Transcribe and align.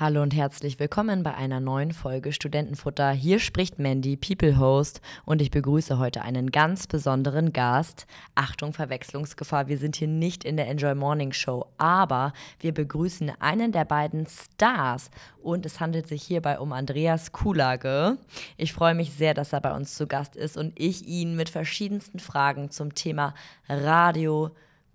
Hallo 0.00 0.22
und 0.22 0.34
herzlich 0.34 0.78
willkommen 0.78 1.22
bei 1.22 1.34
einer 1.34 1.60
neuen 1.60 1.92
Folge 1.92 2.32
Studentenfutter. 2.32 3.10
Hier 3.10 3.38
spricht 3.38 3.78
Mandy, 3.78 4.16
People 4.16 4.58
Host, 4.58 5.02
und 5.26 5.42
ich 5.42 5.50
begrüße 5.50 5.98
heute 5.98 6.22
einen 6.22 6.50
ganz 6.50 6.86
besonderen 6.86 7.52
Gast. 7.52 8.06
Achtung, 8.34 8.72
Verwechslungsgefahr, 8.72 9.68
wir 9.68 9.76
sind 9.76 9.96
hier 9.96 10.08
nicht 10.08 10.42
in 10.42 10.56
der 10.56 10.68
Enjoy 10.68 10.94
Morning 10.94 11.32
Show, 11.32 11.66
aber 11.76 12.32
wir 12.60 12.72
begrüßen 12.72 13.30
einen 13.40 13.72
der 13.72 13.84
beiden 13.84 14.26
Stars 14.26 15.10
und 15.42 15.66
es 15.66 15.80
handelt 15.80 16.08
sich 16.08 16.22
hierbei 16.22 16.58
um 16.58 16.72
Andreas 16.72 17.32
Kulage. 17.32 18.16
Ich 18.56 18.72
freue 18.72 18.94
mich 18.94 19.12
sehr, 19.12 19.34
dass 19.34 19.52
er 19.52 19.60
bei 19.60 19.76
uns 19.76 19.96
zu 19.96 20.06
Gast 20.06 20.34
ist 20.34 20.56
und 20.56 20.72
ich 20.80 21.06
ihn 21.08 21.36
mit 21.36 21.50
verschiedensten 21.50 22.20
Fragen 22.20 22.70
zum 22.70 22.94
Thema 22.94 23.34
Radio, 23.68 24.50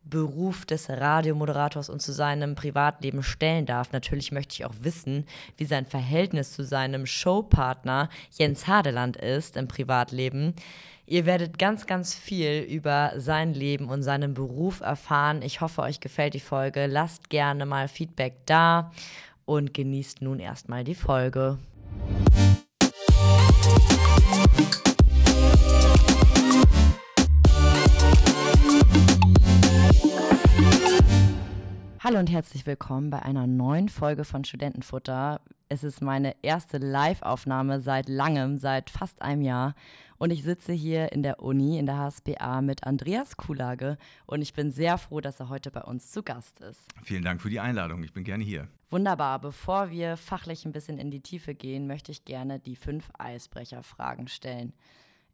Beruf 0.05 0.65
des 0.65 0.89
Radiomoderators 0.89 1.89
und 1.89 2.01
zu 2.01 2.11
seinem 2.11 2.55
Privatleben 2.55 3.23
stellen 3.23 3.65
darf. 3.65 3.91
Natürlich 3.91 4.31
möchte 4.31 4.53
ich 4.53 4.65
auch 4.65 4.75
wissen, 4.81 5.25
wie 5.57 5.65
sein 5.65 5.85
Verhältnis 5.85 6.53
zu 6.53 6.63
seinem 6.63 7.05
Showpartner 7.05 8.09
Jens 8.31 8.67
Hadeland 8.67 9.17
ist 9.17 9.57
im 9.57 9.67
Privatleben. 9.67 10.53
Ihr 11.07 11.25
werdet 11.25 11.59
ganz, 11.59 11.85
ganz 11.85 12.16
viel 12.16 12.61
über 12.61 13.13
sein 13.17 13.53
Leben 13.53 13.89
und 13.89 14.02
seinen 14.02 14.33
Beruf 14.33 14.81
erfahren. 14.81 15.41
Ich 15.44 15.61
hoffe, 15.61 15.81
euch 15.81 15.99
gefällt 15.99 16.33
die 16.33 16.39
Folge. 16.39 16.88
Lasst 16.88 17.30
gerne 17.30 17.66
mal 17.66 17.88
Feedback 17.88 18.45
da 18.45 18.91
und 19.45 19.73
genießt 19.73 20.22
nun 20.22 20.39
erstmal 20.39 20.83
die 20.83 20.95
Folge. 20.95 21.59
Hallo 32.05 32.20
und 32.20 32.30
herzlich 32.30 32.68
willkommen 32.68 33.09
bei 33.09 33.23
einer 33.23 33.48
neuen 33.48 33.90
Folge 33.90 34.26
von 34.26 34.44
Studentenfutter. 34.44 35.41
Es 35.70 35.84
ist 35.84 36.04
meine 36.04 36.36
erste 36.44 36.78
Live-Aufnahme 36.78 37.81
seit 37.81 38.09
langem, 38.09 38.59
seit 38.59 38.92
fast 38.92 39.23
einem 39.23 39.42
Jahr. 39.42 39.73
Und 40.20 40.30
ich 40.30 40.44
sitze 40.44 40.72
hier 40.72 41.12
in 41.14 41.23
der 41.23 41.42
Uni, 41.42 41.80
in 41.80 41.88
der 41.88 41.97
HSBA 41.97 42.62
mit 42.62 42.84
Andreas 42.84 43.38
Kulage. 43.38 43.97
Und 44.28 44.44
ich 44.44 44.53
bin 44.53 44.70
sehr 44.70 45.00
froh, 45.00 45.20
dass 45.20 45.39
er 45.39 45.50
heute 45.50 45.72
bei 45.72 45.81
uns 45.81 46.12
zu 46.12 46.22
Gast 46.22 46.59
ist. 46.59 46.80
Vielen 47.02 47.23
Dank 47.23 47.42
für 47.42 47.50
die 47.50 47.59
Einladung. 47.59 48.03
Ich 48.03 48.14
bin 48.14 48.23
gerne 48.23 48.44
hier. 48.44 48.67
Wunderbar. 48.92 49.40
Bevor 49.40 49.90
wir 49.90 50.16
fachlich 50.16 50.64
ein 50.64 50.73
bisschen 50.73 51.00
in 51.00 51.09
die 51.09 51.22
Tiefe 51.22 51.56
gehen, 51.56 51.88
möchte 51.88 52.12
ich 52.12 52.23
gerne 52.23 52.59
die 52.59 52.75
fünf 52.75 53.09
Eisbrecher-Fragen 53.17 54.28
stellen. 54.28 54.73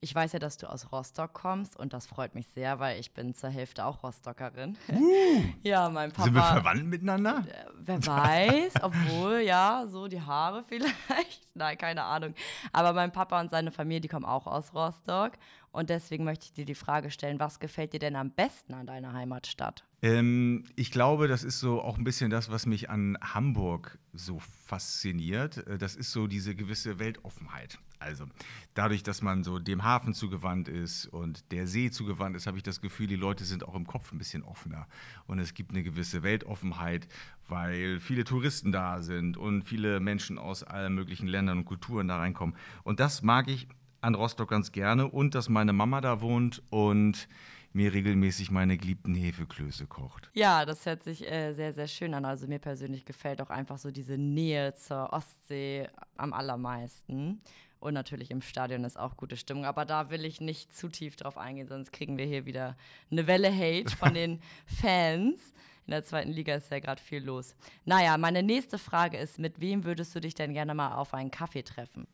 Ich 0.04 0.16
weiß 0.16 0.32
ja, 0.32 0.40
dass 0.40 0.58
du 0.58 0.68
aus 0.68 0.92
Rostock 0.92 1.32
kommst 1.32 1.78
und 1.78 1.94
das 1.94 2.08
freut 2.08 2.34
mich 2.34 2.48
sehr, 2.48 2.80
weil 2.80 3.00
ich 3.00 3.14
bin 3.14 3.36
zur 3.36 3.52
Hälfte 3.52 3.86
auch 3.86 4.02
Rostockerin. 4.02 4.76
Uh, 4.90 5.44
ja, 5.62 5.92
mein 5.92 6.12
Papa. 6.12 6.24
Sind 6.24 6.34
wir 6.34 6.42
verwandt 6.42 6.86
miteinander? 6.88 7.46
Äh, 7.48 7.66
wer 7.78 8.08
weiß, 8.08 8.74
obwohl, 8.82 9.42
ja, 9.42 9.86
so 9.88 10.08
die 10.08 10.20
Haare 10.20 10.64
vielleicht. 10.68 11.48
Nein, 11.54 11.78
keine 11.78 12.02
Ahnung. 12.02 12.34
Aber 12.74 12.94
mein 12.94 13.12
Papa 13.12 13.40
und 13.40 13.52
seine 13.52 13.72
Familie, 13.72 14.02
die 14.02 14.08
kommen 14.08 14.26
auch 14.26 14.48
aus 14.48 14.74
Rostock. 14.74 15.34
Und 15.72 15.90
deswegen 15.90 16.26
möchte 16.26 16.46
ich 16.46 16.54
dir 16.54 16.66
die 16.66 16.76
Frage 16.76 17.12
stellen, 17.12 17.40
was 17.40 17.60
gefällt 17.60 17.94
dir 17.94 18.00
denn 18.00 18.16
am 18.18 18.32
besten 18.32 18.74
an 18.74 18.88
deiner 18.88 19.14
Heimatstadt? 19.14 19.86
Ähm, 20.02 20.66
ich 20.76 20.92
glaube, 20.92 21.28
das 21.28 21.44
ist 21.44 21.60
so 21.60 21.82
auch 21.82 21.98
ein 21.98 22.04
bisschen 22.04 22.30
das, 22.30 22.52
was 22.52 22.66
mich 22.66 22.90
an 22.90 23.18
Hamburg 23.22 23.98
so 24.12 24.40
fasziniert. 24.40 25.66
Äh, 25.68 25.78
das 25.78 25.96
ist 25.96 26.12
so 26.12 26.28
diese 26.28 26.56
gewisse 26.56 27.00
Weltoffenheit. 27.00 27.80
Also 28.00 28.26
dadurch, 28.74 29.04
dass 29.04 29.22
man 29.22 29.44
so 29.44 29.60
dem 29.60 29.84
Hafen 29.84 30.14
zugewandt 30.14 30.68
ist 30.68 31.06
und 31.06 31.52
der 31.52 31.68
See 31.68 31.92
zugewandt 31.92 32.36
ist, 32.36 32.48
habe 32.48 32.58
ich 32.58 32.64
das 32.64 32.82
Gefühl, 32.82 33.08
die 33.08 33.16
Leute 33.16 33.46
sind 33.46 33.64
auch 33.64 33.76
im 33.76 33.86
Kopf 33.86 34.12
ein 34.12 34.18
bisschen 34.18 34.44
offener. 34.44 34.88
Und 35.28 35.40
es 35.40 35.54
gibt 35.54 35.72
eine 35.72 35.84
gewisse 35.84 36.24
Weltoffenheit, 36.24 37.08
weil 37.48 38.00
viele 38.00 38.24
Touristen 38.24 38.72
da 38.72 39.02
sind 39.04 39.38
und 39.38 39.62
viele 39.62 40.00
Menschen 40.00 40.40
aus 40.40 40.64
allen 40.64 40.96
möglichen 40.96 41.28
Ländern 41.28 41.60
und 41.60 41.66
Kulturen 41.66 42.08
da 42.08 42.18
reinkommen. 42.18 42.56
Und 42.84 43.00
das 43.00 43.22
mag 43.22 43.48
ich 43.48 43.68
an 44.02 44.16
Rostock 44.16 44.50
ganz 44.50 44.72
gerne 44.72 45.08
und 45.08 45.36
dass 45.36 45.50
meine 45.50 45.74
Mama 45.74 46.02
da 46.02 46.22
wohnt 46.22 46.62
und 46.70 47.28
mir 47.74 47.94
regelmäßig 47.94 48.52
meine 48.52 48.78
geliebten 48.78 49.14
Hefeklöße 49.16 49.88
kocht. 49.88 50.30
Ja, 50.34 50.66
das 50.66 50.86
hört 50.86 51.04
sich 51.04 51.30
äh, 51.30 51.54
sehr, 51.54 51.74
sehr 51.74 51.88
schön 51.88 52.14
an. 52.14 52.26
Also 52.26 52.48
mir 52.48 52.60
persönlich 52.60 53.06
gefällt 53.06 53.42
auch 53.42 53.50
einfach 53.50 53.78
so 53.78 53.92
diese 53.92 54.18
Nähe 54.18 54.74
zur 54.74 55.14
Ostsee 55.14 55.88
am 56.18 56.34
allermeisten. 56.34 57.42
Und 57.80 57.94
natürlich 57.94 58.30
im 58.30 58.42
Stadion 58.42 58.84
ist 58.84 59.00
auch 59.00 59.18
gute 59.18 59.38
Stimmung. 59.38 59.66
Aber 59.66 59.86
da 59.86 60.10
will 60.10 60.26
ich 60.26 60.42
nicht 60.42 60.76
zu 60.76 60.90
tief 60.90 61.16
drauf 61.16 61.38
eingehen, 61.38 61.68
sonst 61.68 61.92
kriegen 61.92 62.18
wir 62.18 62.26
hier 62.26 62.46
wieder 62.46 62.78
eine 63.10 63.26
Welle 63.26 63.52
Hate 63.52 63.96
von 63.96 64.14
den 64.14 64.42
Fans. 64.66 65.54
In 65.88 65.92
der 65.92 66.04
zweiten 66.04 66.32
Liga 66.32 66.56
ist 66.56 66.70
ja 66.70 66.80
gerade 66.80 67.02
viel 67.02 67.24
los. 67.24 67.56
Naja, 67.86 68.18
meine 68.18 68.44
nächste 68.44 68.78
Frage 68.78 69.18
ist: 69.18 69.40
Mit 69.40 69.60
wem 69.60 69.84
würdest 69.84 70.14
du 70.14 70.20
dich 70.20 70.36
denn 70.36 70.54
gerne 70.54 70.76
mal 70.76 70.94
auf 70.94 71.14
einen 71.14 71.32
Kaffee 71.32 71.64
treffen? 71.64 72.06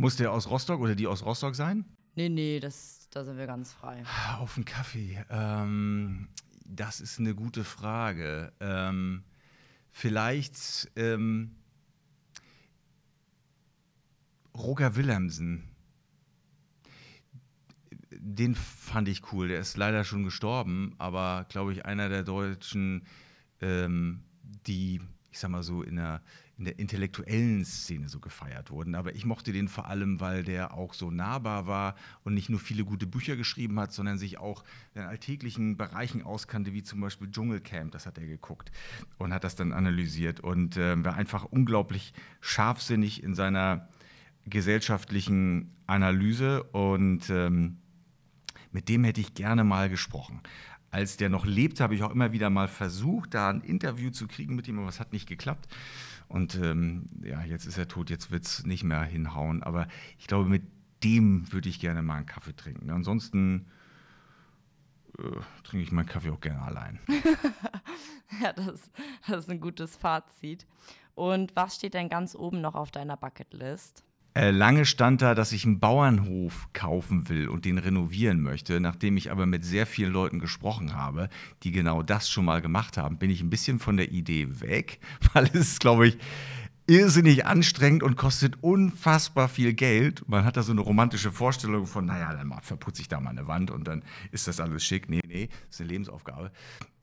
Muss 0.00 0.14
der 0.14 0.30
aus 0.32 0.48
Rostock 0.48 0.80
oder 0.80 0.94
die 0.94 1.08
aus 1.08 1.24
Rostock 1.24 1.56
sein? 1.56 1.84
Nee, 2.14 2.28
nee, 2.28 2.60
das, 2.60 3.08
da 3.10 3.24
sind 3.24 3.36
wir 3.36 3.48
ganz 3.48 3.72
frei. 3.72 4.04
Auf 4.38 4.56
einen 4.56 4.64
Kaffee. 4.64 5.24
Ähm, 5.28 6.28
das 6.64 7.00
ist 7.00 7.18
eine 7.18 7.34
gute 7.34 7.64
Frage. 7.64 8.52
Ähm, 8.60 9.24
vielleicht 9.90 10.88
ähm, 10.94 11.56
Roger 14.56 14.94
Willemsen. 14.94 15.64
Den 18.12 18.54
fand 18.54 19.08
ich 19.08 19.32
cool. 19.32 19.48
Der 19.48 19.58
ist 19.58 19.76
leider 19.76 20.04
schon 20.04 20.22
gestorben, 20.22 20.94
aber 20.98 21.44
glaube 21.48 21.72
ich 21.72 21.86
einer 21.86 22.08
der 22.08 22.22
Deutschen, 22.22 23.04
ähm, 23.60 24.22
die, 24.42 25.00
ich 25.32 25.40
sag 25.40 25.50
mal 25.50 25.64
so, 25.64 25.82
in 25.82 25.96
der 25.96 26.22
in 26.58 26.64
der 26.64 26.78
intellektuellen 26.78 27.64
Szene 27.64 28.08
so 28.08 28.18
gefeiert 28.18 28.70
wurden. 28.70 28.96
Aber 28.96 29.14
ich 29.14 29.24
mochte 29.24 29.52
den 29.52 29.68
vor 29.68 29.86
allem, 29.86 30.18
weil 30.20 30.42
der 30.42 30.74
auch 30.74 30.92
so 30.92 31.10
nahbar 31.10 31.68
war 31.68 31.94
und 32.24 32.34
nicht 32.34 32.48
nur 32.48 32.58
viele 32.58 32.84
gute 32.84 33.06
Bücher 33.06 33.36
geschrieben 33.36 33.78
hat, 33.78 33.92
sondern 33.92 34.18
sich 34.18 34.38
auch 34.38 34.64
in 34.94 35.02
alltäglichen 35.02 35.76
Bereichen 35.76 36.22
auskannte, 36.22 36.72
wie 36.72 36.82
zum 36.82 37.00
Beispiel 37.00 37.30
Dschungelcamp. 37.30 37.92
Das 37.92 38.06
hat 38.06 38.18
er 38.18 38.26
geguckt 38.26 38.72
und 39.18 39.32
hat 39.32 39.44
das 39.44 39.54
dann 39.54 39.72
analysiert 39.72 40.40
und 40.40 40.76
äh, 40.76 41.02
war 41.04 41.14
einfach 41.14 41.44
unglaublich 41.44 42.12
scharfsinnig 42.40 43.22
in 43.22 43.34
seiner 43.34 43.88
gesellschaftlichen 44.44 45.76
Analyse 45.86 46.64
und 46.64 47.30
ähm, 47.30 47.78
mit 48.72 48.88
dem 48.88 49.04
hätte 49.04 49.20
ich 49.20 49.34
gerne 49.34 49.62
mal 49.62 49.88
gesprochen. 49.88 50.40
Als 50.90 51.18
der 51.18 51.28
noch 51.28 51.46
lebte, 51.46 51.84
habe 51.84 51.94
ich 51.94 52.02
auch 52.02 52.10
immer 52.10 52.32
wieder 52.32 52.50
mal 52.50 52.66
versucht, 52.66 53.34
da 53.34 53.50
ein 53.50 53.60
Interview 53.60 54.10
zu 54.10 54.26
kriegen 54.26 54.56
mit 54.56 54.66
ihm, 54.68 54.78
aber 54.78 54.88
es 54.88 55.00
hat 55.00 55.12
nicht 55.12 55.28
geklappt. 55.28 55.68
Und 56.28 56.56
ähm, 56.56 57.06
ja, 57.22 57.42
jetzt 57.42 57.66
ist 57.66 57.78
er 57.78 57.88
tot, 57.88 58.10
jetzt 58.10 58.30
wird 58.30 58.44
es 58.44 58.66
nicht 58.66 58.84
mehr 58.84 59.02
hinhauen. 59.02 59.62
Aber 59.62 59.88
ich 60.18 60.26
glaube, 60.26 60.48
mit 60.48 60.62
dem 61.02 61.50
würde 61.52 61.68
ich 61.68 61.80
gerne 61.80 62.02
mal 62.02 62.16
einen 62.16 62.26
Kaffee 62.26 62.54
trinken. 62.54 62.90
Ansonsten 62.90 63.66
äh, 65.18 65.22
trinke 65.64 65.84
ich 65.84 65.92
meinen 65.92 66.06
Kaffee 66.06 66.30
auch 66.30 66.40
gerne 66.40 66.62
allein. 66.62 66.98
ja, 68.42 68.52
das, 68.52 68.90
das 69.26 69.44
ist 69.44 69.50
ein 69.50 69.60
gutes 69.60 69.96
Fazit. 69.96 70.66
Und 71.14 71.56
was 71.56 71.76
steht 71.76 71.94
denn 71.94 72.08
ganz 72.08 72.34
oben 72.34 72.60
noch 72.60 72.74
auf 72.74 72.90
deiner 72.90 73.16
Bucketlist? 73.16 74.04
Äh, 74.38 74.52
lange 74.52 74.86
stand 74.86 75.20
da, 75.20 75.34
dass 75.34 75.50
ich 75.50 75.64
einen 75.64 75.80
Bauernhof 75.80 76.68
kaufen 76.72 77.28
will 77.28 77.48
und 77.48 77.64
den 77.64 77.76
renovieren 77.76 78.40
möchte. 78.40 78.78
Nachdem 78.78 79.16
ich 79.16 79.32
aber 79.32 79.46
mit 79.46 79.64
sehr 79.64 79.84
vielen 79.84 80.12
Leuten 80.12 80.38
gesprochen 80.38 80.94
habe, 80.94 81.28
die 81.64 81.72
genau 81.72 82.04
das 82.04 82.30
schon 82.30 82.44
mal 82.44 82.62
gemacht 82.62 82.96
haben, 82.96 83.18
bin 83.18 83.30
ich 83.30 83.40
ein 83.40 83.50
bisschen 83.50 83.80
von 83.80 83.96
der 83.96 84.12
Idee 84.12 84.60
weg, 84.60 85.00
weil 85.32 85.50
es 85.54 85.80
glaube 85.80 86.06
ich, 86.06 86.18
irrsinnig 86.86 87.46
anstrengend 87.46 88.04
und 88.04 88.14
kostet 88.14 88.62
unfassbar 88.62 89.48
viel 89.48 89.72
Geld. 89.72 90.22
Man 90.28 90.44
hat 90.44 90.56
da 90.56 90.62
so 90.62 90.70
eine 90.70 90.82
romantische 90.82 91.32
Vorstellung 91.32 91.88
von, 91.88 92.06
naja, 92.06 92.32
dann 92.32 92.54
verputze 92.62 93.02
ich 93.02 93.08
da 93.08 93.18
mal 93.18 93.30
eine 93.30 93.48
Wand 93.48 93.72
und 93.72 93.88
dann 93.88 94.04
ist 94.30 94.46
das 94.46 94.60
alles 94.60 94.84
schick. 94.84 95.08
Nee, 95.08 95.20
nee, 95.26 95.48
das 95.66 95.74
ist 95.74 95.80
eine 95.80 95.90
Lebensaufgabe. 95.90 96.52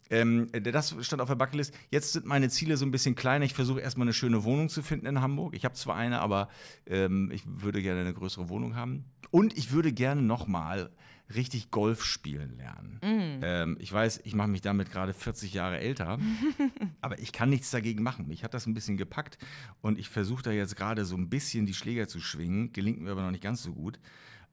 Ähm, 0.09 0.47
das 0.51 0.95
stand 1.01 1.21
auf 1.21 1.27
der 1.27 1.35
Bucketlist. 1.35 1.73
Jetzt 1.89 2.13
sind 2.13 2.25
meine 2.25 2.49
Ziele 2.49 2.77
so 2.77 2.85
ein 2.85 2.91
bisschen 2.91 3.16
kleiner. 3.16 3.45
Ich 3.45 3.53
versuche 3.53 3.81
erstmal 3.81 4.05
eine 4.05 4.13
schöne 4.13 4.43
Wohnung 4.43 4.69
zu 4.69 4.83
finden 4.83 5.05
in 5.05 5.21
Hamburg. 5.21 5.55
Ich 5.55 5.66
habe 5.66 5.75
zwar 5.75 5.96
eine, 5.96 6.22
aber 6.22 6.49
ähm, 6.85 7.31
ich 7.31 7.43
würde 7.46 7.81
gerne 7.81 8.02
eine 8.02 8.13
größere 8.13 8.49
Wohnung 8.49 8.75
haben. 8.75 9.05
Und 9.31 9.57
ich 9.57 9.72
würde 9.72 9.91
gerne 9.91 10.22
nochmal 10.22 10.91
richtig 11.34 11.72
Golf 11.72 12.03
spielen 12.03 12.55
lernen. 12.55 12.99
Mm. 13.02 13.41
Ähm, 13.43 13.78
ich 13.79 13.91
weiß, 13.91 14.22
ich 14.23 14.35
mache 14.35 14.47
mich 14.47 14.61
damit 14.61 14.91
gerade 14.91 15.13
40 15.13 15.53
Jahre 15.53 15.79
älter, 15.79 16.19
aber 17.01 17.17
ich 17.19 17.31
kann 17.31 17.49
nichts 17.49 17.72
dagegen 17.72 18.03
machen. 18.03 18.28
Mich 18.28 18.43
hat 18.43 18.53
das 18.53 18.67
ein 18.67 18.75
bisschen 18.75 18.97
gepackt 18.97 19.40
und 19.81 19.97
ich 19.97 20.09
versuche 20.09 20.43
da 20.43 20.51
jetzt 20.51 20.75
gerade 20.75 21.03
so 21.05 21.16
ein 21.16 21.29
bisschen 21.29 21.66
die 21.66 21.73
Schläger 21.73 22.08
zu 22.08 22.19
schwingen. 22.19 22.73
Gelingt 22.73 23.01
mir 23.01 23.11
aber 23.11 23.23
noch 23.23 23.31
nicht 23.31 23.43
ganz 23.43 23.63
so 23.63 23.73
gut. 23.73 23.99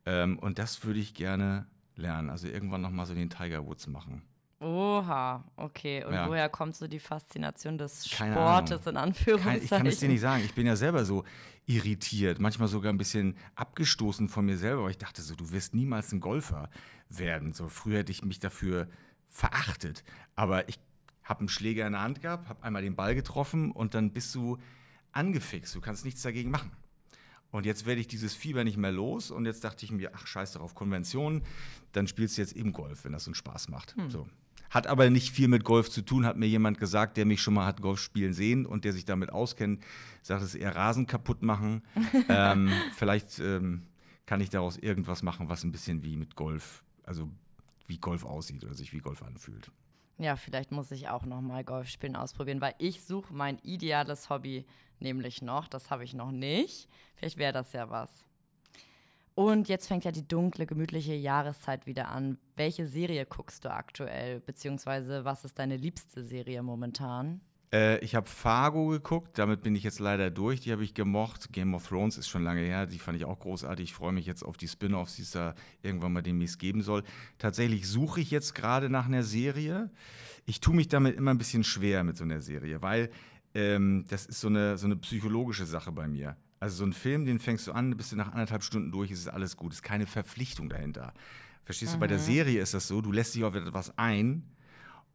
Ähm, 0.06 0.38
und 0.38 0.58
das 0.58 0.84
würde 0.84 1.00
ich 1.00 1.14
gerne 1.14 1.66
lernen. 1.96 2.30
Also 2.30 2.48
irgendwann 2.48 2.80
nochmal 2.80 3.06
so 3.06 3.14
den 3.14 3.30
Tiger 3.30 3.66
Woods 3.66 3.86
machen. 3.86 4.22
Oha, 4.62 5.44
okay. 5.56 6.04
Und 6.04 6.14
ja. 6.14 6.28
woher 6.28 6.48
kommt 6.48 6.76
so 6.76 6.86
die 6.86 7.00
Faszination 7.00 7.78
des 7.78 8.08
Keine 8.10 8.34
Sportes 8.34 8.86
Ahnung. 8.86 8.88
in 8.90 8.96
Anführungszeichen? 8.96 9.62
Ich 9.64 9.70
kann 9.70 9.86
es 9.86 9.98
dir 9.98 10.08
nicht 10.08 10.20
sagen. 10.20 10.42
Ich 10.44 10.54
bin 10.54 10.66
ja 10.66 10.76
selber 10.76 11.04
so 11.04 11.24
irritiert, 11.66 12.40
manchmal 12.40 12.68
sogar 12.68 12.92
ein 12.92 12.98
bisschen 12.98 13.36
abgestoßen 13.54 14.28
von 14.28 14.44
mir 14.44 14.56
selber. 14.56 14.88
ich 14.90 14.98
dachte 14.98 15.22
so, 15.22 15.34
du 15.34 15.50
wirst 15.50 15.74
niemals 15.74 16.12
ein 16.12 16.20
Golfer 16.20 16.70
werden. 17.08 17.52
So 17.52 17.68
früher 17.68 17.98
hätte 17.98 18.12
ich 18.12 18.24
mich 18.24 18.40
dafür 18.40 18.88
verachtet. 19.26 20.04
Aber 20.36 20.68
ich 20.68 20.78
habe 21.24 21.40
einen 21.40 21.48
Schläger 21.48 21.86
in 21.86 21.92
der 21.92 22.02
Hand 22.02 22.20
gehabt, 22.20 22.48
habe 22.48 22.62
einmal 22.62 22.82
den 22.82 22.96
Ball 22.96 23.14
getroffen 23.14 23.70
und 23.70 23.94
dann 23.94 24.12
bist 24.12 24.34
du 24.34 24.58
angefixt. 25.12 25.74
Du 25.74 25.80
kannst 25.80 26.04
nichts 26.04 26.22
dagegen 26.22 26.50
machen. 26.50 26.72
Und 27.50 27.66
jetzt 27.66 27.84
werde 27.84 28.00
ich 28.00 28.08
dieses 28.08 28.34
Fieber 28.34 28.64
nicht 28.64 28.78
mehr 28.78 28.92
los. 28.92 29.30
Und 29.30 29.44
jetzt 29.44 29.62
dachte 29.62 29.84
ich 29.84 29.92
mir, 29.92 30.12
ach, 30.14 30.26
scheiß 30.26 30.52
darauf, 30.52 30.74
Konvention, 30.74 31.42
dann 31.92 32.06
spielst 32.06 32.38
du 32.38 32.42
jetzt 32.42 32.54
eben 32.54 32.72
Golf, 32.72 33.04
wenn 33.04 33.12
das 33.12 33.24
so 33.24 33.28
einen 33.28 33.34
Spaß 33.34 33.68
macht. 33.68 33.94
Hm. 33.96 34.10
So. 34.10 34.26
Hat 34.72 34.86
aber 34.86 35.10
nicht 35.10 35.34
viel 35.34 35.48
mit 35.48 35.64
Golf 35.64 35.90
zu 35.90 36.00
tun, 36.00 36.24
hat 36.24 36.38
mir 36.38 36.46
jemand 36.46 36.78
gesagt, 36.78 37.18
der 37.18 37.26
mich 37.26 37.42
schon 37.42 37.52
mal 37.52 37.66
hat 37.66 37.82
Golf 37.82 38.00
spielen 38.00 38.32
sehen 38.32 38.64
und 38.64 38.86
der 38.86 38.94
sich 38.94 39.04
damit 39.04 39.30
auskennt, 39.30 39.84
sagt, 40.22 40.42
es 40.42 40.54
ist 40.54 40.60
eher 40.60 40.74
Rasen 40.74 41.06
kaputt 41.06 41.42
machen. 41.42 41.82
ähm, 42.30 42.70
vielleicht 42.96 43.38
ähm, 43.38 43.82
kann 44.24 44.40
ich 44.40 44.48
daraus 44.48 44.78
irgendwas 44.78 45.22
machen, 45.22 45.50
was 45.50 45.62
ein 45.62 45.72
bisschen 45.72 46.02
wie 46.02 46.16
mit 46.16 46.36
Golf, 46.36 46.82
also 47.04 47.28
wie 47.86 47.98
Golf 47.98 48.24
aussieht 48.24 48.64
oder 48.64 48.72
sich 48.72 48.94
wie 48.94 49.00
Golf 49.00 49.22
anfühlt. 49.22 49.70
Ja, 50.16 50.36
vielleicht 50.36 50.72
muss 50.72 50.90
ich 50.90 51.10
auch 51.10 51.26
noch 51.26 51.42
mal 51.42 51.64
Golf 51.64 51.88
spielen 51.88 52.16
ausprobieren, 52.16 52.62
weil 52.62 52.74
ich 52.78 53.04
suche 53.04 53.34
mein 53.34 53.58
ideales 53.58 54.30
Hobby 54.30 54.64
nämlich 55.00 55.42
noch. 55.42 55.68
Das 55.68 55.90
habe 55.90 56.04
ich 56.04 56.14
noch 56.14 56.30
nicht. 56.30 56.88
Vielleicht 57.16 57.36
wäre 57.36 57.52
das 57.52 57.74
ja 57.74 57.90
was. 57.90 58.24
Und 59.42 59.68
jetzt 59.68 59.88
fängt 59.88 60.04
ja 60.04 60.12
die 60.12 60.26
dunkle, 60.26 60.66
gemütliche 60.66 61.14
Jahreszeit 61.14 61.84
wieder 61.84 62.10
an. 62.10 62.38
Welche 62.54 62.86
Serie 62.86 63.26
guckst 63.26 63.64
du 63.64 63.72
aktuell? 63.72 64.38
Beziehungsweise 64.38 65.24
was 65.24 65.44
ist 65.44 65.58
deine 65.58 65.76
liebste 65.76 66.22
Serie 66.22 66.62
momentan? 66.62 67.40
Äh, 67.72 67.98
ich 68.04 68.14
habe 68.14 68.28
Fargo 68.28 68.86
geguckt, 68.86 69.36
damit 69.38 69.62
bin 69.62 69.74
ich 69.74 69.82
jetzt 69.82 69.98
leider 69.98 70.30
durch. 70.30 70.60
Die 70.60 70.70
habe 70.70 70.84
ich 70.84 70.94
gemocht. 70.94 71.52
Game 71.52 71.74
of 71.74 71.88
Thrones 71.88 72.18
ist 72.18 72.28
schon 72.28 72.44
lange 72.44 72.60
her, 72.60 72.86
die 72.86 73.00
fand 73.00 73.18
ich 73.18 73.24
auch 73.24 73.40
großartig. 73.40 73.90
Ich 73.90 73.94
freue 73.94 74.12
mich 74.12 74.26
jetzt 74.26 74.44
auf 74.44 74.56
die 74.56 74.68
Spin-offs, 74.68 75.16
die 75.16 75.22
es 75.22 75.32
da 75.32 75.56
irgendwann 75.82 76.12
mal 76.12 76.22
demnächst 76.22 76.60
geben 76.60 76.80
soll. 76.80 77.02
Tatsächlich 77.38 77.88
suche 77.88 78.20
ich 78.20 78.30
jetzt 78.30 78.54
gerade 78.54 78.90
nach 78.90 79.06
einer 79.06 79.24
Serie. 79.24 79.90
Ich 80.46 80.60
tue 80.60 80.76
mich 80.76 80.86
damit 80.86 81.16
immer 81.16 81.32
ein 81.32 81.38
bisschen 81.38 81.64
schwer 81.64 82.04
mit 82.04 82.16
so 82.16 82.22
einer 82.22 82.42
Serie, 82.42 82.80
weil 82.80 83.10
ähm, 83.54 84.04
das 84.08 84.24
ist 84.24 84.40
so 84.40 84.46
eine, 84.46 84.78
so 84.78 84.86
eine 84.86 84.94
psychologische 84.94 85.66
Sache 85.66 85.90
bei 85.90 86.06
mir. 86.06 86.36
Also 86.62 86.76
so 86.76 86.84
ein 86.84 86.92
Film, 86.92 87.24
den 87.24 87.40
fängst 87.40 87.66
du 87.66 87.72
an, 87.72 87.96
bist 87.96 88.12
du 88.12 88.16
nach 88.16 88.30
anderthalb 88.30 88.62
Stunden 88.62 88.92
durch, 88.92 89.10
ist 89.10 89.26
alles 89.26 89.56
gut. 89.56 89.72
Ist 89.72 89.82
keine 89.82 90.06
Verpflichtung 90.06 90.68
dahinter. 90.68 91.12
Verstehst 91.64 91.90
mhm. 91.90 91.96
du? 91.96 92.00
Bei 92.02 92.06
der 92.06 92.18
mhm. 92.18 92.22
Serie 92.22 92.62
ist 92.62 92.72
das 92.72 92.86
so, 92.86 93.00
du 93.00 93.10
lässt 93.10 93.34
dich 93.34 93.42
auf 93.42 93.56
etwas 93.56 93.98
ein 93.98 94.44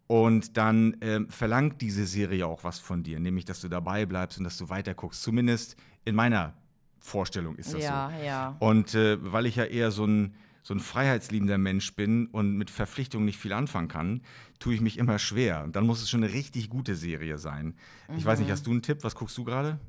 und 0.07 0.57
dann 0.57 0.97
ähm, 0.99 1.29
verlangt 1.29 1.79
diese 1.79 2.05
Serie 2.05 2.45
auch 2.45 2.65
was 2.65 2.79
von 2.79 3.01
dir, 3.01 3.21
nämlich 3.21 3.45
dass 3.45 3.61
du 3.61 3.69
dabei 3.69 4.05
bleibst 4.05 4.37
und 4.39 4.43
dass 4.43 4.57
du 4.57 4.67
weiterguckst. 4.67 5.23
Zumindest 5.23 5.77
in 6.03 6.15
meiner 6.15 6.53
Vorstellung 6.99 7.55
ist 7.55 7.73
das 7.73 7.81
ja, 7.81 8.11
so. 8.13 8.25
Ja. 8.25 8.57
Und 8.59 8.93
äh, 8.93 9.17
weil 9.31 9.45
ich 9.45 9.55
ja 9.55 9.63
eher 9.63 9.91
so 9.91 10.03
ein, 10.03 10.33
so 10.63 10.73
ein 10.73 10.81
freiheitsliebender 10.81 11.57
Mensch 11.57 11.95
bin 11.95 12.27
und 12.27 12.57
mit 12.57 12.69
Verpflichtungen 12.69 13.25
nicht 13.25 13.39
viel 13.39 13.53
anfangen 13.53 13.87
kann, 13.87 14.19
tue 14.59 14.73
ich 14.73 14.81
mich 14.81 14.97
immer 14.97 15.17
schwer. 15.17 15.63
Und 15.63 15.77
dann 15.77 15.85
muss 15.85 16.01
es 16.01 16.09
schon 16.09 16.25
eine 16.25 16.33
richtig 16.33 16.69
gute 16.69 16.97
Serie 16.97 17.37
sein. 17.37 17.75
Mhm. 18.09 18.17
Ich 18.17 18.25
weiß 18.25 18.39
nicht, 18.39 18.49
mhm. 18.49 18.51
hast 18.51 18.67
du 18.67 18.71
einen 18.71 18.81
Tipp? 18.81 19.05
Was 19.05 19.15
guckst 19.15 19.37
du 19.37 19.45
gerade? 19.45 19.79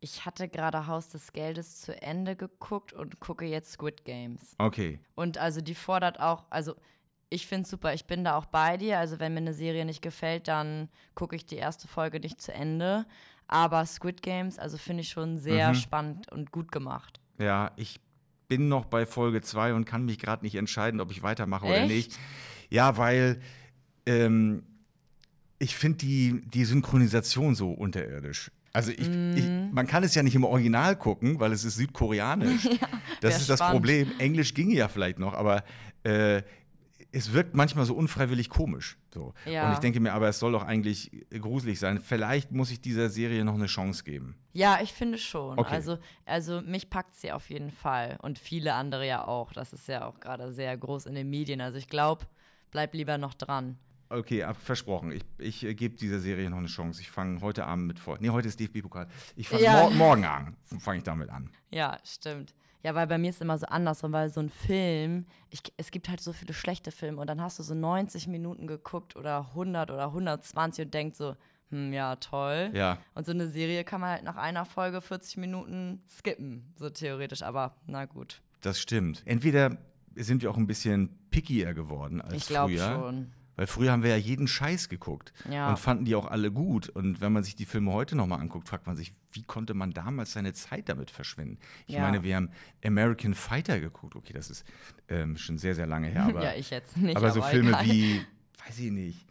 Ich 0.00 0.24
hatte 0.24 0.48
gerade 0.48 0.86
Haus 0.86 1.08
des 1.08 1.32
Geldes 1.32 1.80
zu 1.80 2.00
Ende 2.00 2.36
geguckt 2.36 2.92
und 2.92 3.18
gucke 3.20 3.44
jetzt 3.44 3.72
Squid 3.72 4.04
Games. 4.04 4.54
Okay. 4.58 5.00
Und 5.14 5.38
also 5.38 5.60
die 5.60 5.74
fordert 5.74 6.20
auch, 6.20 6.44
also 6.50 6.76
ich 7.30 7.46
finde 7.46 7.64
es 7.64 7.70
super. 7.70 7.94
Ich 7.94 8.06
bin 8.06 8.24
da 8.24 8.36
auch 8.36 8.46
bei 8.46 8.76
dir. 8.76 8.98
Also, 8.98 9.18
wenn 9.18 9.34
mir 9.34 9.40
eine 9.40 9.54
Serie 9.54 9.84
nicht 9.84 10.02
gefällt, 10.02 10.48
dann 10.48 10.88
gucke 11.14 11.36
ich 11.36 11.44
die 11.44 11.56
erste 11.56 11.88
Folge 11.88 12.20
nicht 12.20 12.40
zu 12.40 12.52
Ende. 12.52 13.06
Aber 13.46 13.84
Squid 13.86 14.22
Games, 14.22 14.58
also 14.58 14.76
finde 14.76 15.02
ich 15.02 15.08
schon 15.08 15.38
sehr 15.38 15.70
mhm. 15.70 15.74
spannend 15.74 16.30
und 16.32 16.52
gut 16.52 16.70
gemacht. 16.70 17.20
Ja, 17.38 17.72
ich 17.76 18.00
bin 18.48 18.68
noch 18.68 18.86
bei 18.86 19.06
Folge 19.06 19.40
2 19.40 19.74
und 19.74 19.84
kann 19.84 20.04
mich 20.04 20.18
gerade 20.18 20.44
nicht 20.44 20.54
entscheiden, 20.54 21.00
ob 21.00 21.10
ich 21.10 21.22
weitermache 21.22 21.66
Echt? 21.66 21.76
oder 21.76 21.86
nicht. 21.86 22.18
Ja, 22.70 22.96
weil 22.96 23.40
ähm, 24.06 24.64
ich 25.58 25.76
finde 25.76 25.98
die, 25.98 26.42
die 26.46 26.64
Synchronisation 26.64 27.54
so 27.54 27.70
unterirdisch. 27.70 28.50
Also 28.72 28.92
ich, 28.92 29.08
mm. 29.08 29.36
ich, 29.36 29.44
mhm. 29.44 29.70
man 29.72 29.86
kann 29.86 30.04
es 30.04 30.14
ja 30.14 30.22
nicht 30.22 30.34
im 30.34 30.44
Original 30.44 30.96
gucken, 30.96 31.40
weil 31.40 31.52
es 31.52 31.64
ist 31.64 31.76
südkoreanisch. 31.76 32.64
ja, 32.64 32.88
das 33.20 33.36
ist 33.36 33.44
spannend. 33.44 33.60
das 33.60 33.70
Problem. 33.70 34.12
Englisch 34.18 34.54
ginge 34.54 34.74
ja 34.74 34.88
vielleicht 34.88 35.18
noch, 35.18 35.34
aber 35.34 35.64
äh, 36.04 36.42
es 37.10 37.32
wirkt 37.32 37.54
manchmal 37.54 37.86
so 37.86 37.94
unfreiwillig 37.94 38.50
komisch. 38.50 38.98
So. 39.12 39.32
Ja. 39.46 39.66
Und 39.66 39.74
ich 39.74 39.78
denke 39.78 39.98
mir, 40.00 40.12
aber 40.12 40.28
es 40.28 40.38
soll 40.38 40.52
doch 40.52 40.64
eigentlich 40.64 41.10
gruselig 41.30 41.80
sein. 41.80 42.00
Vielleicht 42.00 42.52
muss 42.52 42.70
ich 42.70 42.80
dieser 42.80 43.08
Serie 43.08 43.44
noch 43.44 43.54
eine 43.54 43.66
Chance 43.66 44.04
geben. 44.04 44.36
Ja, 44.52 44.80
ich 44.82 44.92
finde 44.92 45.16
schon. 45.16 45.58
Okay. 45.58 45.74
Also, 45.74 45.98
also 46.26 46.60
mich 46.60 46.90
packt 46.90 47.14
sie 47.14 47.32
auf 47.32 47.48
jeden 47.48 47.70
Fall. 47.70 48.18
Und 48.20 48.38
viele 48.38 48.74
andere 48.74 49.06
ja 49.06 49.26
auch. 49.26 49.52
Das 49.52 49.72
ist 49.72 49.88
ja 49.88 50.06
auch 50.06 50.20
gerade 50.20 50.52
sehr 50.52 50.76
groß 50.76 51.06
in 51.06 51.14
den 51.14 51.30
Medien. 51.30 51.60
Also 51.60 51.78
ich 51.78 51.88
glaube, 51.88 52.26
bleib 52.70 52.94
lieber 52.94 53.16
noch 53.16 53.34
dran. 53.34 53.78
Okay, 54.10 54.42
ab, 54.42 54.56
versprochen. 54.58 55.12
Ich, 55.12 55.22
ich 55.38 55.64
äh, 55.64 55.74
gebe 55.74 55.96
dieser 55.96 56.18
Serie 56.18 56.48
noch 56.48 56.58
eine 56.58 56.68
Chance. 56.68 57.00
Ich 57.00 57.10
fange 57.10 57.40
heute 57.40 57.66
Abend 57.66 57.86
mit 57.86 57.98
vor. 57.98 58.16
Nee, 58.20 58.30
heute 58.30 58.48
ist 58.48 58.58
DFB-Pokal. 58.58 59.06
Ich 59.36 59.48
fange 59.48 59.62
ja. 59.62 59.82
mor 59.82 59.90
morgen 59.90 60.24
an. 60.24 60.56
Fange 60.78 60.98
ich 60.98 61.04
damit 61.04 61.28
an. 61.28 61.50
Ja, 61.70 61.98
stimmt. 62.04 62.54
Ja, 62.82 62.94
weil 62.94 63.06
bei 63.06 63.18
mir 63.18 63.30
ist 63.30 63.36
es 63.36 63.42
immer 63.42 63.58
so 63.58 63.66
andersrum, 63.66 64.12
weil 64.12 64.30
so 64.30 64.40
ein 64.40 64.50
Film, 64.50 65.26
ich, 65.50 65.60
es 65.76 65.90
gibt 65.90 66.08
halt 66.08 66.20
so 66.20 66.32
viele 66.32 66.54
schlechte 66.54 66.92
Filme 66.92 67.20
und 67.20 67.26
dann 67.26 67.40
hast 67.40 67.58
du 67.58 67.62
so 67.62 67.74
90 67.74 68.28
Minuten 68.28 68.66
geguckt 68.66 69.16
oder 69.16 69.48
100 69.50 69.90
oder 69.90 70.06
120 70.06 70.86
und 70.86 70.94
denkst 70.94 71.18
so, 71.18 71.36
hm, 71.70 71.92
ja, 71.92 72.16
toll. 72.16 72.70
Ja. 72.72 72.98
Und 73.14 73.26
so 73.26 73.32
eine 73.32 73.48
Serie 73.48 73.84
kann 73.84 74.00
man 74.00 74.10
halt 74.10 74.22
nach 74.22 74.36
einer 74.36 74.64
Folge 74.64 75.02
40 75.02 75.38
Minuten 75.38 76.02
skippen, 76.08 76.72
so 76.76 76.88
theoretisch, 76.88 77.42
aber 77.42 77.74
na 77.86 78.06
gut. 78.06 78.40
Das 78.60 78.80
stimmt. 78.80 79.22
Entweder 79.26 79.76
sind 80.14 80.42
wir 80.42 80.50
auch 80.50 80.56
ein 80.56 80.66
bisschen 80.66 81.18
pickier 81.30 81.74
geworden 81.74 82.20
als 82.20 82.34
ich 82.34 82.44
früher. 82.44 82.66
Ich 82.68 82.76
glaube 82.76 82.78
schon. 82.78 83.32
Weil 83.58 83.66
früher 83.66 83.90
haben 83.90 84.04
wir 84.04 84.10
ja 84.10 84.16
jeden 84.16 84.46
Scheiß 84.46 84.88
geguckt 84.88 85.32
ja. 85.50 85.68
und 85.68 85.80
fanden 85.80 86.04
die 86.04 86.14
auch 86.14 86.26
alle 86.26 86.52
gut. 86.52 86.88
Und 86.88 87.20
wenn 87.20 87.32
man 87.32 87.42
sich 87.42 87.56
die 87.56 87.66
Filme 87.66 87.92
heute 87.92 88.14
nochmal 88.14 88.40
anguckt, 88.40 88.68
fragt 88.68 88.86
man 88.86 88.96
sich, 88.96 89.12
wie 89.32 89.42
konnte 89.42 89.74
man 89.74 89.90
damals 89.90 90.32
seine 90.32 90.52
Zeit 90.52 90.88
damit 90.88 91.10
verschwenden? 91.10 91.58
Ich 91.88 91.96
ja. 91.96 92.02
meine, 92.02 92.22
wir 92.22 92.36
haben 92.36 92.52
American 92.84 93.34
Fighter 93.34 93.80
geguckt. 93.80 94.14
Okay, 94.14 94.32
das 94.32 94.48
ist 94.48 94.64
ähm, 95.08 95.36
schon 95.36 95.58
sehr, 95.58 95.74
sehr 95.74 95.88
lange 95.88 96.06
her. 96.06 96.22
Aber, 96.28 96.44
ja, 96.44 96.54
ich 96.54 96.70
jetzt 96.70 96.96
nicht. 96.96 97.16
Aber 97.16 97.32
so 97.32 97.40
aber 97.40 97.50
Filme 97.50 97.70
egal. 97.70 97.84
wie, 97.86 98.24
weiß 98.64 98.78
ich 98.78 98.92
nicht. 98.92 99.26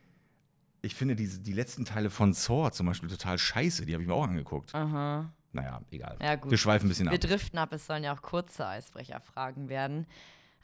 Ich 0.82 0.94
finde 0.94 1.16
diese, 1.16 1.40
die 1.40 1.54
letzten 1.54 1.86
Teile 1.86 2.10
von 2.10 2.34
Saw 2.34 2.70
zum 2.72 2.86
Beispiel 2.86 3.08
total 3.08 3.38
scheiße. 3.38 3.86
Die 3.86 3.94
habe 3.94 4.04
ich 4.04 4.10
mir 4.10 4.14
auch 4.14 4.28
angeguckt. 4.28 4.76
Aha. 4.76 5.32
Naja, 5.54 5.82
egal. 5.90 6.18
Ja. 6.22 6.38
Wir 6.44 6.58
schweifen 6.58 6.88
ein 6.88 6.90
bisschen 6.90 7.08
ab. 7.08 7.14
Wir 7.14 7.20
driften 7.20 7.58
ab. 7.60 7.72
Es 7.72 7.88
sollen 7.88 8.04
ja 8.04 8.14
auch 8.14 8.22
kurze 8.22 8.68
Eisbrecherfragen 8.68 9.70
werden. 9.70 10.06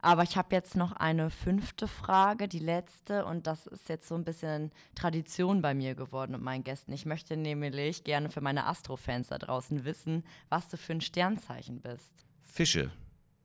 Aber 0.03 0.23
ich 0.23 0.35
habe 0.35 0.53
jetzt 0.53 0.75
noch 0.75 0.91
eine 0.91 1.29
fünfte 1.29 1.87
Frage, 1.87 2.49
die 2.49 2.59
letzte, 2.59 3.23
und 3.23 3.47
das 3.47 3.67
ist 3.67 3.87
jetzt 3.87 4.05
so 4.05 4.15
ein 4.15 4.25
bisschen 4.25 4.73
Tradition 4.95 5.61
bei 5.61 5.73
mir 5.73 5.95
geworden 5.95 6.35
und 6.35 6.43
meinen 6.43 6.65
Gästen. 6.65 6.91
Ich 6.91 7.05
möchte 7.05 7.37
nämlich 7.37 8.03
gerne 8.03 8.29
für 8.29 8.41
meine 8.41 8.65
Astrofans 8.67 9.29
da 9.29 9.37
draußen 9.37 9.85
wissen, 9.85 10.25
was 10.49 10.67
du 10.67 10.75
für 10.75 10.91
ein 10.91 10.99
Sternzeichen 10.99 11.79
bist. 11.79 12.25
Fische. 12.41 12.91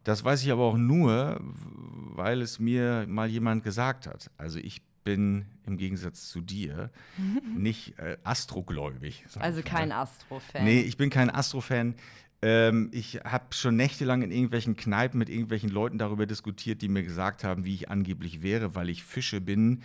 Das 0.02 0.24
weiß 0.24 0.42
ich 0.42 0.50
aber 0.50 0.64
auch 0.64 0.76
nur, 0.76 1.38
weil 1.40 2.42
es 2.42 2.58
mir 2.58 3.06
mal 3.06 3.28
jemand 3.28 3.62
gesagt 3.62 4.08
hat. 4.08 4.28
Also 4.36 4.58
ich 4.58 4.82
bin 5.04 5.46
im 5.64 5.76
Gegensatz 5.76 6.28
zu 6.28 6.40
dir 6.40 6.90
nicht 7.56 8.00
äh, 8.00 8.18
astrogläubig. 8.24 9.24
Also 9.38 9.62
kein 9.62 9.92
Astro-Fan. 9.92 10.64
Nee, 10.64 10.80
ich 10.80 10.96
bin 10.96 11.08
kein 11.08 11.30
Astro-Fan. 11.30 11.94
Ähm, 12.40 12.90
ich 12.92 13.20
habe 13.24 13.46
schon 13.50 13.76
nächtelang 13.76 14.22
in 14.22 14.30
irgendwelchen 14.30 14.76
Kneipen 14.76 15.18
mit 15.18 15.28
irgendwelchen 15.28 15.70
Leuten 15.70 15.98
darüber 15.98 16.26
diskutiert, 16.26 16.82
die 16.82 16.88
mir 16.88 17.02
gesagt 17.02 17.42
haben, 17.44 17.64
wie 17.64 17.74
ich 17.74 17.90
angeblich 17.90 18.42
wäre, 18.42 18.74
weil 18.74 18.88
ich 18.88 19.02
Fische 19.02 19.40
bin. 19.40 19.82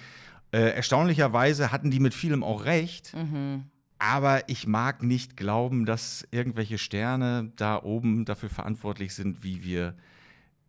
Äh, 0.51 0.75
erstaunlicherweise 0.75 1.71
hatten 1.71 1.89
die 1.89 1.99
mit 1.99 2.13
vielem 2.13 2.43
auch 2.43 2.65
recht. 2.65 3.13
Mhm. 3.15 3.63
Aber 3.97 4.49
ich 4.49 4.67
mag 4.67 5.01
nicht 5.01 5.37
glauben, 5.37 5.85
dass 5.85 6.27
irgendwelche 6.29 6.77
Sterne 6.77 7.51
da 7.55 7.81
oben 7.81 8.25
dafür 8.25 8.49
verantwortlich 8.49 9.15
sind, 9.15 9.43
wie 9.43 9.63
wir 9.63 9.95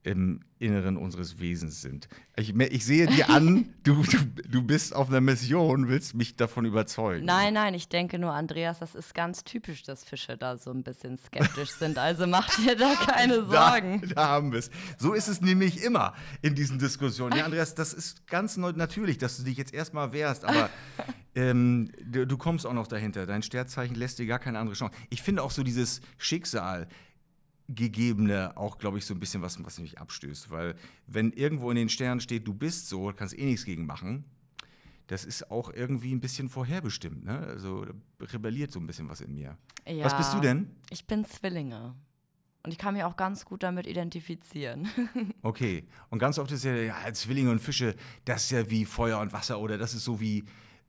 im 0.04 0.40
Inneren 0.58 0.96
unseres 0.98 1.40
Wesens 1.40 1.80
sind. 1.80 2.08
Ich, 2.36 2.54
ich 2.54 2.84
sehe 2.84 3.06
dir 3.06 3.30
an, 3.30 3.74
du, 3.82 4.02
du, 4.02 4.18
du 4.48 4.62
bist 4.62 4.94
auf 4.94 5.08
einer 5.08 5.22
Mission, 5.22 5.88
willst 5.88 6.14
mich 6.14 6.36
davon 6.36 6.66
überzeugen. 6.66 7.24
Nein, 7.24 7.54
nein, 7.54 7.72
ich 7.74 7.88
denke 7.88 8.18
nur, 8.18 8.32
Andreas, 8.32 8.78
das 8.78 8.94
ist 8.94 9.14
ganz 9.14 9.44
typisch, 9.44 9.82
dass 9.82 10.04
Fische 10.04 10.36
da 10.36 10.58
so 10.58 10.70
ein 10.70 10.82
bisschen 10.82 11.18
skeptisch 11.18 11.70
sind. 11.70 11.96
Also 11.98 12.26
mach 12.26 12.54
dir 12.56 12.76
da 12.76 12.94
keine 13.06 13.46
Sorgen. 13.46 14.02
Da, 14.02 14.14
da 14.14 14.28
haben 14.28 14.52
wir 14.52 14.58
es. 14.58 14.70
So 14.98 15.14
ist 15.14 15.28
es 15.28 15.40
nämlich 15.40 15.82
immer 15.82 16.14
in 16.42 16.54
diesen 16.54 16.78
Diskussionen. 16.78 17.36
Ja, 17.38 17.46
Andreas, 17.46 17.74
das 17.74 17.94
ist 17.94 18.26
ganz 18.26 18.58
natürlich, 18.58 19.16
dass 19.16 19.38
du 19.38 19.42
dich 19.42 19.56
jetzt 19.56 19.72
erstmal 19.72 20.12
wehrst, 20.12 20.44
aber 20.44 20.68
ähm, 21.34 21.90
du, 22.04 22.26
du 22.26 22.36
kommst 22.36 22.66
auch 22.66 22.74
noch 22.74 22.86
dahinter. 22.86 23.24
Dein 23.24 23.42
Sternzeichen 23.42 23.96
lässt 23.96 24.18
dir 24.18 24.26
gar 24.26 24.38
keine 24.38 24.58
andere 24.58 24.76
Chance. 24.76 24.94
Ich 25.08 25.22
finde 25.22 25.42
auch 25.42 25.50
so 25.50 25.62
dieses 25.62 26.02
Schicksal 26.18 26.88
gegebene 27.68 28.56
auch, 28.56 28.78
glaube 28.78 28.98
ich, 28.98 29.06
so 29.06 29.14
ein 29.14 29.20
bisschen 29.20 29.42
was, 29.42 29.62
was 29.64 29.78
mich 29.78 29.98
abstößt. 29.98 30.50
Weil 30.50 30.74
wenn 31.06 31.32
irgendwo 31.32 31.70
in 31.70 31.76
den 31.76 31.88
Sternen 31.88 32.20
steht, 32.20 32.46
du 32.46 32.54
bist 32.54 32.88
so, 32.88 33.12
kannst 33.14 33.38
eh 33.38 33.44
nichts 33.44 33.64
gegen 33.64 33.86
machen, 33.86 34.24
das 35.06 35.24
ist 35.24 35.50
auch 35.50 35.72
irgendwie 35.72 36.14
ein 36.14 36.20
bisschen 36.20 36.48
vorherbestimmt. 36.48 37.24
Ne? 37.24 37.38
Also 37.38 37.86
rebelliert 38.20 38.72
so 38.72 38.80
ein 38.80 38.86
bisschen 38.86 39.08
was 39.08 39.20
in 39.20 39.34
mir. 39.34 39.56
Ja, 39.86 40.04
was 40.04 40.16
bist 40.16 40.32
du 40.34 40.40
denn? 40.40 40.70
Ich 40.90 41.06
bin 41.06 41.24
Zwillinge. 41.24 41.94
Und 42.62 42.72
ich 42.72 42.78
kann 42.78 42.94
mich 42.94 43.04
auch 43.04 43.16
ganz 43.16 43.44
gut 43.44 43.62
damit 43.62 43.86
identifizieren. 43.86 44.88
okay. 45.42 45.86
Und 46.08 46.18
ganz 46.18 46.38
oft 46.38 46.50
ist 46.50 46.64
ja, 46.64 46.74
ja, 46.74 47.12
Zwillinge 47.12 47.50
und 47.50 47.60
Fische, 47.60 47.94
das 48.24 48.44
ist 48.44 48.50
ja 48.52 48.70
wie 48.70 48.86
Feuer 48.86 49.20
und 49.20 49.34
Wasser 49.34 49.60
oder 49.60 49.76
das 49.76 49.92
ist 49.92 50.04
so 50.04 50.18
wie 50.18 50.44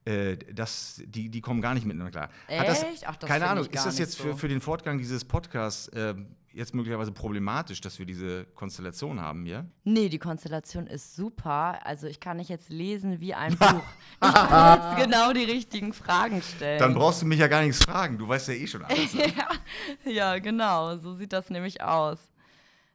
äh, 0.06 0.38
das, 0.54 1.02
die, 1.06 1.30
die 1.30 1.42
kommen 1.42 1.62
gar 1.62 1.74
nicht 1.74 1.86
miteinander 1.86 2.12
klar. 2.12 2.30
Echt? 2.48 2.68
Das, 2.68 2.86
Ach, 3.06 3.16
das 3.16 3.28
keine 3.28 3.48
Ahnung, 3.48 3.66
ist 3.66 3.86
das 3.86 3.98
jetzt 3.98 4.18
für, 4.18 4.32
so. 4.32 4.38
für 4.38 4.48
den 4.48 4.62
Fortgang 4.62 4.98
dieses 4.98 5.26
Podcasts 5.26 5.88
äh, 5.90 6.14
jetzt 6.54 6.74
möglicherweise 6.74 7.12
problematisch, 7.12 7.82
dass 7.82 8.00
wir 8.00 8.06
diese 8.06 8.46
Konstellation 8.46 9.20
haben 9.20 9.46
hier? 9.46 9.66
Nee, 9.84 10.10
die 10.10 10.20
Konstellation 10.20 10.88
ist 10.88 11.16
super. 11.16 11.86
Also 11.86 12.08
ich 12.08 12.20
kann 12.20 12.38
nicht 12.38 12.50
jetzt 12.50 12.70
lesen 12.70 13.20
wie 13.20 13.34
ein 13.34 13.56
Buch. 13.58 13.84
Ich 14.24 14.32
kann 14.32 14.80
jetzt 14.80 15.04
genau 15.04 15.34
die 15.34 15.44
richtigen 15.44 15.92
Fragen 15.92 16.42
stellen. 16.42 16.80
Dann 16.80 16.94
brauchst 16.94 17.22
du 17.22 17.26
mich 17.26 17.40
ja 17.40 17.48
gar 17.48 17.62
nichts 17.62 17.84
fragen, 17.84 18.18
du 18.18 18.28
weißt 18.28 18.48
ja 18.50 18.54
eh 18.54 18.68
schon 18.68 18.84
alles. 18.86 19.16
Ja, 20.06 20.40
genau, 20.40 20.98
so 20.98 21.14
sieht 21.14 21.34
das 21.34 21.50
nämlich 21.50 21.82
aus. 21.82 22.20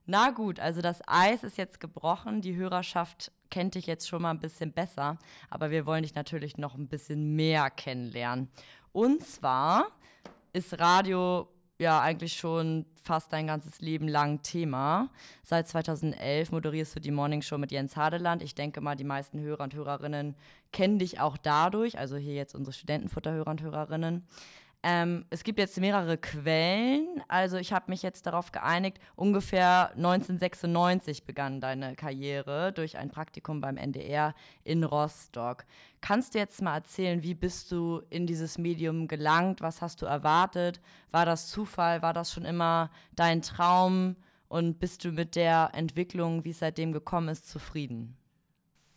Na 0.07 0.31
gut, 0.31 0.59
also 0.59 0.81
das 0.81 1.01
Eis 1.07 1.43
ist 1.43 1.59
jetzt 1.59 1.81
gebrochen, 1.81 2.41
die 2.41 2.57
Hörerschaft 2.57 3.31
kennt 3.51 3.75
dich 3.75 3.87
jetzt 3.87 4.09
schon 4.09 4.23
mal 4.23 4.31
ein 4.31 4.41
bisschen 4.41 4.73
besser, 4.73 5.19
aber 5.49 5.71
wir 5.71 5.87
wollen 5.87 6.03
dich 6.03 6.15
natürlich 6.15 6.57
noch 6.57 6.75
ein 6.75 6.89
bisschen 6.89 7.35
mehr 7.37 7.71
kennenlernen. 7.71 8.49
Und 8.93 9.25
zwar 9.27 9.87
ist 10.53 10.79
Radio 10.81 11.49
ja 11.81 12.01
eigentlich 12.01 12.35
schon 12.35 12.85
fast 13.03 13.33
dein 13.33 13.47
ganzes 13.47 13.81
Leben 13.81 14.07
lang 14.07 14.43
Thema. 14.43 15.09
Seit 15.43 15.67
2011 15.67 16.53
moderierst 16.53 16.95
du 16.95 17.01
die 17.01 17.11
Morning 17.11 17.41
Show 17.43 17.57
mit 17.57 17.73
Jens 17.73 17.97
Hadeland. 17.97 18.43
Ich 18.43 18.55
denke 18.55 18.81
mal, 18.81 18.97
die 18.97 19.05
meisten 19.05 19.41
Hörer 19.41 19.65
und 19.65 19.75
Hörerinnen 19.75 20.37
kennen 20.73 20.99
dich 20.99 21.21
auch 21.21 21.39
dadurch, 21.39 21.99
also 21.99 22.17
hier 22.17 22.35
jetzt 22.35 22.55
unsere 22.55 22.75
Studentenfutterhörer 22.75 23.51
und 23.51 23.63
Hörerinnen. 23.63 24.27
Ähm, 24.83 25.27
es 25.29 25.45
gibt 25.45 25.59
jetzt 25.59 25.79
mehrere 25.79 26.17
Quellen. 26.17 27.23
Also 27.29 27.59
ich 27.59 27.73
habe 27.73 27.91
mich 27.91 28.03
jetzt 28.03 28.25
darauf 28.27 28.51
geeinigt, 28.51 28.99
ungefähr 29.15 29.91
1996 29.91 31.25
begann 31.25 31.61
deine 31.61 31.95
Karriere 31.97 32.73
durch 32.73 32.97
ein 32.97 33.11
Praktikum 33.11 33.61
beim 33.61 33.77
NDR 33.77 34.35
in 34.65 34.83
Rostock. 34.83 35.67
Kannst 36.01 36.35
du 36.35 36.39
jetzt 36.39 36.63
mal 36.63 36.77
erzählen, 36.77 37.23
wie 37.23 37.35
bist 37.35 37.71
du 37.73 38.01
in 38.09 38.27
dieses 38.27 38.57
Medium 38.57 39.07
gelangt? 39.07 39.61
Was 39.61 39.83
hast 39.83 40.01
du 40.01 40.07
erwartet? 40.07 40.81
War 41.11 41.27
das 41.27 41.49
Zufall? 41.49 42.01
War 42.01 42.15
das 42.15 42.33
schon 42.33 42.47
immer 42.47 42.91
dein 43.15 43.43
Traum? 43.43 44.17
Und 44.49 44.81
bist 44.81 45.05
du 45.05 45.13
mit 45.13 45.37
der 45.37 45.71
Entwicklung, 45.75 46.45
wie 46.45 46.51
es 46.51 46.59
seitdem 46.59 46.93
gekommen 46.93 47.29
ist, 47.29 47.49
zufrieden? 47.49 48.17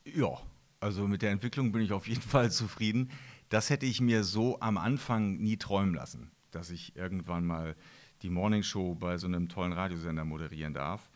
Ja, 0.05 0.39
also 0.79 1.07
mit 1.07 1.21
der 1.21 1.31
Entwicklung 1.31 1.71
bin 1.71 1.81
ich 1.81 1.91
auf 1.91 2.07
jeden 2.07 2.21
Fall 2.33 2.51
zufrieden. 2.51 3.11
Das 3.53 3.69
hätte 3.69 3.85
ich 3.85 4.01
mir 4.01 4.23
so 4.23 4.59
am 4.61 4.79
Anfang 4.79 5.37
nie 5.37 5.57
träumen 5.57 5.93
lassen, 5.93 6.31
dass 6.49 6.71
ich 6.71 6.95
irgendwann 6.95 7.45
mal 7.45 7.75
die 8.23 8.31
Morning 8.31 8.63
Show 8.63 8.95
bei 8.95 9.19
so 9.19 9.27
einem 9.27 9.47
tollen 9.47 9.73
Radiosender 9.73 10.25
moderieren 10.25 10.73
darf. 10.73 11.11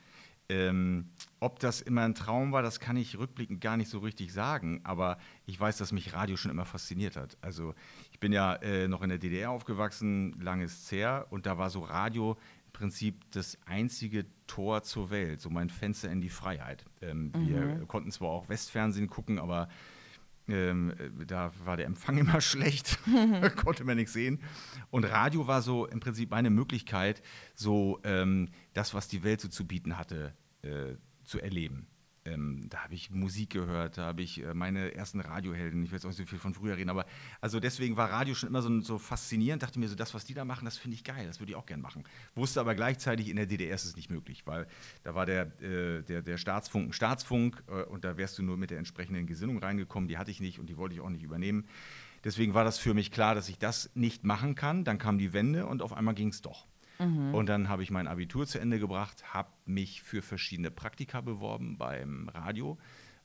Ähm, 0.48 1.10
ob 1.40 1.60
das 1.60 1.82
immer 1.82 2.04
ein 2.04 2.14
Traum 2.14 2.52
war, 2.52 2.62
das 2.62 2.80
kann 2.80 2.96
ich 2.96 3.18
rückblickend 3.18 3.60
gar 3.60 3.76
nicht 3.76 3.90
so 3.90 3.98
richtig 3.98 4.32
sagen, 4.34 4.82
aber 4.84 5.18
ich 5.48 5.60
weiß, 5.60 5.78
dass 5.78 5.92
mich 5.92 6.14
Radio 6.14 6.38
schon 6.38 6.52
immer 6.52 6.66
fasziniert 6.66 7.16
hat. 7.16 7.40
Also 7.42 7.74
ich 8.12 8.20
bin 8.20 8.32
ja 8.32 8.54
äh, 8.58 8.88
noch 8.88 9.02
in 9.02 9.10
der 9.10 9.18
DDR 9.18 9.50
aufgewachsen, 9.50 10.40
langes 10.40 10.92
her, 10.92 11.26
und 11.32 11.48
da 11.48 11.58
war 11.58 11.72
so 11.72 11.80
Radio 11.80 12.38
im 12.68 12.72
Prinzip 12.72 13.32
das 13.32 13.58
einzige 13.66 14.28
Tor 14.46 14.84
zur 14.84 15.10
Welt, 15.10 15.42
so 15.42 15.50
mein 15.50 15.72
Fenster 15.72 16.12
in 16.12 16.22
die 16.22 16.30
Freiheit. 16.30 16.86
Ähm, 17.02 17.32
Wir 17.80 17.86
konnten 17.88 18.12
zwar 18.12 18.30
auch 18.30 18.48
Westfernsehen 18.48 19.08
gucken, 19.08 19.40
aber 19.40 19.70
ähm, 20.48 20.92
äh, 20.92 21.26
da 21.26 21.52
war 21.66 21.78
der 21.78 21.86
Empfang 21.86 22.18
immer 22.18 22.42
schlecht, 22.42 23.00
konnte 23.56 23.84
man 23.84 23.98
nichts 23.98 24.14
sehen. 24.14 24.40
Und 24.90 25.06
Radio 25.06 25.48
war 25.48 25.62
so 25.62 25.86
im 25.86 26.00
Prinzip 26.00 26.32
meine 26.32 26.50
Möglichkeit, 26.50 27.22
so 27.56 28.00
ähm, 28.04 28.50
das, 28.74 28.94
was 28.94 29.08
die 29.08 29.24
Welt 29.24 29.42
so 29.42 29.48
zu 29.48 29.66
bieten 29.66 29.98
hatte, 29.98 30.34
äh, 30.62 30.96
zu 31.24 31.40
erleben. 31.40 31.88
Ähm, 32.28 32.68
da 32.70 32.84
habe 32.84 32.94
ich 32.94 33.10
Musik 33.12 33.52
gehört, 33.52 33.98
da 33.98 34.04
habe 34.04 34.22
ich 34.22 34.44
äh, 34.44 34.54
meine 34.54 34.94
ersten 34.94 35.20
Radiohelden, 35.20 35.84
ich 35.84 35.92
will 35.92 35.98
jetzt 35.98 36.06
auch 36.06 36.10
nicht 36.10 36.18
so 36.18 36.26
viel 36.26 36.40
von 36.40 36.54
früher 36.54 36.76
reden, 36.76 36.90
aber 36.90 37.06
also 37.42 37.60
deswegen 37.60 37.96
war 37.96 38.12
Radio 38.12 38.36
schon 38.36 38.50
immer 38.50 38.62
so, 38.62 38.82
so 38.82 38.98
faszinierend, 38.98 39.64
dachte 39.64 39.80
mir 39.80 39.88
so, 39.88 39.96
das, 39.96 40.14
was 40.14 40.26
die 40.26 40.34
da 40.34 40.44
machen, 40.44 40.66
das 40.66 40.78
finde 40.78 40.96
ich 40.96 41.04
geil, 41.04 41.26
das 41.26 41.40
würde 41.40 41.52
ich 41.52 41.56
auch 41.56 41.66
gern 41.66 41.82
machen. 41.82 42.04
Wusste 42.36 42.60
aber 42.60 42.76
gleichzeitig, 42.76 43.30
in 43.30 43.38
der 43.38 43.46
DDR 43.46 43.74
ist 43.74 43.86
es 43.86 43.96
nicht 43.96 44.10
möglich, 44.10 44.46
weil 44.46 44.68
da 45.04 45.16
war 45.16 45.26
der, 45.26 45.44
äh, 45.62 46.04
der, 46.04 46.22
der 46.22 46.38
Staatsfunk 46.38 46.90
ein 46.90 46.94
Staatsfunk 46.94 47.64
äh, 47.68 47.84
und 47.84 48.04
da 48.04 48.18
wärst 48.18 48.38
du 48.38 48.44
nur 48.44 48.58
mit 48.58 48.72
der 48.72 48.78
entsprechenden 48.78 49.26
Gesinnung 49.26 49.60
reingekommen, 49.60 50.10
die 50.10 50.18
hatte 50.18 50.32
ich 50.32 50.42
nicht 50.42 50.60
und 50.60 50.68
die 50.68 50.78
wollte 50.78 50.96
ich 50.96 51.02
auch 51.02 51.10
nicht 51.10 51.24
übernehmen. 51.24 51.66
Deswegen 52.24 52.54
war 52.54 52.64
das 52.64 52.78
für 52.78 52.94
mich 52.94 53.12
klar, 53.12 53.36
dass 53.36 53.48
ich 53.48 53.58
das 53.58 53.90
nicht 53.94 54.24
machen 54.26 54.56
kann. 54.56 54.84
Dann 54.84 54.98
kam 54.98 55.18
die 55.18 55.34
Wende 55.34 55.66
und 55.66 55.82
auf 55.82 55.94
einmal 55.94 56.16
ging 56.16 56.30
es 56.30 56.42
doch. 56.42 56.66
Und 57.34 57.46
dann 57.48 57.70
habe 57.70 57.84
ich 57.84 57.92
mein 57.92 58.08
Abitur 58.08 58.48
zu 58.48 58.60
Ende 58.60 58.80
gebracht, 58.80 59.34
habe 59.34 59.50
mich 59.66 60.02
für 60.02 60.22
verschiedene 60.22 60.72
Praktika 60.72 61.22
beworben 61.22 61.78
beim 61.78 62.30
Radio, 62.30 62.78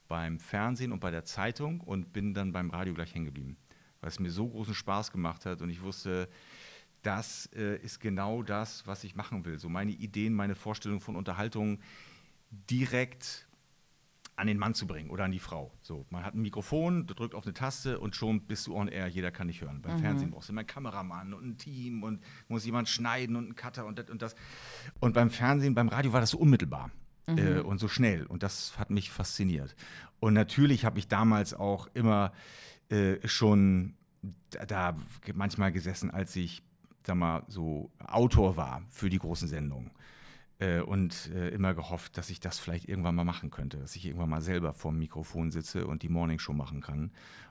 beim 0.09 0.39
Fernsehen 0.39 0.93
und 0.93 1.01
bei 1.01 1.11
der 1.11 1.25
Zeitung 1.25 1.81
und 1.81 2.13
bin 2.13 2.35
dann 2.35 2.53
beim 2.53 2.71
Radio 2.71 2.93
gleich 2.93 3.15
hängen 3.15 3.27
geblieben, 3.27 3.57
weil 4.01 4.11
es 4.11 4.21
mir 4.21 4.31
so 4.31 4.49
großen 4.49 4.75
Spaß 4.75 5.11
gemacht 5.11 5.47
hat 5.47 5.63
und 5.63 5.71
ich 5.71 5.83
wusste, 5.83 6.29
das 7.03 7.47
äh, 7.55 7.77
ist 7.79 7.99
genau 7.99 8.43
das, 8.43 8.87
was 8.87 9.05
ich 9.05 9.15
machen 9.15 9.45
will. 9.45 9.59
So 9.59 9.69
meine 9.69 9.93
Ideen, 9.93 10.35
meine 10.35 10.55
Vorstellung 10.55 11.01
von 11.01 11.17
Unterhaltung 11.17 11.81
direkt 12.51 13.49
an 14.37 14.47
den 14.47 14.59
Mann 14.59 14.75
zu 14.75 14.87
bringen 14.87 15.11
oder 15.11 15.25
an 15.25 15.31
die 15.31 15.39
Frau. 15.39 15.73
So, 15.83 16.07
man 16.11 16.25
hat 16.25 16.35
ein 16.35 16.43
Mikrofon, 16.43 17.07
du 17.07 17.15
drückt 17.15 17.35
auf 17.35 17.45
eine 17.45 17.53
Taste 17.53 17.99
und 18.01 18.17
schon 18.17 18.43
bist 18.43 18.67
du 18.67 18.75
on 18.75 18.89
air, 18.89 19.07
jeder 19.07 19.31
kann 19.31 19.49
dich 19.49 19.61
hören. 19.61 19.83
Beim 19.83 19.99
Fernsehen 19.99 20.31
brauchst 20.31 20.49
du 20.49 20.53
immer 20.53 20.61
einen 20.61 20.69
Kameramann 20.69 21.35
und 21.35 21.45
ein 21.45 21.59
Team 21.59 22.03
und 22.03 22.23
muss 22.49 22.65
jemand 22.65 22.89
schneiden 22.89 23.37
und 23.37 23.45
einen 23.45 23.55
Cutter 23.55 23.85
und 23.87 23.99
das 23.99 24.09
und 24.11 24.23
das. 24.23 24.35
Und 25.01 25.13
beim 25.15 25.31
Fernsehen, 25.31 25.75
beim 25.75 25.89
Radio 25.89 26.13
war 26.13 26.21
das 26.21 26.31
so 26.31 26.39
unmittelbar. 26.39 26.91
Äh, 27.27 27.61
und 27.61 27.79
so 27.79 27.87
schnell. 27.87 28.27
Und 28.27 28.43
das 28.43 28.77
hat 28.81 28.91
mich 28.91 29.13
fasziniert. 29.13 29.77
Und 30.19 30.35
natürlich 30.35 30.85
habe 30.85 30.99
ich 30.99 31.07
damals 31.07 31.55
auch 31.55 31.89
immer 31.95 32.33
äh, 32.89 33.17
schon 33.29 33.95
da, 34.51 34.67
da 34.67 34.97
manchmal 35.33 35.71
gesessen, 35.71 36.11
als 36.11 36.35
ich, 36.35 36.65
sag 37.07 37.15
mal, 37.17 37.45
so 37.47 37.93
Autor 38.05 38.57
war 38.57 38.83
für 38.89 39.09
die 39.09 39.19
großen 39.19 39.47
Sendungen 39.47 39.93
äh, 40.59 40.81
und 40.81 41.31
äh, 41.35 41.49
immer 41.51 41.75
gehofft, 41.75 42.17
dass 42.19 42.31
ich 42.31 42.41
das 42.41 42.59
vielleicht 42.59 42.89
irgendwann 42.89 43.15
mal 43.15 43.25
machen 43.25 43.51
könnte, 43.51 43.79
dass 43.79 43.97
ich 43.97 44.07
irgendwann 44.07 44.31
mal 44.31 44.43
selber 44.43 44.73
vorm 44.73 44.99
Mikrofon 44.99 45.51
sitze 45.51 45.87
und 45.87 46.03
die 46.03 46.09
Morningshow 46.09 46.53
machen 46.53 46.81
kann. 46.81 47.11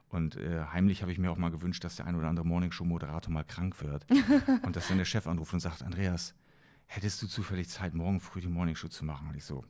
Und 0.09 0.35
äh, 0.35 0.65
heimlich 0.71 1.01
habe 1.01 1.11
ich 1.11 1.17
mir 1.17 1.31
auch 1.31 1.37
mal 1.37 1.51
gewünscht, 1.51 1.83
dass 1.83 1.95
der 1.95 2.05
ein 2.05 2.15
oder 2.15 2.27
andere 2.27 2.45
Morningshow-Moderator 2.45 3.31
mal 3.31 3.45
krank 3.45 3.81
wird 3.81 4.05
und 4.63 4.75
dass 4.75 4.89
dann 4.89 4.97
der 4.97 5.05
Chef 5.05 5.25
anruft 5.25 5.53
und 5.53 5.61
sagt, 5.61 5.83
Andreas, 5.83 6.35
hättest 6.85 7.21
du 7.21 7.27
zufällig 7.27 7.69
Zeit, 7.69 7.93
morgen 7.93 8.19
früh 8.19 8.41
die 8.41 8.49
Morningshow 8.49 8.89
zu 8.89 9.05
machen? 9.05 9.29
Und 9.29 9.37
ich 9.37 9.45
so, 9.45 9.63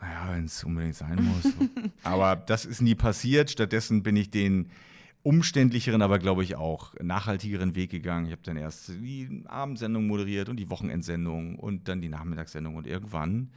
naja, 0.00 0.34
wenn 0.34 0.44
es 0.44 0.62
unbedingt 0.62 0.94
sein 0.94 1.22
muss. 1.22 1.52
Aber 2.04 2.36
das 2.36 2.64
ist 2.64 2.80
nie 2.80 2.94
passiert. 2.94 3.50
Stattdessen 3.50 4.02
bin 4.02 4.16
ich 4.16 4.30
den 4.30 4.70
umständlicheren, 5.22 6.02
aber 6.02 6.18
glaube 6.18 6.42
ich 6.42 6.56
auch 6.56 6.94
nachhaltigeren 7.00 7.74
Weg 7.74 7.90
gegangen. 7.90 8.26
Ich 8.26 8.32
habe 8.32 8.42
dann 8.42 8.56
erst 8.56 8.88
die 8.88 9.42
Abendsendung 9.46 10.06
moderiert 10.06 10.48
und 10.48 10.56
die 10.56 10.70
Wochenendsendung 10.70 11.58
und 11.58 11.88
dann 11.88 12.00
die 12.00 12.08
Nachmittagssendung 12.08 12.76
und 12.76 12.86
irgendwann 12.86 13.50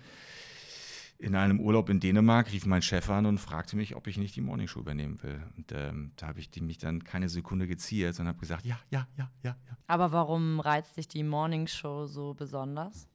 in 1.24 1.36
einem 1.36 1.62
Urlaub 1.62 1.89
in 1.89 2.01
Dänemark 2.01 2.51
rief 2.51 2.65
mein 2.65 2.82
Chef 2.82 3.10
an 3.10 3.25
und 3.25 3.38
fragte 3.38 3.77
mich, 3.77 3.96
ob 3.96 4.08
ich 4.08 4.17
nicht 4.17 4.36
die 4.36 4.41
Morningshow 4.41 4.82
übernehmen 4.82 5.24
will. 5.24 5.41
Und 5.55 5.72
ähm, 5.72 6.12
da 6.17 6.27
habe 6.27 6.41
ich 6.41 6.50
mich 6.62 6.79
dann 6.79 7.05
keine 7.05 7.29
Sekunde 7.29 7.65
geziert, 7.65 8.13
sondern 8.13 8.34
habe 8.34 8.41
gesagt, 8.41 8.65
ja, 8.65 8.77
ja, 8.89 9.08
ja, 9.17 9.32
ja, 9.41 9.55
ja. 9.65 9.77
Aber 9.88 10.12
warum 10.12 10.60
reizt 10.60 10.98
dich 10.98 11.08
die 11.08 11.24
Morning 11.24 11.67
Show 11.67 12.08
so 12.08 12.34
besonders? 12.34 13.08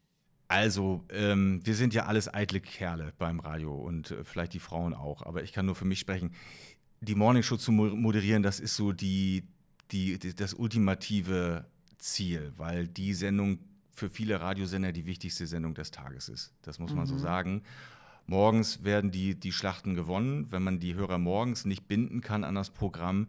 Also, 0.50 1.04
ähm, 1.10 1.60
wir 1.64 1.74
sind 1.74 1.92
ja 1.92 2.06
alles 2.06 2.32
eitle 2.32 2.60
Kerle 2.60 3.12
beim 3.18 3.40
Radio 3.40 3.74
und 3.74 4.12
äh, 4.12 4.24
vielleicht 4.24 4.54
die 4.54 4.60
Frauen 4.60 4.94
auch, 4.94 5.22
aber 5.22 5.42
ich 5.42 5.52
kann 5.52 5.66
nur 5.66 5.74
für 5.74 5.84
mich 5.84 5.98
sprechen. 5.98 6.32
Die 7.00 7.14
Morningshow 7.14 7.56
zu 7.56 7.72
mo- 7.72 7.94
moderieren, 7.94 8.42
das 8.42 8.60
ist 8.60 8.76
so 8.76 8.92
die, 8.92 9.44
die, 9.90 10.18
die, 10.18 10.34
das 10.34 10.54
ultimative 10.54 11.64
Ziel, 11.98 12.52
weil 12.56 12.88
die 12.88 13.14
Sendung 13.14 13.58
für 13.92 14.08
viele 14.08 14.40
Radiosender 14.40 14.92
die 14.92 15.06
wichtigste 15.06 15.46
Sendung 15.46 15.74
des 15.74 15.90
Tages 15.90 16.28
ist. 16.28 16.52
Das 16.62 16.78
muss 16.78 16.94
man 16.94 17.06
so 17.06 17.18
sagen. 17.18 17.62
Morgens 18.26 18.84
werden 18.84 19.10
die, 19.10 19.34
die 19.34 19.52
Schlachten 19.52 19.94
gewonnen. 19.94 20.50
Wenn 20.50 20.62
man 20.62 20.78
die 20.80 20.94
Hörer 20.94 21.18
morgens 21.18 21.64
nicht 21.64 21.88
binden 21.88 22.20
kann 22.20 22.44
an 22.44 22.54
das 22.54 22.70
Programm, 22.70 23.26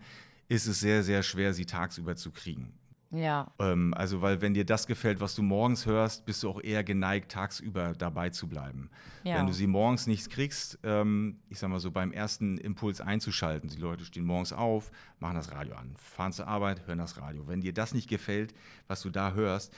ist 0.47 0.67
es 0.67 0.79
sehr, 0.79 1.03
sehr 1.03 1.23
schwer, 1.23 1.53
sie 1.53 1.65
tagsüber 1.65 2.15
zu 2.15 2.31
kriegen. 2.31 2.73
Ja, 3.11 3.51
Ähm, 3.59 3.93
also, 3.95 4.21
weil 4.21 4.41
wenn 4.41 4.53
dir 4.53 4.65
das 4.65 4.85
gefällt, 4.85 5.19
was 5.19 5.33
du 5.35 5.41
morgens 5.41 5.85
hörst, 5.85 6.25
bist 6.25 6.43
du 6.43 6.49
auch 6.49 6.61
eher 6.61 6.83
geneigt, 6.83 7.31
tagsüber 7.31 7.93
dabei 7.97 8.29
zu 8.29 8.47
bleiben. 8.47 8.89
Ja. 9.23 9.35
Wenn 9.37 9.47
du 9.47 9.53
sie 9.53 9.65
morgens 9.67 10.05
nicht 10.05 10.29
kriegst, 10.29 10.77
ähm, 10.83 11.39
ich 11.49 11.57
sag 11.59 11.69
mal 11.69 11.79
so, 11.79 11.89
beim 11.91 12.11
ersten 12.11 12.57
Impuls 12.59 13.01
einzuschalten, 13.01 13.69
die 13.69 13.77
Leute 13.77 14.05
stehen 14.05 14.25
morgens 14.25 14.53
auf, 14.53 14.91
machen 15.19 15.35
das 15.35 15.51
Radio 15.51 15.73
an, 15.75 15.95
fahren 15.97 16.31
zur 16.33 16.47
Arbeit, 16.47 16.85
hören 16.85 16.99
das 16.99 17.17
Radio. 17.17 17.47
Wenn 17.47 17.61
dir 17.61 17.73
das 17.73 17.93
nicht 17.93 18.09
gefällt, 18.09 18.53
was 18.87 19.01
du 19.01 19.09
da 19.09 19.33
hörst, 19.33 19.73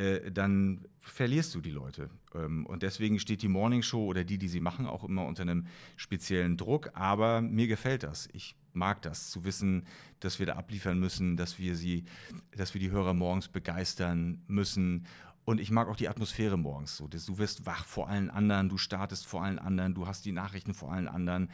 äh, 0.00 0.32
dann 0.32 0.86
verlierst 1.00 1.54
du 1.54 1.60
die 1.60 1.70
Leute. 1.70 2.08
Ähm, 2.34 2.64
und 2.66 2.82
deswegen 2.82 3.18
steht 3.18 3.42
die 3.42 3.48
Morning 3.48 3.82
Show 3.82 4.06
oder 4.06 4.24
die, 4.24 4.38
die 4.38 4.48
sie 4.48 4.60
machen, 4.60 4.86
auch 4.86 5.04
immer 5.04 5.26
unter 5.26 5.42
einem 5.42 5.66
speziellen 5.96 6.56
Druck. 6.56 6.90
Aber 6.94 7.42
mir 7.42 7.66
gefällt 7.66 8.02
das. 8.02 8.28
Ich 8.32 8.56
mag 8.72 9.02
das, 9.02 9.30
zu 9.30 9.44
wissen, 9.44 9.86
dass 10.20 10.38
wir 10.38 10.46
da 10.46 10.54
abliefern 10.54 10.98
müssen, 10.98 11.36
dass 11.36 11.58
wir 11.58 11.76
sie, 11.76 12.04
dass 12.52 12.72
wir 12.72 12.80
die 12.80 12.90
Hörer 12.90 13.12
morgens 13.12 13.48
begeistern 13.48 14.42
müssen. 14.46 15.06
Und 15.44 15.60
ich 15.60 15.70
mag 15.70 15.88
auch 15.88 15.96
die 15.96 16.08
Atmosphäre 16.08 16.56
morgens 16.56 16.96
so. 16.96 17.06
Du 17.08 17.38
wirst 17.38 17.66
wach 17.66 17.84
vor 17.84 18.08
allen 18.08 18.30
anderen, 18.30 18.68
du 18.68 18.78
startest 18.78 19.26
vor 19.26 19.42
allen 19.42 19.58
anderen, 19.58 19.94
du 19.94 20.06
hast 20.06 20.24
die 20.24 20.32
Nachrichten 20.32 20.72
vor 20.72 20.92
allen 20.92 21.08
anderen. 21.08 21.50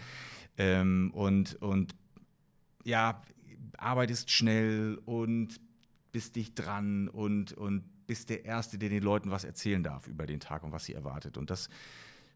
Ähm, 0.59 1.11
und, 1.15 1.55
und 1.57 1.95
ja, 2.85 3.23
arbeitest 3.77 4.31
schnell 4.31 5.01
und 5.05 5.61
bist 6.13 6.37
dicht 6.37 6.55
dran 6.55 7.09
und, 7.09 7.53
und 7.53 7.85
bist 8.07 8.31
der 8.31 8.45
Erste, 8.45 8.79
der 8.79 8.89
den 8.89 9.03
Leuten 9.03 9.31
was 9.31 9.45
erzählen 9.45 9.83
darf 9.83 10.07
über 10.07 10.27
den 10.27 10.41
Tag 10.41 10.63
und 10.63 10.73
was 10.73 10.85
sie 10.85 10.95
erwartet. 10.95 11.37
Und 11.37 11.51
das 11.51 11.69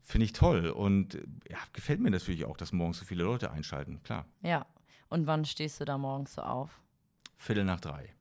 finde 0.03 0.25
ich 0.25 0.33
toll. 0.33 0.71
Und 0.71 1.15
ja, 1.49 1.59
gefällt 1.73 2.01
mir 2.01 2.11
natürlich 2.11 2.45
auch, 2.45 2.57
dass 2.57 2.73
morgens 2.73 2.99
so 2.99 3.05
viele 3.05 3.25
Leute 3.25 3.51
einschalten, 3.51 4.03
klar. 4.03 4.27
Ja. 4.43 4.67
Und 5.09 5.27
wann 5.27 5.45
stehst 5.45 5.81
du 5.81 5.85
da 5.85 5.99
morgens 5.99 6.35
so 6.35 6.43
auf? 6.43 6.81
Viertel 7.37 7.65
nach 7.65 7.81
drei. 7.81 8.15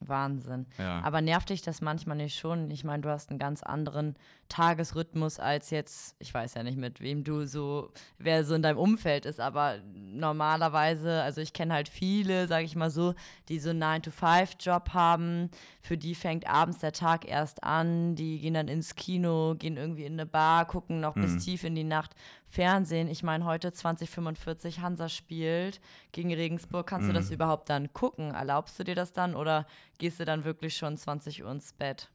Wahnsinn. 0.00 0.66
Ja. 0.78 1.00
Aber 1.02 1.22
nervt 1.22 1.48
dich 1.48 1.62
das 1.62 1.80
manchmal 1.80 2.16
nicht 2.16 2.38
schon? 2.38 2.70
Ich 2.70 2.84
meine, 2.84 3.02
du 3.02 3.08
hast 3.08 3.30
einen 3.30 3.38
ganz 3.38 3.62
anderen 3.62 4.16
Tagesrhythmus 4.48 5.38
als 5.38 5.70
jetzt, 5.70 6.16
ich 6.18 6.32
weiß 6.32 6.54
ja 6.54 6.62
nicht, 6.62 6.78
mit 6.78 7.00
wem 7.00 7.24
du 7.24 7.46
so, 7.46 7.90
wer 8.18 8.44
so 8.44 8.54
in 8.54 8.62
deinem 8.62 8.78
Umfeld 8.78 9.26
ist, 9.26 9.40
aber 9.40 9.78
normalerweise, 9.94 11.22
also 11.22 11.40
ich 11.40 11.52
kenne 11.52 11.74
halt 11.74 11.88
viele, 11.88 12.46
sage 12.46 12.64
ich 12.64 12.76
mal 12.76 12.90
so, 12.90 13.14
die 13.48 13.58
so 13.58 13.70
einen 13.70 13.82
9-to-5-Job 13.82 14.90
haben. 14.94 15.50
Für 15.80 15.98
die 15.98 16.14
fängt 16.14 16.48
abends 16.48 16.78
der 16.78 16.92
Tag 16.92 17.28
erst 17.28 17.64
an, 17.64 18.14
die 18.14 18.38
gehen 18.40 18.54
dann 18.54 18.68
ins 18.68 18.94
Kino, 18.94 19.54
gehen 19.58 19.76
irgendwie 19.76 20.04
in 20.04 20.14
eine 20.14 20.26
Bar, 20.26 20.66
gucken 20.66 21.00
noch 21.00 21.14
bis 21.14 21.44
tief 21.44 21.64
in 21.64 21.74
die 21.74 21.84
Nacht 21.84 22.14
Fernsehen. 22.48 23.08
Ich 23.08 23.22
meine, 23.22 23.44
heute 23.44 23.72
2045 23.72 24.80
Hansa 24.80 25.08
spielt 25.08 25.80
gegen 26.12 26.32
Regensburg. 26.32 26.86
Kannst 26.86 27.08
du 27.08 27.12
das 27.12 27.30
überhaupt 27.30 27.68
dann 27.68 27.92
gucken? 27.92 28.34
Erlaubst 28.34 28.78
du 28.78 28.84
dir 28.84 28.94
das 28.94 29.12
dann 29.12 29.34
oder 29.34 29.66
gehst 29.98 30.20
du 30.20 30.24
dann 30.24 30.44
wirklich 30.44 30.76
schon 30.76 30.96
20 30.96 31.44
Uhr 31.44 31.50
ins 31.50 31.72
Bett? 31.72 32.08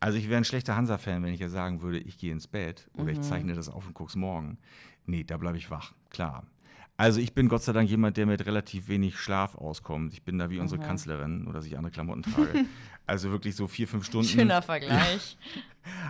Also 0.00 0.16
ich 0.16 0.28
wäre 0.28 0.38
ein 0.38 0.44
schlechter 0.44 0.76
Hansa-Fan, 0.76 1.22
wenn 1.22 1.34
ich 1.34 1.40
ja 1.40 1.50
sagen 1.50 1.82
würde, 1.82 1.98
ich 1.98 2.16
gehe 2.16 2.32
ins 2.32 2.46
Bett 2.46 2.88
oder 2.94 3.12
ich 3.12 3.20
zeichne 3.20 3.54
das 3.54 3.68
auf 3.68 3.86
und 3.86 3.94
guck's 3.94 4.16
morgen. 4.16 4.58
Nee, 5.04 5.24
da 5.24 5.36
bleibe 5.36 5.58
ich 5.58 5.70
wach, 5.70 5.92
klar. 6.08 6.46
Also 6.96 7.18
ich 7.18 7.32
bin 7.32 7.48
Gott 7.48 7.62
sei 7.62 7.72
Dank 7.72 7.88
jemand, 7.88 8.18
der 8.18 8.26
mit 8.26 8.44
relativ 8.44 8.88
wenig 8.88 9.18
Schlaf 9.18 9.54
auskommt. 9.54 10.12
Ich 10.12 10.22
bin 10.22 10.38
da 10.38 10.50
wie 10.50 10.58
unsere 10.58 10.82
Kanzlerin, 10.82 11.44
nur 11.44 11.54
dass 11.54 11.64
ich 11.64 11.78
andere 11.78 11.90
Klamotten 11.90 12.22
trage. 12.22 12.66
also 13.06 13.30
wirklich 13.30 13.56
so 13.56 13.66
vier, 13.68 13.88
fünf 13.88 14.04
Stunden. 14.04 14.28
Schöner 14.28 14.60
Vergleich. 14.60 15.38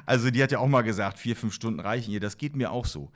Also 0.04 0.32
die 0.32 0.42
hat 0.42 0.50
ja 0.50 0.58
auch 0.58 0.66
mal 0.66 0.82
gesagt, 0.82 1.20
vier, 1.20 1.36
fünf 1.36 1.54
Stunden 1.54 1.78
reichen 1.78 2.10
ihr. 2.10 2.18
Das 2.18 2.38
geht 2.38 2.56
mir 2.56 2.72
auch 2.72 2.86
so. 2.86 3.12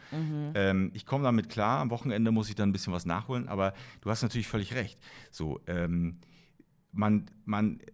Ähm, 0.55 0.93
ich 0.95 1.05
komme 1.05 1.25
damit 1.25 1.49
klar. 1.49 1.81
Am 1.81 1.91
Wochenende 1.91 2.31
muss 2.31 2.49
ich 2.49 2.55
dann 2.55 2.69
ein 2.69 2.73
bisschen 2.73 2.93
was 2.93 3.07
nachholen. 3.07 3.49
Aber 3.49 3.75
du 4.03 4.11
hast 4.11 4.23
natürlich 4.23 4.47
völlig 4.47 4.75
recht. 4.75 4.97
So, 5.33 5.61
ähm, 5.67 6.21
man, 6.93 7.27
man 7.45 7.81
äh, 7.81 7.85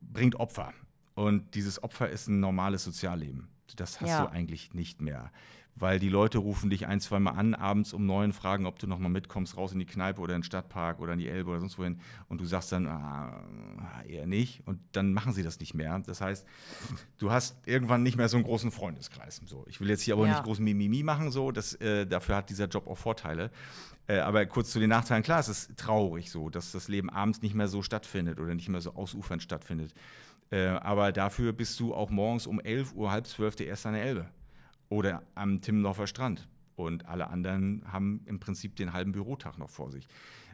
bringt 0.00 0.36
Opfer. 0.36 0.72
Und 1.18 1.54
dieses 1.56 1.82
Opfer 1.82 2.08
ist 2.08 2.28
ein 2.28 2.38
normales 2.40 2.84
Sozialleben. 2.84 3.48
Das 3.76 4.00
hast 4.00 4.10
Ja. 4.10 4.26
du 4.26 4.32
eigentlich 4.32 4.72
nicht 4.72 5.00
mehr. 5.00 5.32
Weil 5.74 5.98
die 6.00 6.08
Leute 6.08 6.38
rufen 6.38 6.70
dich 6.70 6.86
ein, 6.86 7.00
zwei 7.00 7.20
Mal 7.20 7.32
an, 7.32 7.54
abends 7.54 7.92
um 7.92 8.04
neun, 8.06 8.32
fragen, 8.32 8.66
ob 8.66 8.78
du 8.80 8.86
noch 8.88 8.98
mal 8.98 9.08
mitkommst, 9.08 9.56
raus 9.56 9.72
in 9.72 9.78
die 9.78 9.84
Kneipe 9.86 10.20
oder 10.20 10.34
in 10.34 10.40
den 10.40 10.44
Stadtpark 10.44 10.98
oder 11.00 11.12
in 11.12 11.18
die 11.20 11.28
Elbe 11.28 11.50
oder 11.50 11.60
sonst 11.60 11.78
wohin. 11.78 12.00
Und 12.28 12.40
du 12.40 12.44
sagst 12.44 12.72
dann, 12.72 12.86
ah, 12.88 13.40
eher 14.06 14.26
nicht. 14.26 14.66
Und 14.66 14.80
dann 14.92 15.12
machen 15.12 15.32
sie 15.32 15.42
das 15.44 15.58
nicht 15.60 15.74
mehr. 15.74 15.98
Das 16.00 16.20
heißt, 16.20 16.46
du 17.18 17.30
hast 17.30 17.56
irgendwann 17.66 18.02
nicht 18.02 18.16
mehr 18.16 18.28
so 18.28 18.36
einen 18.36 18.44
großen 18.44 18.70
Freundeskreis. 18.72 19.40
So, 19.46 19.64
ich 19.68 19.80
will 19.80 19.88
jetzt 19.88 20.02
hier 20.02 20.14
aber 20.14 20.26
Ja. 20.26 20.34
nicht 20.34 20.44
groß 20.44 20.58
Mimimi 20.60 21.02
machen, 21.04 21.30
so. 21.30 21.52
Das, 21.52 21.74
äh, 21.74 22.06
dafür 22.06 22.36
hat 22.36 22.50
dieser 22.50 22.66
Job 22.66 22.86
auch 22.88 22.98
Vorteile. 22.98 23.50
Äh, 24.08 24.18
aber 24.20 24.46
kurz 24.46 24.70
zu 24.70 24.80
den 24.80 24.88
Nachteilen. 24.88 25.22
Klar, 25.22 25.38
es 25.40 25.48
ist 25.48 25.76
traurig 25.76 26.30
so, 26.30 26.48
dass 26.48 26.72
das 26.72 26.88
Leben 26.88 27.10
abends 27.10 27.42
nicht 27.42 27.54
mehr 27.54 27.68
so 27.68 27.82
stattfindet 27.82 28.40
oder 28.40 28.54
nicht 28.54 28.68
mehr 28.68 28.80
so 28.80 28.94
ausufernd 28.94 29.42
stattfindet. 29.42 29.92
Äh, 30.50 30.66
aber 30.66 31.12
dafür 31.12 31.52
bist 31.52 31.78
du 31.80 31.94
auch 31.94 32.10
morgens 32.10 32.46
um 32.46 32.60
11 32.60 32.94
Uhr, 32.94 33.10
halb 33.10 33.26
zwölf 33.26 33.56
der 33.56 33.66
Erste 33.66 33.88
an 33.88 33.94
der 33.94 34.04
Elbe. 34.04 34.28
Oder 34.88 35.22
am 35.34 35.60
Timmendorfer 35.60 36.06
Strand. 36.06 36.48
Und 36.76 37.06
alle 37.06 37.28
anderen 37.28 37.82
haben 37.90 38.22
im 38.26 38.40
Prinzip 38.40 38.76
den 38.76 38.92
halben 38.92 39.12
Bürotag 39.12 39.58
noch 39.58 39.68
vor 39.68 39.90
sich. 39.90 40.06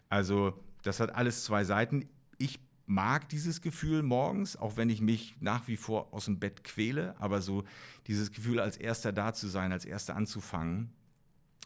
Also, 0.09 0.59
das 0.83 1.01
hat 1.01 1.15
alles 1.15 1.45
zwei 1.45 1.65
Seiten. 1.65 2.09
Ich 2.39 2.59
mag 2.87 3.29
dieses 3.29 3.61
Gefühl 3.61 4.03
morgens, 4.03 4.57
auch 4.57 4.77
wenn 4.77 4.91
ich 4.91 5.01
mich 5.01 5.37
nach 5.41 5.69
wie 5.69 5.77
vor 5.77 6.13
aus 6.13 6.27
dem 6.27 6.39
Bett 6.39 6.65
quäle. 6.65 7.15
Aber 7.19 7.41
so 7.41 7.65
dieses 8.07 8.33
Gefühl, 8.33 8.61
als 8.61 8.77
Erster 8.77 9.13
da 9.13 9.33
zu 9.33 9.49
sein, 9.49 9.73
als 9.73 9.85
Erster 9.85 10.17
anzufangen, 10.17 10.93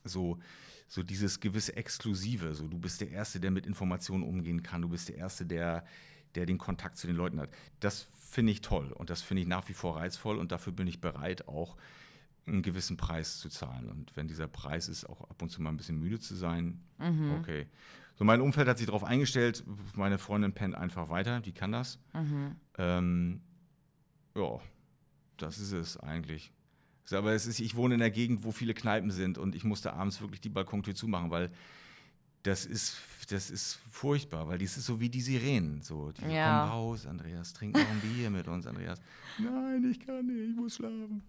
so, 0.05 0.39
so 0.87 1.03
dieses 1.03 1.41
gewisse 1.41 1.77
Exklusive. 1.77 2.55
So, 2.55 2.69
du 2.69 2.79
bist 2.79 3.01
der 3.01 3.11
Erste, 3.11 3.41
der 3.41 3.51
mit 3.51 3.67
Informationen 3.67 4.23
umgehen 4.23 4.63
kann. 4.63 4.83
Du 4.83 4.89
bist 4.89 5.09
der 5.09 5.17
Erste, 5.17 5.47
der, 5.47 5.85
der 6.35 6.47
den 6.47 6.59
Kontakt 6.59 6.97
zu 6.97 7.07
den 7.07 7.17
Leuten 7.17 7.41
hat. 7.41 7.51
Das 7.81 8.07
finde 8.31 8.53
ich 8.53 8.61
toll 8.61 8.93
und 8.93 9.11
das 9.11 9.23
finde 9.23 9.43
ich 9.43 9.49
nach 9.49 9.69
wie 9.69 9.73
vor 9.75 9.97
reizvoll 9.97 10.37
und 10.39 10.53
dafür 10.53 10.73
bin 10.73 10.87
ich 10.87 11.01
bereit, 11.01 11.49
auch 11.49 11.77
einen 12.47 12.63
gewissen 12.63 12.97
Preis 12.97 13.39
zu 13.39 13.49
zahlen. 13.49 13.89
Und 13.89 14.17
wenn 14.17 14.29
dieser 14.29 14.49
Preis 14.49 14.89
ist, 14.89 15.05
auch 15.09 15.23
ab 15.29 15.41
und 15.43 15.51
zu 15.51 15.61
mal 15.63 15.71
ein 15.71 15.77
bisschen 15.77 15.99
müde 15.99 16.19
zu 16.19 16.35
sein, 16.35 16.81
okay. 17.41 17.67
So, 18.17 18.25
mein 18.25 18.41
Umfeld 18.41 18.67
hat 18.67 18.79
sich 18.79 18.87
darauf 18.87 19.05
eingestellt. 19.05 19.63
Meine 19.95 20.19
Freundin 20.19 20.53
pennt 20.53 20.75
einfach 20.75 21.09
weiter, 21.09 21.41
die 21.41 21.53
kann 21.53 21.71
das. 21.71 22.01
Ähm, 22.77 23.41
ja, 24.35 24.59
das 25.37 25.59
ist 25.59 25.71
es 25.73 25.97
eigentlich. 25.99 26.53
Aber 27.13 27.33
es 27.33 27.47
ist, 27.47 27.61
ich 27.61 27.77
wohne 27.77 27.95
in 27.95 28.01
der 28.01 28.11
Gegend, 28.11 28.45
wo 28.45 28.51
viele 28.51 28.75
Kneipen 28.75 29.11
sind 29.11 29.39
und 29.39 29.55
ich 29.55 29.65
musste 29.65 29.93
abends 29.93 30.21
wirklich 30.21 30.41
die 30.41 30.49
Balkontür 30.49 30.95
zumachen, 30.95 31.31
weil 31.31 31.51
das 32.49 32.67
ist, 32.67 32.97
das 33.31 33.51
ist 33.51 33.79
furchtbar, 33.91 34.49
weil 34.49 34.59
dies 34.59 34.77
ist 34.77 34.87
so 34.87 34.99
wie 35.01 35.09
die 35.09 35.21
Sirenen. 35.21 35.83
So, 35.83 36.11
die 36.13 36.23
Ja. 36.33 36.61
kommen 36.61 36.73
raus, 36.73 37.07
Andreas, 37.07 37.53
trink 37.53 37.75
noch 37.77 37.89
ein 37.89 38.01
Bier 38.01 38.31
mit 38.31 38.49
uns, 38.49 38.67
Andreas. 38.67 39.01
Nein, 39.39 39.89
ich 39.91 40.01
kann 40.01 40.27
nicht, 40.27 40.51
ich 40.51 40.57
muss 40.57 40.77
schlafen. 40.77 41.23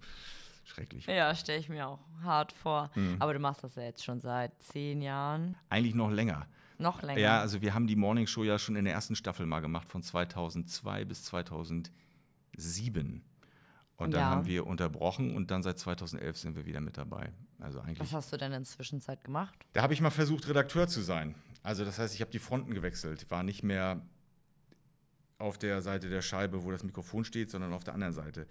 Schrecklich. 0.65 1.05
Ja, 1.07 1.33
stelle 1.35 1.59
ich 1.59 1.69
mir 1.69 1.87
auch 1.87 1.99
hart 2.23 2.53
vor. 2.53 2.91
Mhm. 2.95 3.15
Aber 3.19 3.33
du 3.33 3.39
machst 3.39 3.63
das 3.63 3.75
ja 3.75 3.83
jetzt 3.83 4.03
schon 4.03 4.19
seit 4.21 4.51
zehn 4.61 5.01
Jahren. 5.01 5.55
Eigentlich 5.69 5.95
noch 5.95 6.11
länger. 6.11 6.45
Noch 6.77 7.01
länger. 7.01 7.19
Ja, 7.19 7.39
also 7.41 7.61
wir 7.61 7.73
haben 7.73 7.87
die 7.87 7.95
Morning 7.95 8.27
Show 8.27 8.43
ja 8.43 8.57
schon 8.59 8.75
in 8.75 8.85
der 8.85 8.93
ersten 8.93 9.15
Staffel 9.15 9.45
mal 9.45 9.59
gemacht, 9.61 9.87
von 9.89 10.01
2002 10.03 11.05
bis 11.05 11.23
2007. 11.25 13.21
Und 13.99 14.11
dann 14.11 14.21
Ja. 14.21 14.29
haben 14.29 14.45
wir 14.45 14.65
unterbrochen 14.65 15.35
und 15.35 15.51
dann 15.51 15.61
seit 15.61 15.77
2011 15.77 16.37
sind 16.37 16.55
wir 16.55 16.65
wieder 16.65 16.79
mit 16.81 16.97
dabei. 16.97 17.31
Also 17.59 17.81
eigentlich. 17.81 17.99
Was 17.99 18.13
hast 18.13 18.31
du 18.33 18.37
denn 18.37 18.53
in 18.53 18.63
der 18.63 18.63
Zwischenzeit 18.63 19.23
gemacht? 19.23 19.53
Da 19.73 19.81
habe 19.81 19.93
ich 19.93 19.99
mal 20.01 20.09
versucht, 20.09 20.47
Redakteur 20.47 20.87
zu 20.87 21.01
sein. 21.01 21.35
Also 21.63 21.83
das 21.83 21.99
heißt, 21.99 22.15
ich 22.15 22.21
habe 22.21 22.31
die 22.31 22.39
Fronten 22.39 22.73
gewechselt, 22.73 23.29
war 23.29 23.43
nicht 23.43 23.61
mehr 23.63 24.01
auf 25.37 25.57
der 25.57 25.81
Seite 25.81 26.09
der 26.09 26.21
Scheibe, 26.21 26.63
wo 26.63 26.71
das 26.71 26.83
Mikrofon 26.83 27.23
steht, 27.25 27.49
sondern 27.49 27.73
auf 27.73 27.83
der 27.83 27.93
anderen 27.93 28.13
Seite. 28.13 28.47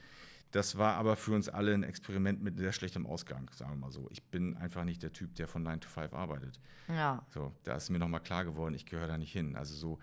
Das 0.50 0.78
war 0.78 0.94
aber 0.96 1.16
für 1.16 1.32
uns 1.34 1.48
alle 1.48 1.74
ein 1.74 1.82
Experiment 1.82 2.42
mit 2.42 2.58
sehr 2.58 2.72
schlechtem 2.72 3.06
Ausgang, 3.06 3.50
sagen 3.54 3.72
wir 3.72 3.76
mal 3.76 3.90
so. 3.90 4.06
Ich 4.10 4.22
bin 4.24 4.56
einfach 4.56 4.84
nicht 4.84 5.02
der 5.02 5.12
Typ, 5.12 5.34
der 5.34 5.48
von 5.48 5.62
9 5.62 5.80
to 5.80 5.88
5 5.88 6.14
arbeitet. 6.14 6.58
Ja. 6.88 7.22
So, 7.28 7.52
da 7.64 7.74
ist 7.76 7.90
mir 7.90 7.98
nochmal 7.98 8.20
klar 8.22 8.44
geworden, 8.44 8.74
ich 8.74 8.86
gehöre 8.86 9.08
da 9.08 9.18
nicht 9.18 9.32
hin. 9.32 9.56
Also 9.56 9.74
so, 9.74 9.98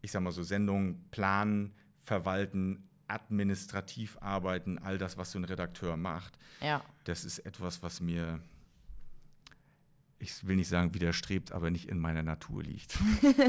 ich 0.00 0.10
sag 0.10 0.22
mal 0.22 0.32
so, 0.32 0.42
Sendungen 0.42 1.04
planen, 1.10 1.74
verwalten, 1.98 2.88
administrativ 3.08 4.16
arbeiten, 4.20 4.78
all 4.78 4.98
das, 4.98 5.16
was 5.18 5.32
so 5.32 5.38
ein 5.38 5.44
Redakteur 5.44 5.96
macht, 5.96 6.38
Ja. 6.60 6.82
das 7.04 7.24
ist 7.24 7.40
etwas, 7.40 7.82
was 7.82 8.00
mir, 8.00 8.40
ich 10.18 10.46
will 10.46 10.56
nicht 10.56 10.68
sagen 10.68 10.94
widerstrebt, 10.94 11.52
aber 11.52 11.70
nicht 11.70 11.88
in 11.88 11.98
meiner 11.98 12.22
Natur 12.22 12.62
liegt. 12.62 12.98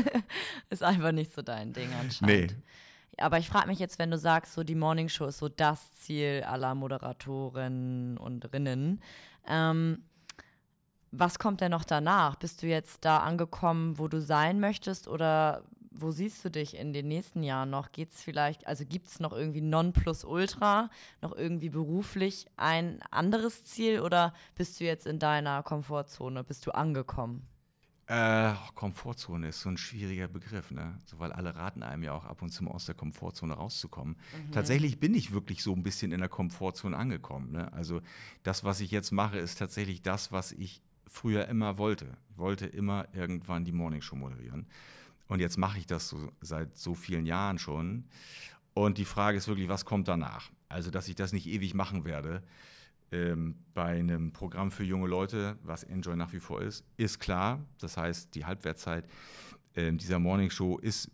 Ist 0.69 0.83
einfach 0.83 1.11
nicht 1.11 1.33
so 1.33 1.41
dein 1.41 1.73
Ding 1.73 1.89
anscheinend. 1.99 2.51
Nee. 2.51 2.57
Aber 3.17 3.37
ich 3.39 3.47
frage 3.47 3.67
mich 3.67 3.79
jetzt, 3.79 3.97
wenn 3.97 4.11
du 4.11 4.17
sagst, 4.17 4.53
so 4.53 4.63
die 4.65 4.75
Morning 4.75 5.07
Show 5.07 5.27
ist 5.27 5.37
so 5.37 5.47
das 5.47 5.79
Ziel 6.01 6.43
aller 6.45 6.75
Moderatoren 6.75 8.17
und 8.17 8.51
Rinnen. 8.51 9.01
Ähm, 9.47 10.03
was 11.11 11.39
kommt 11.39 11.61
denn 11.61 11.71
noch 11.71 11.85
danach? 11.85 12.35
Bist 12.35 12.61
du 12.61 12.67
jetzt 12.67 13.05
da 13.05 13.19
angekommen, 13.19 13.97
wo 13.99 14.09
du 14.09 14.19
sein 14.19 14.59
möchtest 14.59 15.07
oder 15.07 15.63
wo 15.97 16.11
siehst 16.11 16.43
du 16.45 16.51
dich 16.51 16.75
in 16.75 16.93
den 16.93 17.07
nächsten 17.07 17.43
Jahren 17.43 17.69
noch? 17.69 17.91
Geht's 17.91 18.21
vielleicht, 18.21 18.67
also 18.67 18.85
gibt 18.85 19.07
es 19.07 19.19
noch 19.19 19.33
irgendwie 19.33 19.61
Nonplusultra, 19.61 20.89
noch 21.21 21.35
irgendwie 21.35 21.69
beruflich 21.69 22.47
ein 22.57 23.01
anderes 23.11 23.63
Ziel 23.63 24.01
oder 24.01 24.33
bist 24.55 24.79
du 24.79 24.85
jetzt 24.85 25.07
in 25.07 25.19
deiner 25.19 25.63
Komfortzone? 25.63 26.43
Bist 26.43 26.65
du 26.65 26.71
angekommen? 26.71 27.47
Äh, 28.07 28.53
Komfortzone 28.75 29.47
ist 29.47 29.61
so 29.61 29.69
ein 29.69 29.77
schwieriger 29.77 30.27
Begriff, 30.27 30.69
ne? 30.69 30.99
So, 31.05 31.17
weil 31.17 31.31
alle 31.31 31.55
raten 31.55 31.81
einem 31.81 32.03
ja 32.03 32.13
auch 32.13 32.25
ab 32.25 32.43
und 32.43 32.49
zu 32.49 32.63
mal 32.63 32.71
aus 32.71 32.85
der 32.85 32.93
Komfortzone 32.93 33.53
rauszukommen. 33.55 34.15
Tatsächlich 34.51 34.99
bin 34.99 35.15
ich 35.15 35.31
wirklich 35.33 35.63
so 35.63 35.73
ein 35.73 35.81
bisschen 35.81 36.11
in 36.11 36.19
der 36.19 36.29
Komfortzone 36.29 36.95
angekommen. 36.95 37.51
Ne? 37.51 37.73
Also 37.73 38.01
das, 38.43 38.63
was 38.63 38.79
ich 38.79 38.91
jetzt 38.91 39.11
mache, 39.11 39.39
ist 39.39 39.57
tatsächlich 39.57 40.03
das, 40.03 40.31
was 40.31 40.51
ich 40.51 40.83
früher 41.07 41.47
immer 41.47 41.79
wollte. 41.79 42.15
Ich 42.29 42.37
wollte 42.37 42.67
immer 42.67 43.07
irgendwann 43.13 43.65
die 43.65 43.71
Morningshow 43.71 44.15
moderieren. 44.15 44.67
Und 45.27 45.39
jetzt 45.39 45.57
mache 45.57 45.79
ich 45.79 45.87
das 45.87 46.09
so 46.09 46.31
seit 46.41 46.77
so 46.77 46.93
vielen 46.93 47.25
Jahren 47.25 47.57
schon. 47.57 48.05
Und 48.73 48.97
die 48.97 49.05
Frage 49.05 49.37
ist 49.37 49.47
wirklich, 49.47 49.69
was 49.69 49.85
kommt 49.85 50.07
danach? 50.07 50.51
Also, 50.69 50.91
dass 50.91 51.07
ich 51.07 51.15
das 51.15 51.33
nicht 51.33 51.47
ewig 51.47 51.73
machen 51.73 52.05
werde, 52.05 52.43
ähm, 53.11 53.55
bei 53.73 53.99
einem 53.99 54.33
Programm 54.33 54.71
für 54.71 54.83
junge 54.83 55.07
Leute, 55.07 55.57
was 55.63 55.83
Enjoy 55.83 56.15
nach 56.15 56.33
wie 56.33 56.39
vor 56.39 56.61
ist, 56.61 56.83
ist 56.97 57.19
klar. 57.19 57.63
Das 57.79 57.97
heißt, 57.97 58.35
die 58.35 58.45
Halbwertzeit 58.45 59.07
ähm, 59.75 59.97
dieser 59.97 60.19
Morning 60.19 60.49
Show 60.49 60.77
ist 60.77 61.11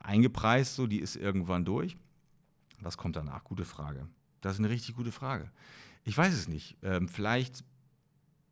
eingepreist, 0.00 0.74
so 0.74 0.86
die 0.86 1.00
ist 1.00 1.16
irgendwann 1.16 1.64
durch. 1.64 1.96
Was 2.80 2.96
kommt 2.96 3.16
danach? 3.16 3.44
Gute 3.44 3.64
Frage. 3.64 4.08
Das 4.40 4.54
ist 4.54 4.58
eine 4.60 4.70
richtig 4.70 4.94
gute 4.96 5.12
Frage. 5.12 5.50
Ich 6.04 6.16
weiß 6.16 6.32
es 6.32 6.48
nicht. 6.48 6.76
Ähm, 6.82 7.08
vielleicht 7.08 7.64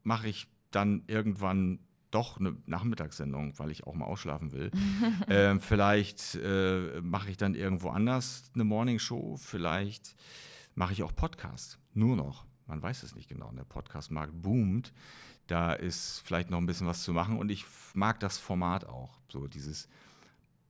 mache 0.03 0.29
ich 0.29 0.49
dann 0.71 1.03
irgendwann 1.07 1.79
doch 2.11 2.39
eine 2.39 2.57
Nachmittagssendung, 2.67 3.59
weil 3.59 3.71
ich 3.71 3.87
auch 3.87 3.95
mal 3.95 4.07
ausschlafen 4.07 4.53
will. 4.53 4.71
ähm, 5.29 5.61
vielleicht 5.61 6.37
äh, 6.37 7.01
mache 7.03 7.31
ich 7.31 7.37
dann 7.37 7.55
irgendwo 7.55 7.91
anders 7.91 8.51
eine 8.55 8.65
Morningshow. 8.65 9.37
Vielleicht 9.37 10.17
mache 10.75 10.93
ich 10.93 11.03
auch 11.03 11.15
Podcast. 11.15 11.79
Nur 11.95 12.17
noch. 12.17 12.45
Man 12.67 12.83
weiß 12.83 13.03
es 13.03 13.15
nicht 13.15 13.29
genau. 13.29 13.51
Der 13.53 13.65
Podcast-Markt 13.65 14.43
boomt. 14.43 14.93
Da 15.47 15.73
ist 15.73 16.23
vielleicht 16.25 16.51
noch 16.51 16.59
ein 16.59 16.67
bisschen 16.67 16.87
was 16.87 17.03
zu 17.03 17.13
machen. 17.13 17.39
Und 17.39 17.51
ich 17.51 17.65
mag 17.95 18.19
das 18.21 18.39
Format 18.39 18.87
auch. 18.87 19.21
So 19.29 19.47
dieses 19.47 19.89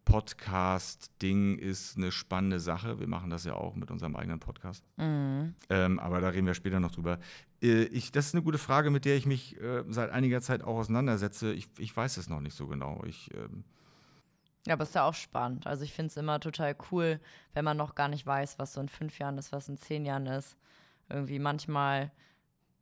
Podcast-Ding 0.07 1.59
ist 1.59 1.96
eine 1.96 2.12
spannende 2.12 2.61
Sache. 2.61 3.01
Wir 3.01 3.09
machen 3.09 3.29
das 3.29 3.44
ja 3.44 3.55
auch 3.55 3.75
mit 3.75 3.90
unserem 3.90 4.14
eigenen 4.16 4.38
Podcast. 4.38 4.85
Mhm. 4.96 5.55
Ähm, 5.68 5.99
aber 5.99 6.20
da 6.20 6.29
reden 6.29 6.46
wir 6.46 6.55
später 6.55 6.81
noch 6.81 6.92
drüber. 6.92 7.18
Äh, 7.66 7.85
ich, 7.85 8.12
das 8.12 8.26
ist 8.26 8.35
eine 8.35 8.42
gute 8.42 8.59
Frage, 8.59 8.90
mit 8.90 9.05
der 9.05 9.16
ich 9.16 9.26
mich 9.26 9.61
äh, 9.61 9.85
seit 9.88 10.11
einiger 10.11 10.40
Zeit 10.40 10.62
auch 10.62 10.76
auseinandersetze. 10.76 11.52
Ich, 11.52 11.68
ich 11.79 11.96
weiß 11.96 12.16
es 12.16 12.29
noch 12.29 12.40
nicht 12.40 12.57
so 12.57 12.66
genau. 12.66 13.02
Ich, 13.07 13.31
ähm 13.35 13.64
ja, 14.66 14.74
aber 14.74 14.83
es 14.83 14.90
ist 14.90 14.94
ja 14.96 15.05
auch 15.05 15.14
spannend. 15.14 15.66
Also 15.66 15.85
ich 15.85 15.92
finde 15.92 16.09
es 16.09 16.16
immer 16.16 16.40
total 16.40 16.76
cool, 16.90 17.20
wenn 17.55 17.64
man 17.64 17.76
noch 17.76 17.94
gar 17.94 18.09
nicht 18.09 18.26
weiß, 18.26 18.59
was 18.59 18.72
so 18.72 18.81
in 18.81 18.88
fünf 18.88 19.18
Jahren 19.18 19.38
ist, 19.38 19.52
was 19.52 19.68
in 19.68 19.76
zehn 19.76 20.05
Jahren 20.05 20.26
ist. 20.26 20.57
Irgendwie 21.09 21.38
manchmal 21.38 22.11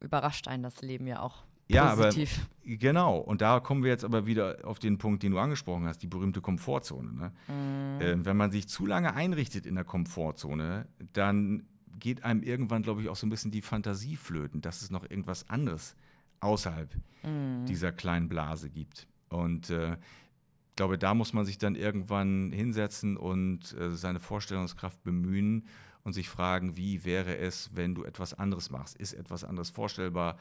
überrascht 0.00 0.48
einen 0.48 0.62
das 0.62 0.80
Leben 0.80 1.06
ja 1.06 1.20
auch 1.20 1.44
ja, 1.68 1.94
Positiv. 1.94 2.40
aber 2.40 2.76
genau. 2.76 3.18
Und 3.18 3.40
da 3.40 3.60
kommen 3.60 3.82
wir 3.82 3.90
jetzt 3.90 4.04
aber 4.04 4.26
wieder 4.26 4.58
auf 4.64 4.78
den 4.78 4.98
Punkt, 4.98 5.22
den 5.22 5.32
du 5.32 5.38
angesprochen 5.38 5.86
hast, 5.86 6.02
die 6.02 6.06
berühmte 6.06 6.40
Komfortzone. 6.40 7.12
Ne? 7.12 7.32
Mhm. 7.48 8.00
Äh, 8.00 8.24
wenn 8.24 8.36
man 8.36 8.50
sich 8.50 8.68
zu 8.68 8.86
lange 8.86 9.14
einrichtet 9.14 9.66
in 9.66 9.74
der 9.74 9.84
Komfortzone, 9.84 10.86
dann 11.12 11.66
geht 11.98 12.24
einem 12.24 12.42
irgendwann, 12.42 12.82
glaube 12.82 13.02
ich, 13.02 13.08
auch 13.08 13.16
so 13.16 13.26
ein 13.26 13.30
bisschen 13.30 13.50
die 13.50 13.62
Fantasie 13.62 14.16
flöten, 14.16 14.60
dass 14.60 14.82
es 14.82 14.90
noch 14.90 15.08
irgendwas 15.08 15.48
anderes 15.48 15.96
außerhalb 16.40 16.94
mhm. 17.22 17.64
dieser 17.66 17.92
kleinen 17.92 18.28
Blase 18.28 18.70
gibt. 18.70 19.06
Und 19.28 19.70
äh, 19.70 19.92
ich 19.94 20.76
glaube, 20.76 20.98
da 20.98 21.14
muss 21.14 21.32
man 21.32 21.44
sich 21.46 21.58
dann 21.58 21.76
irgendwann 21.76 22.52
hinsetzen 22.52 23.16
und 23.16 23.72
äh, 23.78 23.90
seine 23.92 24.20
Vorstellungskraft 24.20 25.02
bemühen 25.04 25.66
und 26.02 26.12
sich 26.12 26.28
fragen, 26.28 26.76
wie 26.76 27.04
wäre 27.04 27.38
es, 27.38 27.70
wenn 27.74 27.94
du 27.94 28.04
etwas 28.04 28.34
anderes 28.34 28.70
machst? 28.70 28.96
Ist 28.96 29.14
etwas 29.14 29.44
anderes 29.44 29.70
vorstellbar? 29.70 30.36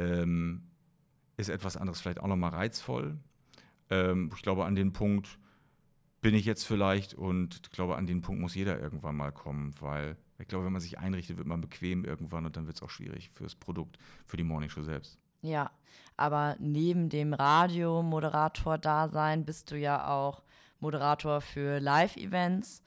ähm, 0.00 0.62
ist 1.36 1.48
etwas 1.48 1.76
anderes 1.76 2.00
vielleicht 2.00 2.20
auch 2.20 2.26
nochmal 2.26 2.50
reizvoll. 2.50 3.18
Ähm, 3.90 4.30
ich 4.34 4.42
glaube, 4.42 4.64
an 4.64 4.74
den 4.74 4.92
Punkt 4.92 5.38
bin 6.20 6.34
ich 6.34 6.44
jetzt 6.44 6.64
vielleicht 6.64 7.14
und 7.14 7.60
ich 7.64 7.70
glaube, 7.70 7.96
an 7.96 8.06
den 8.06 8.20
Punkt 8.22 8.40
muss 8.40 8.54
jeder 8.54 8.78
irgendwann 8.80 9.16
mal 9.16 9.32
kommen, 9.32 9.74
weil 9.80 10.16
ich 10.40 10.48
glaube, 10.48 10.64
wenn 10.64 10.72
man 10.72 10.80
sich 10.80 10.98
einrichtet, 10.98 11.36
wird 11.36 11.46
man 11.46 11.60
bequem 11.60 12.04
irgendwann 12.04 12.46
und 12.46 12.56
dann 12.56 12.66
wird 12.66 12.76
es 12.76 12.82
auch 12.82 12.90
schwierig 12.90 13.30
fürs 13.34 13.54
Produkt, 13.54 13.98
für 14.26 14.36
die 14.36 14.42
Morningshow 14.44 14.82
selbst. 14.82 15.18
Ja, 15.42 15.70
aber 16.16 16.56
neben 16.58 17.08
dem 17.08 17.32
Radio-Moderator-Dasein 17.32 19.44
bist 19.44 19.70
du 19.70 19.78
ja 19.78 20.08
auch 20.08 20.42
Moderator 20.80 21.40
für 21.40 21.78
Live-Events. 21.80 22.82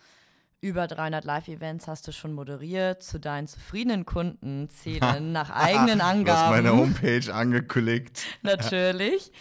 Über 0.62 0.86
300 0.88 1.24
Live-Events 1.26 1.88
hast 1.88 2.08
du 2.08 2.12
schon 2.14 2.34
moderiert. 2.34 3.04
Zu 3.04 3.20
deinen 3.20 3.48
zufriedenen 3.48 4.06
Kunden 4.06 4.70
zählen 4.70 5.32
nach 5.34 5.50
eigenen 5.50 6.00
Angaben. 6.00 6.26
Du 6.26 6.32
hast 6.32 6.52
meine 6.52 6.72
Homepage 6.72 7.34
angeklickt. 7.34 8.24
Natürlich. 8.44 9.32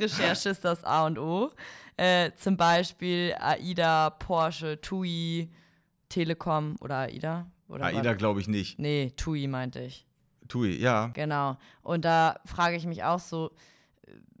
Recherche 0.00 0.48
ist 0.48 0.64
das 0.64 0.82
A 0.82 1.06
und 1.06 1.18
O. 1.18 1.52
Äh, 1.96 2.32
zum 2.34 2.56
Beispiel 2.56 3.36
AIDA, 3.38 4.10
Porsche, 4.10 4.80
TUI, 4.80 5.48
Telekom 6.08 6.74
oder 6.80 6.98
AIDA. 6.98 7.46
Oder 7.68 7.86
AIDA 7.86 8.14
glaube 8.14 8.40
ich 8.40 8.48
nicht. 8.48 8.78
Nee, 8.78 9.12
TUI 9.16 9.46
meinte 9.46 9.80
ich. 9.80 10.06
TUI, 10.48 10.76
ja. 10.76 11.08
Genau. 11.14 11.56
Und 11.82 12.04
da 12.04 12.40
frage 12.44 12.76
ich 12.76 12.86
mich 12.86 13.04
auch 13.04 13.20
so, 13.20 13.50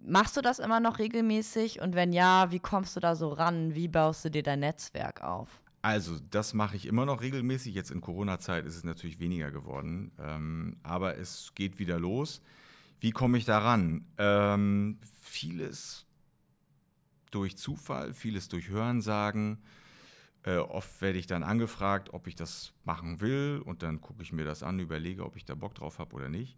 machst 0.06 0.36
du 0.36 0.40
das 0.40 0.58
immer 0.58 0.80
noch 0.80 0.98
regelmäßig? 0.98 1.80
Und 1.80 1.94
wenn 1.94 2.12
ja, 2.12 2.50
wie 2.50 2.60
kommst 2.60 2.96
du 2.96 3.00
da 3.00 3.16
so 3.16 3.28
ran? 3.28 3.74
Wie 3.74 3.88
baust 3.88 4.24
du 4.24 4.30
dir 4.30 4.42
dein 4.42 4.60
Netzwerk 4.60 5.22
auf? 5.22 5.60
Also, 5.82 6.18
das 6.30 6.54
mache 6.54 6.76
ich 6.76 6.86
immer 6.86 7.04
noch 7.04 7.20
regelmäßig. 7.20 7.74
Jetzt 7.74 7.90
in 7.90 8.00
Corona-Zeit 8.00 8.64
ist 8.64 8.76
es 8.76 8.84
natürlich 8.84 9.20
weniger 9.20 9.50
geworden. 9.50 10.12
Ähm, 10.18 10.76
aber 10.82 11.18
es 11.18 11.52
geht 11.54 11.78
wieder 11.78 11.98
los. 11.98 12.40
Wie 13.00 13.10
komme 13.10 13.36
ich 13.36 13.44
daran? 13.44 14.06
Ähm, 14.16 14.98
vieles 15.20 16.06
durch 17.30 17.58
Zufall, 17.58 18.14
vieles 18.14 18.48
durch 18.48 18.68
Hörensagen. 18.68 19.58
Äh, 20.44 20.56
oft 20.56 21.00
werde 21.00 21.18
ich 21.18 21.26
dann 21.26 21.42
angefragt, 21.42 22.12
ob 22.12 22.26
ich 22.26 22.34
das 22.34 22.72
machen 22.84 23.20
will. 23.20 23.62
Und 23.64 23.82
dann 23.82 24.00
gucke 24.00 24.22
ich 24.22 24.32
mir 24.32 24.44
das 24.44 24.62
an, 24.62 24.78
überlege, 24.78 25.24
ob 25.24 25.36
ich 25.36 25.44
da 25.44 25.54
Bock 25.54 25.74
drauf 25.74 25.98
habe 25.98 26.14
oder 26.14 26.28
nicht. 26.28 26.56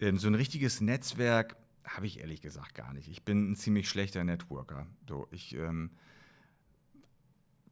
Denn 0.00 0.18
so 0.18 0.28
ein 0.28 0.34
richtiges 0.34 0.80
Netzwerk 0.80 1.56
habe 1.84 2.06
ich 2.06 2.20
ehrlich 2.20 2.40
gesagt 2.40 2.74
gar 2.74 2.92
nicht. 2.92 3.08
Ich 3.08 3.24
bin 3.24 3.50
ein 3.50 3.56
ziemlich 3.56 3.88
schlechter 3.88 4.24
Networker. 4.24 4.86
So, 5.08 5.26
ich. 5.30 5.54
Ähm, 5.54 5.90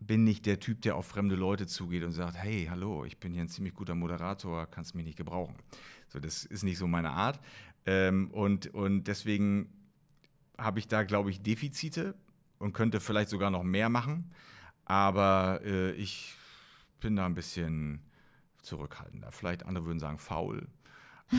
bin 0.00 0.24
nicht 0.24 0.46
der 0.46 0.61
Typ, 0.61 0.82
der 0.82 0.96
auf 0.96 1.06
fremde 1.06 1.35
Leute 1.35 1.66
zugeht 1.66 2.04
und 2.04 2.12
sagt, 2.12 2.37
hey, 2.37 2.66
hallo, 2.70 3.04
ich 3.04 3.18
bin 3.18 3.32
hier 3.32 3.42
ein 3.42 3.48
ziemlich 3.48 3.74
guter 3.74 3.94
Moderator, 3.94 4.66
kannst 4.66 4.94
mich 4.94 5.04
nicht 5.04 5.16
gebrauchen. 5.16 5.56
So, 6.09 6.20
das 6.20 6.44
ist 6.44 6.62
nicht 6.62 6.78
so 6.78 6.87
meine 6.87 7.11
Art. 7.11 7.40
Ähm, 7.87 8.30
und, 8.30 8.68
und 8.74 9.04
deswegen 9.04 9.68
habe 10.59 10.78
ich 10.78 10.88
da, 10.88 11.02
glaube 11.02 11.30
ich, 11.30 11.42
Defizite 11.42 12.14
und 12.59 12.72
könnte 12.72 13.00
vielleicht 13.00 13.30
sogar 13.30 13.50
noch 13.50 13.62
mehr 13.62 13.88
machen. 13.88 14.30
Aber 14.87 15.61
äh, 15.64 15.92
ich 15.92 16.35
bin 17.01 17.16
da 17.16 17.27
ein 17.27 17.35
bisschen 17.35 18.01
zurückhaltender. 18.62 19.31
Vielleicht 19.33 19.66
andere 19.66 19.85
würden 19.85 20.01
sagen 20.01 20.18
faul. 20.18 20.66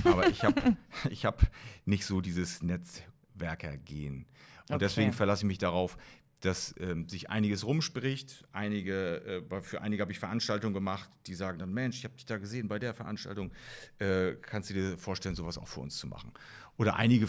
Aber 0.04 0.28
ich 0.28 0.44
habe 0.44 0.78
ich 1.10 1.26
hab 1.26 1.42
nicht 1.86 2.06
so 2.06 2.22
dieses 2.22 2.62
Netzwerkergehen. 2.62 4.28
Und 4.70 4.76
okay. 4.76 4.78
deswegen 4.80 5.14
verlasse 5.14 5.44
ich 5.44 5.48
mich 5.48 5.58
darauf, 5.58 5.98
dass 6.42 6.76
ähm, 6.80 7.08
sich 7.10 7.30
einiges 7.30 7.66
rumspricht. 7.66 8.46
Einige, 8.52 9.44
äh, 9.50 9.62
für 9.62 9.82
einige 9.82 10.02
habe 10.02 10.12
ich 10.12 10.20
Veranstaltungen 10.20 10.74
gemacht, 10.74 11.10
die 11.26 11.34
sagen 11.34 11.58
dann, 11.58 11.74
Mensch, 11.74 11.98
ich 11.98 12.04
habe 12.04 12.16
dich 12.16 12.26
da 12.26 12.38
gesehen 12.38 12.68
bei 12.68 12.80
der 12.80 12.94
Veranstaltung, 12.94 13.52
äh, 14.00 14.34
kannst 14.42 14.70
du 14.70 14.74
dir 14.74 14.98
vorstellen, 14.98 15.36
sowas 15.36 15.58
auch 15.58 15.68
für 15.68 15.80
uns 15.80 15.98
zu 15.98 16.08
machen? 16.08 16.32
Oder 16.78 16.98
einige 16.98 17.28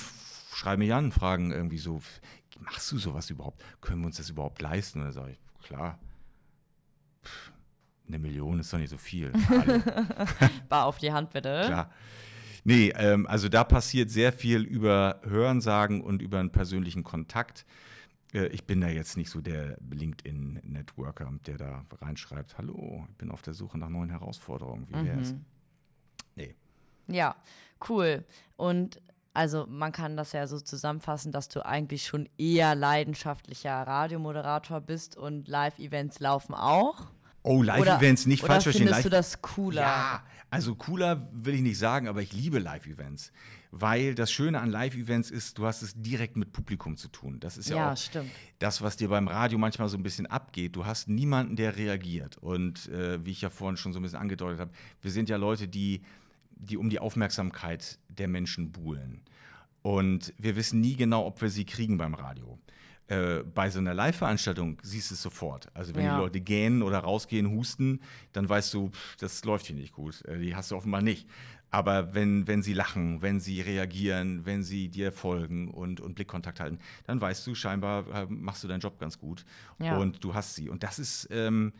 schreiben 0.52 0.80
mich 0.80 0.92
an 0.92 1.06
und 1.06 1.12
fragen 1.12 1.52
irgendwie 1.52 1.78
so, 1.78 2.02
machst 2.60 2.92
du 2.92 2.98
sowas 2.98 3.30
überhaupt? 3.30 3.62
Können 3.80 4.00
wir 4.00 4.06
uns 4.06 4.18
das 4.18 4.28
überhaupt 4.28 4.60
leisten? 4.60 4.98
Und 4.98 5.06
dann 5.06 5.14
sage 5.14 5.32
ich, 5.32 5.66
klar, 5.66 5.98
Pff, 7.28 7.52
eine 8.06 8.18
Million 8.18 8.58
ist 8.58 8.72
doch 8.72 8.78
nicht 8.78 8.90
so 8.90 8.98
viel. 8.98 9.32
Bar 10.68 10.86
auf 10.86 10.98
die 10.98 11.12
Hand 11.12 11.30
bitte. 11.30 11.62
Klar. 11.66 11.90
Nee, 12.64 12.92
ähm, 12.96 13.26
also 13.26 13.48
da 13.48 13.64
passiert 13.64 14.10
sehr 14.10 14.32
viel 14.32 14.62
über 14.62 15.20
Hörensagen 15.24 16.02
und 16.02 16.20
über 16.20 16.38
einen 16.38 16.50
persönlichen 16.50 17.04
Kontakt. 17.04 17.64
Äh, 18.34 18.48
ich 18.48 18.64
bin 18.64 18.80
da 18.80 18.88
jetzt 18.88 19.16
nicht 19.16 19.30
so 19.30 19.40
der 19.40 19.78
LinkedIn-Networker, 19.90 21.32
der 21.46 21.58
da 21.58 21.84
reinschreibt, 22.00 22.58
hallo, 22.58 23.06
ich 23.10 23.16
bin 23.16 23.30
auf 23.30 23.42
der 23.42 23.54
Suche 23.54 23.78
nach 23.78 23.88
neuen 23.88 24.10
Herausforderungen. 24.10 24.88
Wie 24.88 25.06
wär's? 25.06 25.32
Mhm. 25.32 25.44
Nee. 26.36 26.54
Ja, 27.06 27.36
cool. 27.88 28.24
Und 28.56 29.00
also 29.34 29.66
man 29.68 29.92
kann 29.92 30.16
das 30.16 30.32
ja 30.32 30.46
so 30.46 30.58
zusammenfassen, 30.58 31.30
dass 31.30 31.48
du 31.48 31.64
eigentlich 31.64 32.06
schon 32.06 32.28
eher 32.38 32.74
leidenschaftlicher 32.74 33.70
Radiomoderator 33.70 34.80
bist 34.80 35.16
und 35.16 35.46
Live-Events 35.46 36.18
laufen 36.18 36.54
auch. 36.54 37.06
Oh, 37.42 37.62
Live-Events, 37.62 38.26
nicht 38.26 38.44
falsch 38.44 38.64
verstehen. 38.64 38.88
Findest 38.88 39.04
du 39.04 39.10
das 39.10 39.42
cooler? 39.42 39.82
Ja, 39.82 40.22
also 40.50 40.74
cooler 40.74 41.28
will 41.32 41.54
ich 41.54 41.60
nicht 41.60 41.78
sagen, 41.78 42.08
aber 42.08 42.22
ich 42.22 42.32
liebe 42.32 42.58
Live-Events. 42.58 43.32
Weil 43.70 44.14
das 44.14 44.32
Schöne 44.32 44.60
an 44.60 44.70
Live-Events 44.70 45.30
ist, 45.30 45.58
du 45.58 45.66
hast 45.66 45.82
es 45.82 45.92
direkt 45.94 46.36
mit 46.36 46.52
Publikum 46.52 46.96
zu 46.96 47.08
tun. 47.08 47.38
Das 47.38 47.58
ist 47.58 47.68
ja, 47.68 47.76
ja 47.76 47.92
auch 47.92 47.96
stimmt. 47.96 48.30
das, 48.58 48.80
was 48.80 48.96
dir 48.96 49.08
beim 49.08 49.28
Radio 49.28 49.58
manchmal 49.58 49.90
so 49.90 49.98
ein 49.98 50.02
bisschen 50.02 50.26
abgeht. 50.26 50.74
Du 50.74 50.86
hast 50.86 51.08
niemanden, 51.08 51.54
der 51.54 51.76
reagiert. 51.76 52.38
Und 52.38 52.88
äh, 52.88 53.24
wie 53.26 53.30
ich 53.30 53.42
ja 53.42 53.50
vorhin 53.50 53.76
schon 53.76 53.92
so 53.92 54.00
ein 54.00 54.02
bisschen 54.02 54.18
angedeutet 54.18 54.60
habe, 54.60 54.70
wir 55.02 55.10
sind 55.10 55.28
ja 55.28 55.36
Leute, 55.36 55.68
die, 55.68 56.00
die 56.50 56.78
um 56.78 56.88
die 56.88 56.98
Aufmerksamkeit 56.98 57.98
der 58.08 58.28
Menschen 58.28 58.72
buhlen. 58.72 59.20
Und 59.82 60.32
wir 60.38 60.56
wissen 60.56 60.80
nie 60.80 60.96
genau, 60.96 61.26
ob 61.26 61.40
wir 61.42 61.50
sie 61.50 61.66
kriegen 61.66 61.98
beim 61.98 62.14
Radio. 62.14 62.58
Äh, 63.08 63.42
bei 63.42 63.70
so 63.70 63.78
einer 63.78 63.94
Live-Veranstaltung 63.94 64.78
siehst 64.82 65.10
du 65.10 65.14
es 65.14 65.22
sofort. 65.22 65.68
Also 65.74 65.94
wenn 65.94 66.04
ja. 66.04 66.14
die 66.14 66.20
Leute 66.20 66.40
gähnen 66.40 66.82
oder 66.82 66.98
rausgehen, 66.98 67.50
husten, 67.50 68.00
dann 68.32 68.46
weißt 68.46 68.74
du, 68.74 68.90
pff, 68.90 69.16
das 69.16 69.44
läuft 69.44 69.66
hier 69.66 69.76
nicht 69.76 69.94
gut. 69.94 70.22
Äh, 70.26 70.38
die 70.38 70.54
hast 70.54 70.70
du 70.70 70.76
offenbar 70.76 71.00
nicht. 71.00 71.26
Aber 71.70 72.14
wenn, 72.14 72.46
wenn 72.46 72.62
sie 72.62 72.72
lachen, 72.74 73.20
wenn 73.22 73.40
sie 73.40 73.60
reagieren, 73.60 74.44
wenn 74.44 74.62
sie 74.62 74.88
dir 74.88 75.10
folgen 75.10 75.70
und, 75.70 76.00
und 76.00 76.14
Blickkontakt 76.14 76.60
halten, 76.60 76.78
dann 77.06 77.20
weißt 77.20 77.46
du, 77.46 77.54
scheinbar 77.54 78.06
äh, 78.14 78.26
machst 78.28 78.64
du 78.64 78.68
deinen 78.68 78.80
Job 78.80 78.98
ganz 78.98 79.18
gut 79.18 79.44
ja. 79.78 79.96
und 79.96 80.22
du 80.22 80.34
hast 80.34 80.54
sie. 80.54 80.68
Und 80.68 80.82
das 80.82 80.98
ist, 80.98 81.28
ähm, 81.30 81.72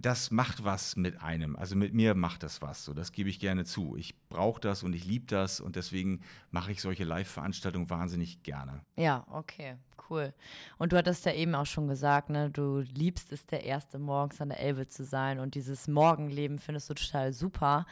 das 0.00 0.30
macht 0.30 0.64
was 0.64 0.96
mit 0.96 1.20
einem. 1.22 1.56
Also 1.56 1.76
mit 1.76 1.92
mir 1.92 2.14
macht 2.14 2.42
das 2.42 2.62
was. 2.62 2.84
So, 2.84 2.94
das 2.94 3.12
gebe 3.12 3.28
ich 3.28 3.40
gerne 3.40 3.64
zu. 3.64 3.96
Ich 3.96 4.14
brauche 4.28 4.60
das 4.60 4.82
und 4.82 4.92
ich 4.92 5.04
liebe 5.04 5.26
das 5.26 5.60
und 5.60 5.76
deswegen 5.76 6.20
mache 6.50 6.72
ich 6.72 6.80
solche 6.80 7.04
Live-Veranstaltungen 7.04 7.90
wahnsinnig 7.90 8.42
gerne. 8.42 8.80
Ja, 8.96 9.26
okay, 9.30 9.76
cool. 10.08 10.32
Und 10.78 10.92
du 10.92 10.96
hattest 10.96 11.26
ja 11.26 11.32
eben 11.32 11.54
auch 11.54 11.66
schon 11.66 11.88
gesagt, 11.88 12.30
ne, 12.30 12.50
du 12.50 12.78
liebst 12.78 13.32
es, 13.32 13.46
der 13.46 13.64
erste 13.64 13.98
morgens 13.98 14.40
an 14.40 14.50
der 14.50 14.60
Elbe 14.60 14.86
zu 14.88 15.04
sein 15.04 15.40
und 15.40 15.54
dieses 15.54 15.88
Morgenleben 15.88 16.58
findest 16.58 16.88
du 16.90 16.94
total 16.94 17.32
super. 17.32 17.84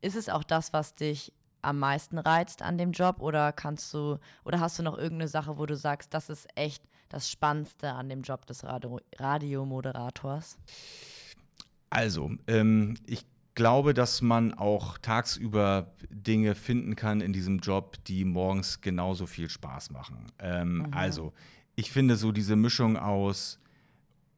Ist 0.00 0.16
es 0.16 0.28
auch 0.28 0.44
das, 0.44 0.72
was 0.72 0.94
dich 0.94 1.32
am 1.62 1.78
meisten 1.78 2.18
reizt 2.18 2.62
an 2.62 2.78
dem 2.78 2.92
Job 2.92 3.20
oder 3.20 3.52
kannst 3.52 3.92
du 3.92 4.18
oder 4.44 4.60
hast 4.60 4.78
du 4.78 4.82
noch 4.82 4.96
irgendeine 4.96 5.28
Sache, 5.28 5.58
wo 5.58 5.66
du 5.66 5.76
sagst, 5.76 6.14
das 6.14 6.30
ist 6.30 6.48
echt 6.54 6.82
das 7.10 7.30
Spannendste 7.30 7.92
an 7.92 8.08
dem 8.08 8.22
Job 8.22 8.46
des 8.46 8.64
Radio 8.64 9.00
Radiomoderators? 9.18 10.56
Also, 11.90 12.30
ähm, 12.46 12.94
ich 13.06 13.26
glaube, 13.54 13.94
dass 13.94 14.22
man 14.22 14.54
auch 14.54 14.96
tagsüber 14.98 15.92
Dinge 16.08 16.54
finden 16.54 16.96
kann 16.96 17.20
in 17.20 17.32
diesem 17.32 17.58
Job, 17.58 18.02
die 18.04 18.24
morgens 18.24 18.80
genauso 18.80 19.26
viel 19.26 19.50
Spaß 19.50 19.90
machen. 19.90 20.26
Ähm, 20.38 20.78
mhm. 20.78 20.86
Also, 20.92 21.32
ich 21.74 21.90
finde 21.90 22.16
so 22.16 22.32
diese 22.32 22.56
Mischung 22.56 22.96
aus 22.96 23.58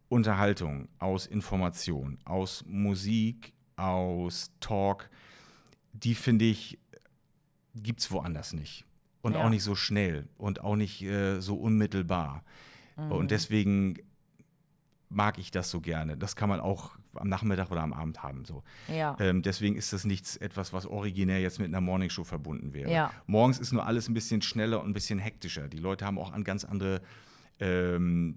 Unterhaltung, 0.09 0.88
aus 0.99 1.27
Information, 1.27 2.19
aus 2.25 2.65
Musik, 2.67 3.53
aus 3.77 4.51
Talk, 4.61 5.09
die 5.93 6.15
finde 6.15 6.45
ich, 6.47 6.79
gibt 7.75 8.01
es 8.01 8.11
woanders 8.11 8.53
nicht. 8.53 8.85
Und 9.23 9.35
ja. 9.35 9.45
auch 9.45 9.51
nicht 9.51 9.62
so 9.62 9.75
schnell 9.75 10.29
und 10.37 10.62
auch 10.62 10.77
nicht 10.77 11.03
äh, 11.03 11.41
so 11.41 11.55
unmittelbar. 11.55 12.43
Mhm. 12.97 13.12
Und 13.12 13.31
deswegen 13.31 13.99
mag 15.09 15.38
ich 15.38 15.51
das 15.51 15.71
so 15.71 15.81
gerne. 15.81 16.17
Das 16.17 16.35
kann 16.35 16.49
man 16.49 16.61
auch 16.61 16.97
am 17.14 17.29
Nachmittag 17.29 17.70
oder 17.70 17.83
am 17.83 17.92
Abend 17.92 18.22
haben. 18.22 18.44
So. 18.44 18.62
Ja. 18.88 19.16
Ähm, 19.20 19.42
deswegen 19.42 19.77
ist 19.77 19.92
das 19.92 20.05
nichts 20.05 20.37
etwas, 20.37 20.72
was 20.72 20.87
originär 20.87 21.40
jetzt 21.40 21.59
mit 21.59 21.68
einer 21.68 21.81
Morningshow 21.81 22.25
verbunden 22.25 22.72
wäre. 22.72 22.90
Ja. 22.90 23.12
Morgens 23.27 23.59
ist 23.59 23.72
nur 23.72 23.87
alles 23.87 24.09
ein 24.09 24.14
bisschen 24.14 24.42
schneller 24.42 24.81
und 24.81 24.90
ein 24.90 24.94
bisschen 24.94 25.18
hektischer. 25.18 25.68
Die 25.68 25.79
Leute 25.79 26.05
haben 26.05 26.18
auch 26.18 26.33
an 26.33 26.44
ganz 26.44 26.64
andere 26.64 27.03
ähm, 27.61 28.37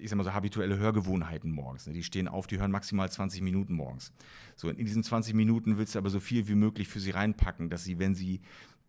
ich 0.00 0.08
sag 0.08 0.16
mal 0.16 0.24
so, 0.24 0.32
habituelle 0.32 0.78
Hörgewohnheiten 0.78 1.52
morgens. 1.52 1.86
Ne? 1.86 1.92
Die 1.92 2.02
stehen 2.02 2.28
auf, 2.28 2.46
die 2.46 2.58
hören 2.58 2.70
maximal 2.70 3.10
20 3.10 3.42
Minuten 3.42 3.74
morgens. 3.74 4.12
So, 4.56 4.68
in 4.68 4.84
diesen 4.84 5.02
20 5.02 5.34
Minuten 5.34 5.78
willst 5.78 5.94
du 5.94 5.98
aber 5.98 6.10
so 6.10 6.20
viel 6.20 6.48
wie 6.48 6.54
möglich 6.54 6.88
für 6.88 7.00
sie 7.00 7.10
reinpacken, 7.10 7.68
dass 7.68 7.84
sie, 7.84 7.98
wenn 7.98 8.14
sie 8.14 8.40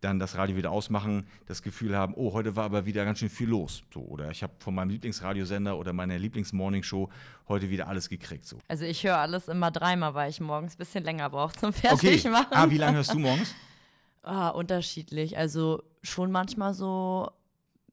dann 0.02 0.18
das 0.18 0.36
Radio 0.36 0.56
wieder 0.56 0.70
ausmachen, 0.70 1.26
das 1.46 1.62
Gefühl 1.62 1.96
haben, 1.96 2.14
oh, 2.16 2.32
heute 2.32 2.56
war 2.56 2.64
aber 2.64 2.84
wieder 2.86 3.04
ganz 3.04 3.20
schön 3.20 3.30
viel 3.30 3.48
los. 3.48 3.84
So, 3.94 4.00
oder 4.00 4.30
ich 4.30 4.42
habe 4.42 4.52
von 4.58 4.74
meinem 4.74 4.90
Lieblingsradiosender 4.90 5.78
oder 5.78 5.92
meiner 5.92 6.18
Lieblingsmorningshow 6.18 7.08
heute 7.48 7.70
wieder 7.70 7.88
alles 7.88 8.08
gekriegt. 8.08 8.44
So. 8.44 8.58
Also 8.68 8.84
ich 8.84 9.04
höre 9.04 9.18
alles 9.18 9.48
immer 9.48 9.70
dreimal, 9.70 10.14
weil 10.14 10.28
ich 10.28 10.40
morgens 10.40 10.74
ein 10.74 10.78
bisschen 10.78 11.04
länger 11.04 11.30
brauche 11.30 11.56
zum 11.56 11.72
Fertigmachen. 11.72 12.46
Okay. 12.46 12.56
Ah, 12.56 12.70
wie 12.70 12.78
lange 12.78 12.96
hörst 12.96 13.14
du 13.14 13.18
morgens? 13.18 13.54
ah, 14.22 14.48
unterschiedlich. 14.48 15.38
Also 15.38 15.82
schon 16.02 16.32
manchmal 16.32 16.74
so 16.74 17.30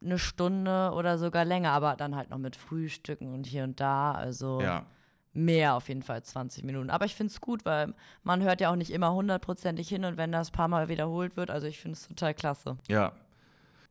eine 0.01 0.17
Stunde 0.17 0.91
oder 0.95 1.17
sogar 1.17 1.45
länger, 1.45 1.71
aber 1.71 1.95
dann 1.95 2.15
halt 2.15 2.29
noch 2.31 2.37
mit 2.37 2.55
Frühstücken 2.55 3.33
und 3.33 3.45
hier 3.45 3.63
und 3.63 3.79
da. 3.79 4.13
Also 4.13 4.61
ja. 4.61 4.85
Mehr 5.33 5.75
auf 5.75 5.87
jeden 5.87 6.03
Fall 6.03 6.23
20 6.23 6.63
Minuten. 6.63 6.89
Aber 6.89 7.05
ich 7.05 7.15
finde 7.15 7.31
es 7.31 7.41
gut, 7.41 7.65
weil 7.65 7.93
man 8.23 8.41
hört 8.41 8.61
ja 8.61 8.71
auch 8.71 8.75
nicht 8.75 8.91
immer 8.91 9.13
hundertprozentig 9.13 9.87
hin 9.87 10.05
und 10.05 10.17
wenn 10.17 10.31
das 10.31 10.49
ein 10.49 10.53
paar 10.53 10.67
Mal 10.67 10.89
wiederholt 10.89 11.37
wird, 11.37 11.51
also 11.51 11.67
ich 11.67 11.79
finde 11.79 11.97
es 11.97 12.07
total 12.07 12.33
klasse. 12.33 12.77
Ja. 12.87 13.13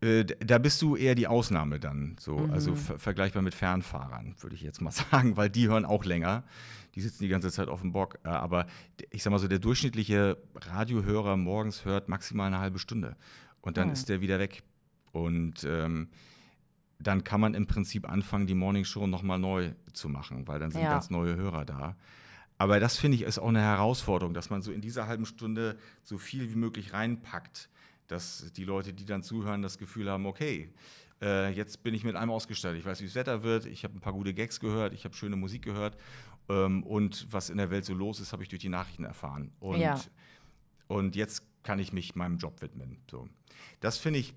Äh, 0.01 0.25
da 0.25 0.59
bist 0.59 0.81
du 0.83 0.95
eher 0.95 1.15
die 1.15 1.27
Ausnahme 1.27 1.81
dann, 1.81 2.17
so, 2.21 2.39
mhm. 2.39 2.53
also 2.53 2.75
ver 2.75 2.99
vergleichbar 2.99 3.43
mit 3.43 3.55
Fernfahrern, 3.55 4.37
würde 4.41 4.55
ich 4.55 4.63
jetzt 4.63 4.81
mal 4.81 4.91
sagen, 5.11 5.37
weil 5.37 5.51
die 5.51 5.69
hören 5.69 5.85
auch 5.85 6.05
länger. 6.05 6.45
Die 6.95 7.01
sitzen 7.01 7.23
die 7.23 7.29
ganze 7.29 7.51
Zeit 7.51 7.69
auf 7.69 7.81
dem 7.81 7.93
Bock. 7.93 8.19
Äh, 8.25 8.29
aber 8.29 8.67
ich 9.11 9.23
sag 9.23 9.31
mal 9.31 9.39
so, 9.39 9.49
der 9.49 9.59
durchschnittliche 9.59 10.39
Radiohörer 10.55 11.37
morgens 11.37 11.85
hört 11.85 12.09
maximal 12.09 12.47
eine 12.47 12.59
halbe 12.59 12.79
Stunde. 12.79 13.17
Und 13.61 13.77
dann 13.77 13.89
mhm. 13.89 13.93
ist 13.93 14.09
der 14.09 14.21
wieder 14.21 14.39
weg. 14.39 14.63
Und 15.13 15.65
ähm, 15.65 16.09
dann 16.99 17.25
kann 17.25 17.41
man 17.41 17.55
im 17.55 17.67
Prinzip 17.67 18.09
anfangen, 18.09 18.47
die 18.47 18.55
Morning 18.55 18.85
Show 18.85 19.07
nochmal 19.07 19.39
neu 19.39 19.73
zu 19.93 20.09
machen, 20.09 20.49
weil 20.49 20.59
dann 20.59 20.71
sind 20.71 20.83
ja. 20.83 20.91
ganz 20.91 21.11
neue 21.11 21.37
Hörer 21.37 21.65
da. 21.65 21.97
Aber 22.59 22.81
das 22.81 22.99
finde 22.99 23.17
ich 23.17 23.23
ist 23.23 23.39
auch 23.39 23.49
eine 23.49 23.61
Herausforderung, 23.61 24.35
dass 24.35 24.51
man 24.51 24.63
so 24.63 24.73
in 24.73 24.81
dieser 24.81 25.07
halben 25.07 25.27
Stunde 25.27 25.79
so 26.03 26.19
viel 26.19 26.51
wie 26.51 26.57
möglich 26.57 26.93
reinpackt, 26.93 27.71
dass 28.09 28.53
die 28.53 28.65
Leute, 28.65 28.93
die 28.93 29.05
dann 29.05 29.23
zuhören, 29.23 29.63
das 29.63 29.79
Gefühl 29.79 30.11
haben, 30.11 30.27
okay, 30.27 30.73
äh, 31.23 31.51
jetzt 31.53 31.85
bin 31.85 31.95
ich 31.95 32.03
mit 32.03 32.17
allem 32.17 32.31
ausgestattet. 32.31 32.81
Ich 32.81 32.85
weiß, 32.85 33.01
wie 33.01 33.07
das 33.07 33.15
Wetter 33.15 33.43
wird, 33.45 33.67
ich 33.67 33.85
habe 33.85 33.95
ein 33.95 34.01
paar 34.01 34.13
gute 34.13 34.35
Gags 34.35 34.59
gehört, 34.59 34.93
ich 34.93 35.05
habe 35.05 35.15
schöne 35.15 35.37
Musik 35.37 35.63
gehört 35.63 35.97
ähm, 36.49 36.83
und 36.83 37.29
was 37.31 37.49
in 37.49 37.59
der 37.59 37.71
Welt 37.71 37.85
so 37.85 37.95
los 37.95 38.19
ist, 38.19 38.33
habe 38.33 38.43
ich 38.43 38.49
durch 38.49 38.61
die 38.61 38.69
Nachrichten 38.69 39.05
erfahren. 39.05 39.53
Und, 39.61 39.79
ja. 39.79 40.01
und 40.89 41.15
jetzt 41.15 41.45
kann 41.63 41.79
ich 41.79 41.93
mich 41.93 42.17
meinem 42.17 42.39
Job 42.39 42.61
widmen. 42.61 42.99
So. 43.09 43.29
Das 43.81 43.99
finde 43.99 44.19
ich 44.19 44.35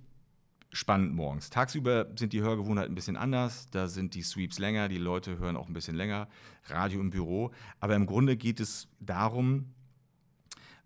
spannend 0.71 1.13
morgens. 1.13 1.49
Tagsüber 1.49 2.07
sind 2.15 2.33
die 2.33 2.41
Hörgewohnheiten 2.41 2.91
ein 2.91 2.95
bisschen 2.95 3.17
anders. 3.17 3.69
Da 3.71 3.87
sind 3.87 4.15
die 4.15 4.21
Sweeps 4.21 4.59
länger, 4.59 4.87
die 4.87 4.97
Leute 4.97 5.37
hören 5.37 5.55
auch 5.55 5.67
ein 5.67 5.73
bisschen 5.73 5.95
länger. 5.95 6.27
Radio 6.65 6.99
im 6.99 7.09
Büro. 7.09 7.51
Aber 7.79 7.95
im 7.95 8.05
Grunde 8.05 8.37
geht 8.37 8.59
es 8.59 8.87
darum, 8.99 9.73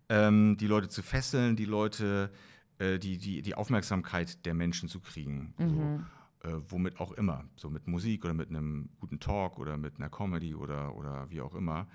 ähm, 0.08 0.56
die 0.58 0.66
Leute 0.66 0.88
zu 0.88 1.02
fesseln, 1.02 1.56
die 1.56 1.64
Leute, 1.64 2.30
äh, 2.78 2.98
die, 2.98 3.18
die, 3.18 3.42
die 3.42 3.54
Aufmerksamkeit 3.54 4.44
der 4.44 4.54
Menschen 4.54 4.88
zu 4.88 5.00
kriegen. 5.00 5.54
Mhm. 5.58 6.06
So, 6.42 6.48
äh, 6.48 6.60
womit 6.68 7.00
auch 7.00 7.12
immer. 7.12 7.44
So 7.56 7.70
mit 7.70 7.86
Musik 7.86 8.24
oder 8.24 8.34
mit 8.34 8.48
einem 8.48 8.88
guten 8.98 9.20
Talk 9.20 9.58
oder 9.58 9.76
mit 9.76 9.98
einer 9.98 10.10
Comedy 10.10 10.54
oder, 10.54 10.94
oder 10.96 11.30
wie 11.30 11.40
auch 11.40 11.54
immer. 11.54 11.86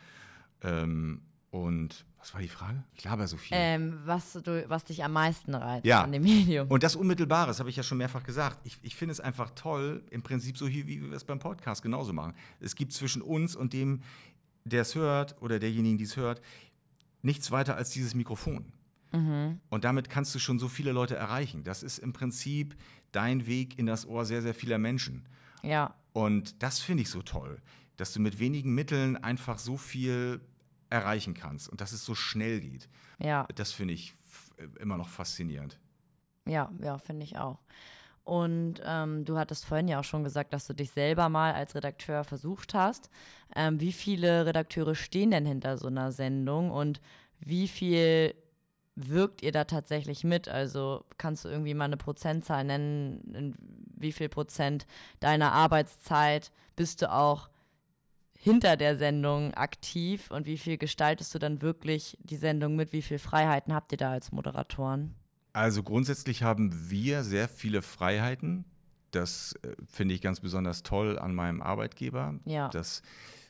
Ähm, 0.61 1.21
und 1.51 2.05
was 2.17 2.33
war 2.33 2.41
die 2.41 2.47
Frage? 2.47 2.83
Ich 2.95 3.03
laber 3.03 3.27
so 3.27 3.35
viel. 3.35 3.57
Ähm, 3.59 3.99
was, 4.05 4.33
du, 4.33 4.69
was 4.69 4.85
dich 4.85 5.03
am 5.03 5.11
meisten 5.11 5.53
reizt 5.53 5.85
ja. 5.85 6.03
an 6.03 6.11
dem 6.11 6.23
Medium. 6.23 6.67
Und 6.69 6.81
das 6.83 6.95
Unmittelbare, 6.95 7.47
das 7.47 7.59
habe 7.59 7.69
ich 7.69 7.75
ja 7.75 7.83
schon 7.83 7.97
mehrfach 7.97 8.23
gesagt. 8.23 8.59
Ich, 8.63 8.77
ich 8.83 8.95
finde 8.95 9.11
es 9.11 9.19
einfach 9.19 9.51
toll, 9.53 10.03
im 10.11 10.21
Prinzip 10.21 10.57
so 10.57 10.65
hier, 10.67 10.87
wie 10.87 11.01
wir 11.01 11.11
es 11.11 11.25
beim 11.25 11.39
Podcast 11.39 11.81
genauso 11.81 12.13
machen. 12.13 12.33
Es 12.61 12.75
gibt 12.75 12.93
zwischen 12.93 13.21
uns 13.21 13.55
und 13.55 13.73
dem, 13.73 14.01
der 14.63 14.83
es 14.83 14.95
hört 14.95 15.41
oder 15.41 15.59
derjenigen, 15.59 15.97
die 15.97 16.05
es 16.05 16.15
hört, 16.15 16.41
nichts 17.21 17.51
weiter 17.51 17.75
als 17.75 17.89
dieses 17.89 18.15
Mikrofon. 18.15 18.71
Mhm. 19.11 19.59
Und 19.69 19.83
damit 19.83 20.09
kannst 20.09 20.33
du 20.33 20.39
schon 20.39 20.57
so 20.57 20.69
viele 20.69 20.93
Leute 20.93 21.15
erreichen. 21.15 21.65
Das 21.65 21.83
ist 21.83 21.97
im 21.97 22.13
Prinzip 22.13 22.77
dein 23.11 23.45
Weg 23.45 23.77
in 23.77 23.87
das 23.87 24.05
Ohr 24.05 24.23
sehr, 24.23 24.41
sehr 24.41 24.53
vieler 24.53 24.77
Menschen. 24.77 25.27
Ja. 25.63 25.95
Und 26.13 26.63
das 26.63 26.79
finde 26.79 27.03
ich 27.03 27.09
so 27.09 27.21
toll, 27.21 27.59
dass 27.97 28.13
du 28.13 28.21
mit 28.21 28.39
wenigen 28.39 28.73
Mitteln 28.73 29.17
einfach 29.17 29.59
so 29.59 29.75
viel 29.75 30.39
erreichen 30.91 31.33
kannst 31.33 31.69
und 31.69 31.81
dass 31.81 31.91
es 31.93 32.05
so 32.05 32.13
schnell 32.13 32.59
geht. 32.59 32.87
Ja. 33.17 33.47
Das 33.55 33.71
finde 33.71 33.93
ich 33.93 34.13
immer 34.79 34.97
noch 34.97 35.09
faszinierend. 35.09 35.79
Ja, 36.45 36.71
ja, 36.79 36.97
finde 36.97 37.23
ich 37.23 37.37
auch. 37.37 37.59
Und 38.23 38.81
ähm, 38.85 39.25
du 39.25 39.37
hattest 39.37 39.65
vorhin 39.65 39.87
ja 39.87 39.99
auch 39.99 40.03
schon 40.03 40.23
gesagt, 40.23 40.53
dass 40.53 40.67
du 40.67 40.73
dich 40.73 40.91
selber 40.91 41.29
mal 41.29 41.53
als 41.53 41.73
Redakteur 41.73 42.23
versucht 42.23 42.73
hast. 42.73 43.09
Ähm, 43.55 43.79
wie 43.79 43.91
viele 43.91 44.45
Redakteure 44.45 44.95
stehen 44.95 45.31
denn 45.31 45.45
hinter 45.45 45.77
so 45.77 45.87
einer 45.87 46.11
Sendung 46.11 46.69
und 46.69 47.01
wie 47.39 47.67
viel 47.67 48.35
wirkt 48.95 49.41
ihr 49.41 49.51
da 49.51 49.63
tatsächlich 49.63 50.23
mit? 50.23 50.47
Also 50.47 51.05
kannst 51.17 51.45
du 51.45 51.49
irgendwie 51.49 51.73
mal 51.73 51.85
eine 51.85 51.97
Prozentzahl 51.97 52.63
nennen, 52.63 53.55
wie 53.95 54.11
viel 54.11 54.29
Prozent 54.29 54.85
deiner 55.19 55.51
Arbeitszeit 55.53 56.51
bist 56.75 57.01
du 57.01 57.11
auch 57.11 57.49
hinter 58.41 58.75
der 58.75 58.97
Sendung 58.97 59.53
aktiv 59.53 60.31
und 60.31 60.47
wie 60.47 60.57
viel 60.57 60.77
gestaltest 60.77 61.33
du 61.35 61.39
dann 61.39 61.61
wirklich 61.61 62.17
die 62.23 62.37
Sendung 62.37 62.75
mit? 62.75 62.91
Wie 62.91 63.03
viele 63.03 63.19
Freiheiten 63.19 63.73
habt 63.73 63.91
ihr 63.91 63.99
da 63.99 64.11
als 64.11 64.31
Moderatoren? 64.31 65.13
Also 65.53 65.83
grundsätzlich 65.83 66.41
haben 66.41 66.89
wir 66.89 67.23
sehr 67.23 67.47
viele 67.47 67.83
Freiheiten. 67.83 68.65
Das 69.11 69.53
äh, 69.61 69.75
finde 69.87 70.15
ich 70.15 70.21
ganz 70.21 70.39
besonders 70.39 70.81
toll 70.81 71.19
an 71.19 71.35
meinem 71.35 71.61
Arbeitgeber. 71.61 72.39
Ja. 72.45 72.69
Das, 72.69 73.03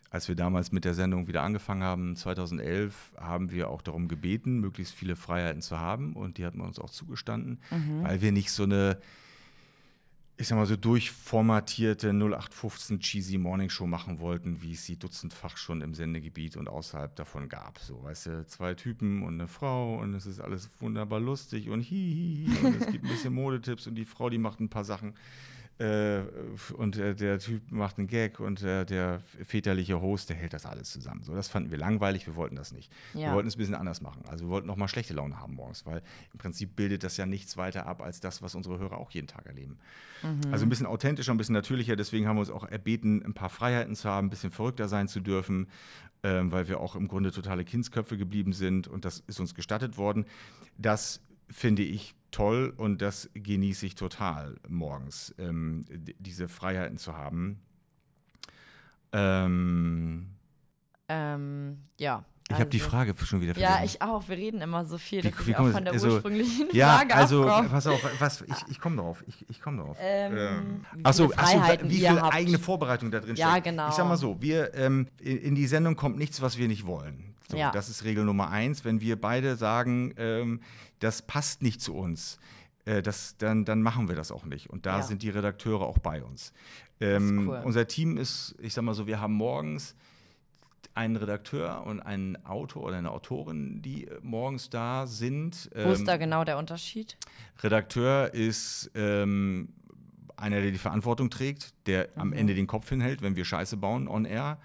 als 0.10 0.28
wir 0.28 0.36
damals 0.36 0.74
mit 0.74 0.84
der 0.84 0.94
Sendung 0.94 1.28
wieder 1.28 1.44
angefangen 1.44 1.84
haben, 1.84 2.18
2011, 2.18 3.14
haben 3.18 3.50
wir 3.50 3.70
auch 3.70 3.82
darum 3.82 4.10
gebeten, 4.10 4.60
möglichst 4.60 4.94
viele 4.94 5.16
Freiheiten 5.16 5.62
zu 5.62 5.80
haben. 5.80 6.18
Und 6.18 6.38
die 6.38 6.46
hat 6.46 6.56
man 6.56 6.68
uns 6.68 6.80
auch 6.80 6.90
zugestanden, 6.90 7.62
mhm. 7.70 8.04
weil 8.04 8.22
wir 8.22 8.34
nicht 8.34 8.52
so 8.52 8.64
eine 8.64 8.98
ich 10.42 10.48
sag 10.48 10.58
mal 10.58 10.66
so 10.66 10.76
durchformatierte 10.76 12.10
0815 12.10 13.00
cheesy 13.00 13.38
Morning 13.38 13.70
Show 13.70 13.86
machen 13.86 14.20
wollten, 14.20 14.64
wie 14.64 14.72
es 14.72 14.84
sie 14.84 14.98
dutzendfach 14.98 15.56
schon 15.56 15.82
im 15.82 15.94
Sendegebiet 15.94 16.58
und 16.58 16.68
außerhalb 16.68 17.16
davon 17.16 17.48
gab. 17.48 17.78
So, 17.78 18.02
weißt 18.04 18.26
du, 18.26 18.48
zwei 18.48 18.74
Typen 18.74 19.22
und 19.22 19.36
eine 19.36 19.48
Frau 19.48 20.00
und 20.00 20.16
es 20.16 20.26
ist 20.26 20.40
alles 20.40 20.72
wunderbar 20.80 21.20
lustig 21.20 21.70
und 21.70 21.82
hihihi 21.82 22.66
und 22.66 22.82
es 22.82 22.92
gibt 22.92 23.06
ein 23.06 23.12
bisschen 23.12 23.36
Modetipps 23.36 23.86
und 23.86 23.94
die 23.94 24.06
Frau, 24.06 24.32
die 24.32 24.40
macht 24.40 24.60
ein 24.60 24.70
paar 24.70 24.84
Sachen 24.84 25.14
und 26.78 26.98
äh, 26.98 27.16
der 27.16 27.40
Typ 27.40 27.72
macht 27.72 27.98
einen 27.98 28.08
Gag 28.08 28.40
und 28.40 28.62
äh, 28.62 28.86
der 28.86 29.22
väterliche 29.44 30.00
Host, 30.00 30.30
der 30.30 30.36
hält 30.36 30.54
das 30.54 30.66
alles 30.66 30.92
zusammen. 30.92 31.24
So, 31.24 31.34
das 31.34 31.48
fanden 31.48 31.72
wir 31.72 31.78
langweilig, 31.78 32.28
wir 32.28 32.36
wollten 32.36 32.56
das 32.56 32.72
nicht. 32.72 32.92
Ja. 33.14 33.30
Wir 33.30 33.34
wollten 33.34 33.48
es 33.48 33.56
ein 33.56 33.58
bisschen 33.58 33.76
anders 33.76 34.02
machen. 34.02 34.24
Also 34.28 34.46
wir 34.46 34.50
wollten 34.50 34.68
noch 34.68 34.76
mal 34.76 34.88
schlechte 34.88 35.14
Laune 35.14 35.40
haben 35.40 35.56
morgens, 35.56 35.86
weil 35.86 36.04
im 36.34 36.40
Prinzip 36.40 36.76
bildet 36.76 37.04
das 37.04 37.18
ja 37.18 37.26
nichts 37.26 37.58
weiter 37.58 37.88
ab 37.88 38.02
als 38.02 38.20
das, 38.20 38.42
was 38.42 38.54
unsere 38.54 38.78
Hörer 38.78 38.98
auch 38.98 39.12
jeden 39.12 39.28
Tag 39.28 39.48
erleben. 39.48 39.80
Mhm. 40.22 40.52
Also 40.52 40.66
ein 40.66 40.70
bisschen 40.70 40.86
authentischer, 40.86 41.34
ein 41.34 41.38
bisschen 41.38 41.54
natürlicher. 41.54 41.96
Deswegen 41.96 42.28
haben 42.28 42.36
wir 42.36 42.42
uns 42.42 42.52
auch 42.52 42.68
erbeten, 42.68 43.24
ein 43.26 43.34
paar 43.34 43.50
Freiheiten 43.50 43.96
zu 43.96 44.08
haben, 44.10 44.28
ein 44.28 44.30
bisschen 44.30 44.52
verrückter 44.52 44.88
sein 44.88 45.08
zu 45.08 45.20
dürfen, 45.20 45.68
ähm, 46.24 46.52
weil 46.52 46.68
wir 46.68 46.80
auch 46.80 46.96
im 46.96 47.08
Grunde 47.08 47.32
totale 47.32 47.66
Kindsköpfe 47.66 48.18
geblieben 48.18 48.54
sind 48.54 48.88
und 48.88 49.06
das 49.06 49.24
ist 49.26 49.40
uns 49.40 49.56
gestattet 49.56 49.98
worden. 49.98 50.26
Das 50.78 51.22
finde 51.50 51.82
ich 51.84 52.14
toll 52.32 52.74
und 52.78 53.02
das 53.02 53.30
genieße 53.34 53.86
ich 53.86 53.96
total 53.96 54.56
morgens, 54.68 55.34
ähm, 55.38 55.86
diese 55.90 56.48
Freiheiten 56.48 56.98
zu 56.98 57.16
haben. 57.16 57.60
Ähm, 59.14 60.28
ähm, 61.10 61.78
ja. 62.00 62.24
Ich 62.50 62.56
habe 62.60 62.70
die 62.70 62.80
Also- 62.82 62.90
Frage 62.90 63.14
schon 63.24 63.40
wieder 63.40 63.58
Ja, 63.58 63.72
vergessen. 63.74 63.96
ich 63.96 64.02
auch. 64.02 64.28
Wir 64.28 64.36
reden 64.36 64.60
immer 64.62 64.84
so 64.84 64.98
viel, 64.98 65.24
Wie- 65.24 65.30
dass 65.32 65.48
wie 65.48 65.56
auch 65.56 65.70
von 65.70 65.86
der 65.86 65.94
also- 65.94 66.10
ursprünglichen 66.16 66.68
Ja, 66.74 66.98
Frage 66.98 67.16
also, 67.16 67.48
abkomme. 67.48 67.70
pass 67.70 67.88
auf, 67.88 68.20
was, 68.20 68.42
ich, 68.42 68.56
ich 68.68 68.80
komme 68.82 68.98
drauf. 68.98 69.24
Ich, 69.28 69.50
ich 69.50 69.62
komme 69.62 69.78
drauf. 69.84 69.96
Ähm, 70.02 70.86
wie 70.96 71.06
Achso, 71.06 71.30
viele 71.30 71.40
ach 71.40 71.48
so, 71.48 71.90
wie 71.90 71.98
viel 72.00 72.10
habt. 72.22 72.34
eigene 72.36 72.60
Vorbereitung 72.60 73.10
da 73.10 73.22
drin 73.22 73.38
Ja, 73.38 73.52
steckt. 73.52 73.66
genau. 73.68 73.88
Ich 73.88 73.94
sag 73.96 74.06
mal 74.06 74.18
so, 74.18 74.42
wir, 74.42 74.74
ähm, 74.74 75.08
in 75.22 75.56
die 75.56 75.66
Sendung 75.68 75.96
kommt 75.96 76.18
nichts, 76.18 76.42
was 76.42 76.58
wir 76.58 76.68
nicht 76.68 76.86
wollen. 76.86 77.31
So, 77.52 77.58
Ja. 77.58 77.72
Das 77.72 77.90
ist 77.90 78.04
Regel 78.04 78.24
Nummer 78.26 78.50
eins. 78.50 78.84
Wenn 78.86 79.02
wir 79.02 79.20
beide 79.20 79.56
sagen, 79.56 80.14
ähm, 80.18 80.62
das 81.00 81.22
passt 81.22 81.62
nicht 81.62 81.82
zu 81.82 81.96
uns, 81.96 82.40
äh, 82.86 83.02
das, 83.02 83.38
dann, 83.38 83.66
dann 83.66 83.82
machen 83.82 84.08
wir 84.08 84.16
das 84.16 84.32
auch 84.32 84.46
nicht. 84.46 84.70
Und 84.70 84.86
da 84.86 84.98
Ja. 84.98 85.02
sind 85.04 85.22
die 85.24 85.30
Redakteure 85.30 85.82
auch 85.86 85.98
bei 86.00 86.24
uns. 86.24 86.54
Ähm, 87.00 87.48
cool. 87.48 87.62
Unser 87.64 87.88
Team 87.88 88.18
ist, 88.18 88.56
ich 88.60 88.74
sag 88.74 88.84
mal 88.84 88.94
so, 88.94 89.08
wir 89.08 89.20
haben 89.20 89.34
morgens 89.34 89.96
einen 90.94 91.16
Redakteur 91.16 91.84
und 91.86 92.00
einen 92.02 92.44
Autor 92.46 92.84
oder 92.84 92.98
eine 92.98 93.12
Autorin, 93.12 93.82
die 93.82 94.08
äh, 94.08 94.20
morgens 94.22 94.70
da 94.70 95.08
sind. 95.08 95.70
Wo 95.74 95.92
ist 95.92 96.00
Ähm, 96.02 96.06
da 96.06 96.18
genau 96.18 96.44
der 96.44 96.58
Unterschied? 96.58 97.18
Redakteur 97.64 98.34
ist 98.34 98.92
ähm, 98.96 99.70
einer, 100.36 100.60
der 100.62 100.72
die 100.72 100.78
Verantwortung 100.78 101.30
trägt, 101.30 101.74
der 101.88 102.10
Mhm. 102.16 102.22
am 102.22 102.34
Ende 102.34 102.56
den 102.56 102.68
Kopf 102.68 102.90
hinhält, 102.90 103.22
wenn 103.22 103.36
wir 103.36 103.46
Scheiße 103.46 103.78
bauen 103.78 104.08
on 104.08 104.26
air 104.26 104.58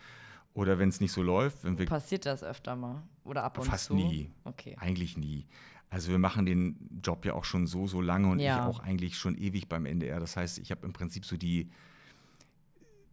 oder 0.56 0.78
wenn 0.78 0.88
es 0.88 1.00
nicht 1.00 1.12
so 1.12 1.22
läuft, 1.22 1.62
wenn 1.64 1.78
wir 1.78 1.86
Passiert 1.86 2.26
das 2.26 2.42
öfter 2.42 2.74
mal? 2.76 3.02
Oder 3.24 3.44
ab 3.44 3.58
und 3.58 3.66
fast 3.66 3.86
zu? 3.86 3.94
nie, 3.94 4.30
Okay. 4.44 4.74
eigentlich 4.78 5.16
nie. 5.16 5.46
Also 5.90 6.10
wir 6.10 6.18
machen 6.18 6.46
den 6.46 7.00
Job 7.02 7.24
ja 7.24 7.34
auch 7.34 7.44
schon 7.44 7.66
so 7.66 7.86
so 7.86 8.00
lange 8.00 8.28
und 8.28 8.40
Ja. 8.40 8.56
ich 8.56 8.62
auch 8.74 8.80
eigentlich 8.80 9.16
schon 9.18 9.36
ewig 9.36 9.68
beim 9.68 9.86
NDR. 9.86 10.18
Das 10.18 10.36
heißt, 10.36 10.58
ich 10.58 10.70
habe 10.70 10.84
im 10.86 10.92
Prinzip 10.92 11.24
so 11.24 11.36
die 11.36 11.70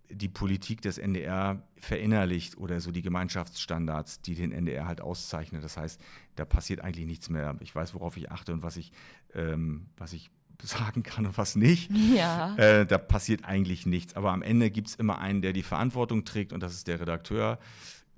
die 0.10 0.30
Politik 0.30 0.82
des 0.82 1.00
NDR 1.00 1.64
verinnerlicht 1.78 2.58
oder 2.58 2.80
so 2.82 2.92
die 2.92 3.02
Gemeinschaftsstandards, 3.02 4.22
die 4.22 4.36
den 4.36 4.52
NDR 4.52 4.86
halt 4.86 5.02
auszeichnen. 5.02 5.62
Das 5.62 5.76
heißt, 5.76 6.00
da 6.36 6.46
passiert 6.46 6.82
eigentlich 6.82 7.08
nichts 7.08 7.30
mehr. 7.30 7.56
Ich 7.62 7.74
weiß, 7.74 7.96
worauf 7.96 8.16
ich 8.18 8.32
achte 8.32 8.54
und 8.54 8.62
was 8.62 8.78
ich, 8.78 8.92
ähm, 9.34 9.88
was 9.98 10.14
ich 10.14 10.30
sagen 10.62 11.04
kann 11.04 11.26
und 11.26 11.38
was 11.38 11.56
nicht. 11.56 11.92
Ja. 11.92 12.56
Äh, 12.56 12.86
da 12.86 12.98
passiert 12.98 13.46
eigentlich 13.46 13.86
nichts. 13.86 14.16
Aber 14.16 14.32
am 14.32 14.42
Ende 14.42 14.70
gibt 14.72 14.90
es 14.90 14.96
immer 14.96 15.20
einen, 15.20 15.42
der 15.42 15.54
die 15.54 15.64
Verantwortung 15.64 16.26
trägt 16.26 16.54
und 16.54 16.62
das 16.62 16.74
ist 16.74 16.88
der 16.88 17.00
Redakteur. 17.00 17.60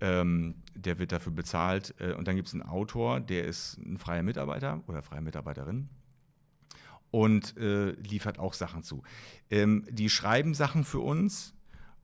Ähm, 0.01 0.55
der 0.75 0.99
wird 0.99 1.11
dafür 1.11 1.31
bezahlt. 1.31 1.95
Äh, 1.99 2.13
und 2.13 2.27
dann 2.27 2.35
gibt 2.35 2.47
es 2.49 2.53
einen 2.53 2.63
Autor, 2.63 3.19
der 3.19 3.45
ist 3.45 3.77
ein 3.77 3.97
freier 3.97 4.23
Mitarbeiter 4.23 4.83
oder 4.87 5.01
freie 5.01 5.21
Mitarbeiterin 5.21 5.89
und 7.11 7.55
äh, 7.57 7.91
liefert 7.91 8.39
auch 8.39 8.53
Sachen 8.53 8.83
zu. 8.83 9.01
Ähm, 9.49 9.85
die 9.89 10.09
schreiben 10.09 10.53
Sachen 10.53 10.83
für 10.83 10.99
uns 10.99 11.53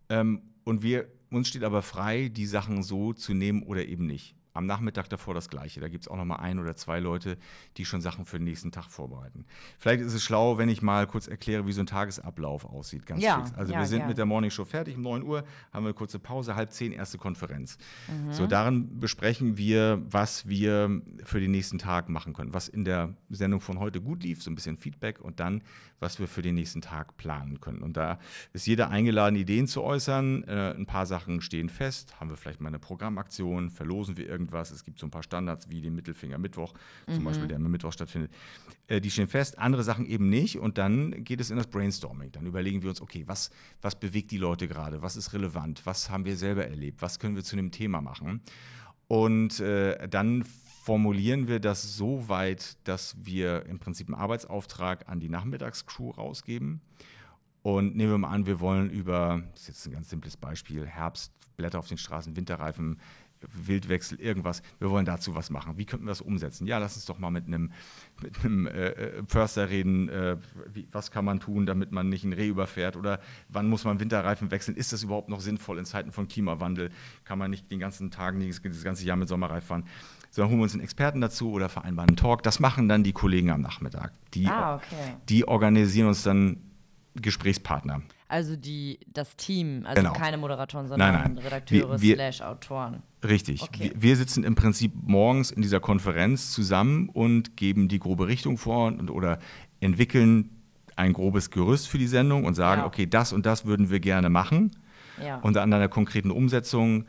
ähm, 0.07 0.41
und 0.63 0.83
wir, 0.83 1.07
uns 1.29 1.49
steht 1.49 1.65
aber 1.65 1.81
frei, 1.81 2.29
die 2.29 2.45
Sachen 2.45 2.81
so 2.81 3.11
zu 3.11 3.33
nehmen 3.33 3.63
oder 3.63 3.85
eben 3.85 4.05
nicht. 4.05 4.35
Am 4.53 4.65
Nachmittag 4.65 5.07
davor 5.09 5.33
das 5.33 5.49
Gleiche. 5.49 5.79
Da 5.79 5.87
gibt 5.87 6.03
es 6.03 6.07
auch 6.07 6.17
noch 6.17 6.25
mal 6.25 6.37
ein 6.37 6.59
oder 6.59 6.75
zwei 6.75 6.99
Leute, 6.99 7.37
die 7.77 7.85
schon 7.85 8.01
Sachen 8.01 8.25
für 8.25 8.37
den 8.37 8.45
nächsten 8.45 8.71
Tag 8.71 8.89
vorbereiten. 8.89 9.45
Vielleicht 9.77 10.01
ist 10.01 10.13
es 10.13 10.23
schlau, 10.23 10.57
wenn 10.57 10.67
ich 10.69 10.81
mal 10.81 11.07
kurz 11.07 11.27
erkläre, 11.27 11.65
wie 11.67 11.71
so 11.71 11.81
ein 11.81 11.87
Tagesablauf 11.87 12.65
aussieht. 12.65 13.05
Ganz 13.05 13.23
Ja, 13.23 13.43
fix. 13.45 13.57
Also 13.57 13.73
ja, 13.73 13.79
wir 13.79 13.85
sind 13.85 13.99
gern. 13.99 14.09
mit 14.09 14.17
der 14.17 14.25
Morningshow 14.25 14.65
fertig 14.65 14.97
um 14.97 15.03
9 15.03 15.23
Uhr, 15.23 15.43
haben 15.71 15.83
wir 15.83 15.89
eine 15.89 15.93
kurze 15.93 16.19
Pause, 16.19 16.55
halb 16.55 16.71
zehn 16.73 16.91
erste 16.91 17.17
Konferenz. 17.17 17.77
Mhm. 18.07 18.33
So, 18.33 18.47
darin 18.47 18.99
besprechen 18.99 19.57
wir, 19.57 20.01
was 20.09 20.47
wir 20.47 21.01
für 21.23 21.39
den 21.39 21.51
nächsten 21.51 21.77
Tag 21.77 22.09
machen 22.09 22.33
können. 22.33 22.53
Was 22.53 22.67
in 22.67 22.83
der 22.83 23.15
Sendung 23.29 23.61
von 23.61 23.79
heute 23.79 24.01
gut 24.01 24.23
lief, 24.23 24.43
so 24.43 24.51
ein 24.51 24.55
bisschen 24.55 24.77
Feedback 24.77 25.21
und 25.21 25.39
dann, 25.39 25.63
was 25.99 26.19
wir 26.19 26.27
für 26.27 26.41
den 26.41 26.55
nächsten 26.55 26.81
Tag 26.81 27.15
planen 27.15 27.61
können. 27.61 27.81
Und 27.81 27.95
da 27.95 28.19
ist 28.53 28.67
jeder 28.67 28.89
eingeladen, 28.89 29.35
Ideen 29.35 29.67
zu 29.67 29.81
äußern. 29.83 30.43
Äh, 30.43 30.73
ein 30.75 30.85
paar 30.85 31.05
Sachen 31.05 31.41
stehen 31.41 31.69
fest. 31.69 32.19
Haben 32.19 32.29
wir 32.29 32.37
vielleicht 32.37 32.59
mal 32.59 32.69
eine 32.69 32.79
Programmaktion? 32.79 33.69
Verlosen 33.69 34.17
wir 34.17 34.27
irgendwas? 34.27 34.40
Es 34.51 34.83
gibt 34.83 34.99
so 34.99 35.07
ein 35.07 35.11
paar 35.11 35.23
Standards 35.23 35.69
wie 35.69 35.81
den 35.81 35.95
Mittelfinger 35.95 36.37
Mittwoch, 36.37 36.73
zum 37.07 37.23
Beispiel, 37.23 37.47
der 37.47 37.57
immer 37.57 37.69
Mittwoch 37.69 37.93
stattfindet. 37.93 38.31
Äh, 38.87 39.01
die 39.01 39.11
stehen 39.11 39.27
fest, 39.27 39.59
andere 39.59 39.83
Sachen 39.83 40.05
eben 40.05 40.29
nicht. 40.29 40.57
Und 40.57 40.77
dann 40.77 41.23
geht 41.23 41.41
es 41.41 41.49
in 41.49 41.57
das 41.57 41.67
Brainstorming. 41.67 42.31
Dann 42.31 42.45
überlegen 42.45 42.81
wir 42.81 42.89
uns, 42.89 43.01
okay, 43.01 43.23
was, 43.27 43.51
was 43.81 43.99
bewegt 43.99 44.31
die 44.31 44.37
Leute 44.37 44.67
gerade? 44.67 45.01
Was 45.01 45.15
ist 45.15 45.33
relevant? 45.33 45.85
Was 45.85 46.09
haben 46.09 46.25
wir 46.25 46.37
selber 46.37 46.65
erlebt? 46.65 47.01
Was 47.01 47.19
können 47.19 47.35
wir 47.35 47.43
zu 47.43 47.55
dem 47.55 47.71
Thema 47.71 48.01
machen? 48.01 48.41
Und 49.07 49.59
äh, 49.59 50.07
dann 50.07 50.43
formulieren 50.83 51.47
wir 51.47 51.59
das 51.59 51.95
so 51.95 52.27
weit, 52.27 52.77
dass 52.87 53.15
wir 53.23 53.65
im 53.67 53.77
Prinzip 53.77 54.07
einen 54.07 54.15
Arbeitsauftrag 54.15 55.07
an 55.07 55.19
die 55.19 55.29
Nachmittagscrew 55.29 56.11
rausgeben. 56.11 56.81
Und 57.61 57.95
nehmen 57.95 58.11
wir 58.11 58.17
mal 58.17 58.31
an, 58.31 58.47
wir 58.47 58.59
wollen 58.59 58.89
über, 58.89 59.43
das 59.51 59.61
ist 59.61 59.67
jetzt 59.67 59.87
ein 59.87 59.93
ganz 59.93 60.09
simples 60.09 60.37
Beispiel, 60.37 60.87
Herbst, 60.87 61.31
Blätter 61.55 61.77
auf 61.77 61.87
den 61.87 61.99
Straßen, 61.99 62.35
Winterreifen, 62.35 62.99
Wildwechsel, 63.53 64.19
irgendwas. 64.19 64.61
Wir 64.79 64.89
wollen 64.89 65.05
dazu 65.05 65.35
was 65.35 65.49
machen. 65.49 65.77
Wie 65.77 65.85
könnten 65.85 66.05
wir 66.05 66.11
das 66.11 66.21
umsetzen? 66.21 66.67
Ja, 66.67 66.77
lass 66.77 66.95
uns 66.95 67.05
doch 67.05 67.19
mal 67.19 67.31
mit 67.31 67.47
einem, 67.47 67.71
mit 68.21 68.43
einem 68.43 68.67
äh, 68.67 68.89
äh, 68.89 69.23
Förster 69.27 69.69
reden. 69.69 70.09
Äh, 70.09 70.37
wie, 70.73 70.87
was 70.91 71.11
kann 71.11 71.25
man 71.25 71.39
tun, 71.39 71.65
damit 71.65 71.91
man 71.91 72.09
nicht 72.09 72.23
ein 72.23 72.33
Reh 72.33 72.47
überfährt? 72.47 72.97
Oder 72.97 73.19
wann 73.49 73.67
muss 73.67 73.83
man 73.83 73.99
Winterreifen 73.99 74.51
wechseln? 74.51 74.77
Ist 74.77 74.93
das 74.93 75.03
überhaupt 75.03 75.29
noch 75.29 75.41
sinnvoll 75.41 75.77
in 75.79 75.85
Zeiten 75.85 76.11
von 76.11 76.27
Klimawandel? 76.27 76.91
Kann 77.23 77.39
man 77.39 77.51
nicht 77.51 77.71
den 77.71 77.79
ganzen 77.79 78.11
Tag, 78.11 78.35
das, 78.39 78.83
ganze 78.83 79.05
Jahr 79.05 79.17
mit 79.17 79.27
Sommerreif 79.27 79.65
fahren? 79.65 79.85
Sondern 80.29 80.51
holen 80.51 80.59
wir 80.59 80.63
uns 80.63 80.73
einen 80.73 80.83
Experten 80.83 81.19
dazu 81.19 81.51
oder 81.51 81.67
vereinbaren 81.67 82.09
einen 82.09 82.17
Talk. 82.17 82.43
Das 82.43 82.59
machen 82.59 82.87
dann 82.87 83.03
die 83.03 83.11
Kollegen 83.11 83.49
am 83.49 83.61
Nachmittag. 83.61 84.13
Die, 84.33 84.47
Ah, 84.47 84.75
okay. 84.75 85.17
die 85.27 85.47
organisieren 85.47 86.07
uns 86.07 86.23
dann 86.23 86.57
Gesprächspartner. 87.15 88.01
Also 88.31 88.55
die, 88.55 88.97
das 89.11 89.35
Team, 89.35 89.81
also 89.85 90.01
Genau. 90.01 90.13
keine 90.13 90.37
Moderatoren, 90.37 90.87
sondern 90.87 91.13
Nein, 91.13 91.33
nein. 91.35 91.37
Redakteure 91.43 92.01
Wir- 92.01 92.31
Autoren. 92.49 93.03
Richtig. 93.23 93.61
Okay. 93.61 93.91
Wir, 93.93 94.01
wir 94.01 94.15
sitzen 94.15 94.45
im 94.45 94.55
Prinzip 94.55 94.93
morgens 95.03 95.51
in 95.51 95.61
dieser 95.61 95.81
Konferenz 95.81 96.51
zusammen 96.51 97.09
und 97.09 97.57
geben 97.57 97.89
die 97.89 97.99
grobe 97.99 98.27
Richtung 98.27 98.57
vor 98.57 98.87
und, 98.87 99.09
oder 99.11 99.39
entwickeln 99.81 100.49
ein 100.95 101.11
grobes 101.11 101.49
Gerüst 101.49 101.89
für 101.89 101.97
die 101.97 102.07
Sendung 102.07 102.45
und 102.45 102.53
sagen, 102.53 102.81
Ja. 102.81 102.87
okay, 102.87 103.05
das 103.05 103.33
und 103.33 103.45
das 103.45 103.65
würden 103.65 103.89
wir 103.89 103.99
gerne 103.99 104.29
machen. 104.29 104.71
Ja. 105.21 105.37
Und 105.39 105.57
an 105.57 105.73
einer 105.73 105.89
konkreten 105.89 106.31
Umsetzung 106.31 107.03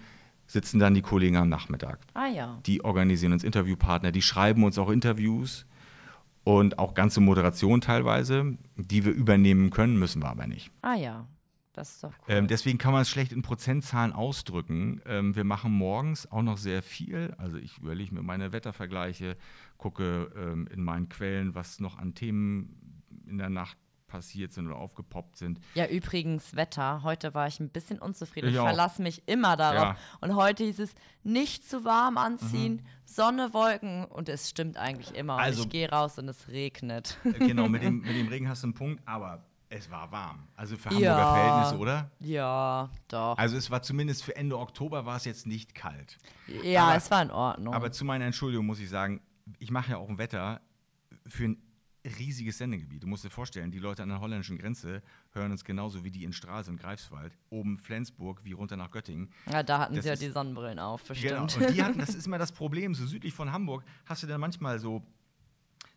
sitzen 0.48 0.80
dann 0.80 0.92
die 0.94 1.02
Kollegen 1.02 1.36
am 1.36 1.48
Nachmittag. 1.48 2.00
ah 2.14 2.26
ja. 2.26 2.58
Die 2.66 2.84
organisieren 2.84 3.32
uns 3.32 3.44
Interviewpartner, 3.44 4.10
die 4.10 4.22
schreiben 4.22 4.64
uns 4.64 4.76
auch 4.76 4.90
Interviews 4.90 5.66
und 6.44 6.78
auch 6.78 6.94
ganze 6.94 7.20
Moderation 7.20 7.80
teilweise, 7.80 8.56
die 8.76 9.04
wir 9.04 9.12
übernehmen 9.12 9.70
können, 9.70 9.98
müssen 9.98 10.22
wir 10.22 10.28
aber 10.28 10.46
nicht. 10.46 10.70
Ah 10.82 10.94
ja. 10.94 11.26
Das 11.72 11.94
ist 11.94 12.04
doch 12.04 12.12
cool. 12.28 12.34
Ähm, 12.34 12.48
deswegen 12.48 12.76
kann 12.76 12.92
man 12.92 13.02
es 13.02 13.08
schlecht 13.08 13.32
in 13.32 13.40
Prozentzahlen 13.40 14.12
ausdrücken. 14.12 15.00
Ähm, 15.06 15.34
wir 15.34 15.44
machen 15.44 15.72
morgens 15.72 16.30
auch 16.30 16.42
noch 16.42 16.58
sehr 16.58 16.82
viel. 16.82 17.34
Also 17.38 17.56
ich 17.56 17.78
überlege 17.78 18.14
mir 18.14 18.22
meine 18.22 18.52
Wettervergleiche, 18.52 19.38
gucke 19.78 20.30
ähm, 20.36 20.68
in 20.70 20.84
meinen 20.84 21.08
Quellen, 21.08 21.54
was 21.54 21.80
noch 21.80 21.96
an 21.96 22.14
Themen 22.14 23.02
in 23.26 23.38
der 23.38 23.48
Nacht 23.48 23.78
passiert 24.12 24.52
sind 24.52 24.66
oder 24.66 24.76
aufgepoppt 24.76 25.36
sind. 25.36 25.58
Ja, 25.74 25.86
übrigens, 25.86 26.54
Wetter. 26.54 27.02
Heute 27.02 27.32
war 27.34 27.46
ich 27.46 27.58
ein 27.60 27.70
bisschen 27.70 27.98
unzufrieden. 27.98 28.48
Ich 28.48 28.54
Ich, 28.54 28.60
verlasse 28.60 29.00
mich 29.00 29.22
immer 29.26 29.56
darauf. 29.56 29.96
Ja. 29.96 29.96
Und 30.20 30.36
heute 30.36 30.64
hieß 30.64 30.78
es, 30.80 30.94
nicht 31.22 31.68
zu 31.68 31.84
warm 31.84 32.18
anziehen, 32.18 32.82
Sonne, 33.06 33.54
Wolken. 33.54 34.04
Und 34.04 34.28
es 34.28 34.50
stimmt 34.50 34.76
eigentlich 34.76 35.14
immer. 35.14 35.36
Und 35.36 35.40
Also- 35.40 35.62
ich 35.62 35.70
gehe 35.70 35.88
raus 35.90 36.18
und 36.18 36.28
es 36.28 36.48
regnet. 36.48 37.16
Äh, 37.24 37.32
genau, 37.46 37.68
mit 37.68 37.82
dem, 37.82 38.00
mit 38.00 38.14
dem 38.14 38.28
Regen 38.28 38.48
hast 38.48 38.62
du 38.62 38.66
einen 38.66 38.74
Punkt, 38.74 39.02
aber 39.06 39.42
es 39.70 39.90
war 39.90 40.12
warm. 40.12 40.46
Also 40.54 40.76
für 40.76 40.90
Hamburger 40.90 41.06
Ja. 41.08 41.34
Verhältnisse, 41.34 41.78
oder? 41.78 42.10
ja, 42.20 42.90
doch. 43.08 43.38
Also 43.38 43.56
es 43.56 43.70
war 43.70 43.80
zumindest 43.80 44.22
für 44.22 44.36
Ende 44.36 44.58
Oktober 44.58 45.06
war 45.06 45.16
es 45.16 45.24
jetzt 45.24 45.46
nicht 45.46 45.74
kalt. 45.74 46.18
ja, 46.62 46.84
aber- 46.88 46.96
es 46.96 47.10
war 47.10 47.22
in 47.22 47.30
Ordnung. 47.30 47.72
Aber 47.74 47.90
zu 47.90 48.04
meiner 48.04 48.26
Entschuldigung 48.26 48.66
muss 48.66 48.78
ich 48.80 48.90
sagen, 48.90 49.22
ich 49.58 49.70
mache 49.70 49.92
ja 49.92 49.96
auch 49.96 50.10
ein 50.10 50.18
Wetter 50.18 50.60
für 51.26 51.44
ein 51.44 51.56
riesiges 52.18 52.58
Sendegebiet. 52.58 53.02
Du 53.02 53.06
musst 53.06 53.24
dir 53.24 53.30
vorstellen, 53.30 53.70
die 53.70 53.78
Leute 53.78 54.02
an 54.02 54.08
der 54.08 54.20
holländischen 54.20 54.58
Grenze 54.58 55.02
hören 55.32 55.52
uns 55.52 55.64
genauso 55.64 56.02
wie 56.04 56.10
die 56.10 56.24
in 56.24 56.32
Stralsund, 56.32 56.80
Greifswald, 56.80 57.32
oben 57.50 57.78
Flensburg 57.78 58.40
wie 58.44 58.52
runter 58.52 58.76
nach 58.76 58.90
Göttingen. 58.90 59.30
ja, 59.50 59.62
da 59.62 59.78
hatten 59.78 59.94
das 59.94 60.02
sie 60.04 60.08
ja 60.08 60.16
die 60.16 60.28
Sonnenbrillen 60.30 60.78
auf, 60.80 61.02
Genau. 61.06 61.44
bestimmt. 61.44 61.68
Und 61.68 61.74
die 61.76 61.82
hatten, 61.84 61.98
das 61.98 62.14
ist 62.14 62.26
immer 62.26 62.38
das 62.38 62.50
Problem, 62.52 62.94
so 62.94 63.06
südlich 63.06 63.34
von 63.34 63.52
Hamburg 63.52 63.84
hast 64.06 64.22
du 64.22 64.26
dann 64.26 64.40
manchmal 64.40 64.78
so 64.80 65.02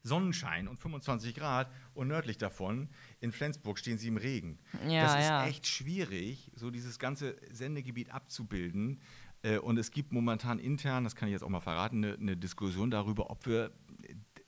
Sonnenschein 0.03 0.67
und 0.67 0.77
25 0.79 1.33
Grad 1.33 1.71
und 1.95 2.07
nördlich 2.07 2.37
davon 2.37 2.89
in 3.21 3.31
Flensburg 3.31 3.79
stehen 3.79 3.97
sie 3.97 4.07
im 4.07 4.17
Regen. 4.17 4.59
Ja, 4.87 5.03
das 5.05 5.15
ist 5.23 5.27
ja. 5.29 5.47
echt 5.47 5.65
schwierig, 5.65 6.51
so 6.55 6.69
dieses 6.69 6.99
ganze 6.99 7.35
Sendegebiet 7.51 8.11
abzubilden. 8.11 9.01
Äh, 9.41 9.57
Und 9.57 9.77
es 9.79 9.89
gibt 9.89 10.11
momentan 10.11 10.59
intern, 10.59 11.03
das 11.03 11.15
kann 11.15 11.27
ich 11.27 11.31
jetzt 11.33 11.41
auch 11.43 11.49
mal 11.49 11.59
verraten, 11.59 12.03
eine, 12.05 12.13
eine 12.15 12.37
Diskussion 12.37 12.91
darüber, 12.91 13.31
ob 13.31 13.47
wir 13.47 13.71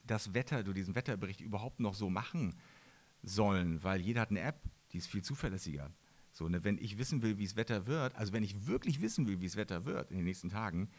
das 0.08 0.34
Wetter, 0.34 0.64
du 0.64 0.74
diesen 0.74 0.96
Wetterbericht 0.96 1.42
überhaupt 1.42 1.80
noch 1.80 1.94
so 1.94 2.10
machen 2.10 2.56
sollen, 3.24 3.84
weil 3.84 4.02
jeder 4.02 4.22
hat 4.22 4.30
eine 4.30 4.42
App, 4.42 4.62
die 4.92 4.98
ist 4.98 5.08
viel 5.08 5.22
zuverlässiger. 5.24 5.92
So, 6.32 6.48
ne, 6.50 6.64
wenn 6.64 6.78
ich 6.78 6.98
wissen 6.98 7.22
will, 7.22 7.38
wie 7.38 7.46
das 7.46 7.56
Wetter 7.56 7.86
wird, 7.88 8.16
also 8.16 8.32
wenn 8.34 8.44
ich 8.44 8.68
wirklich 8.68 9.02
wissen 9.02 9.28
will, 9.28 9.40
wie 9.42 9.48
das 9.48 9.56
Wetter 9.56 9.86
wird 9.86 10.12
in 10.12 10.18
den 10.18 10.26
nächsten 10.26 10.50
Tagen, 10.50 10.90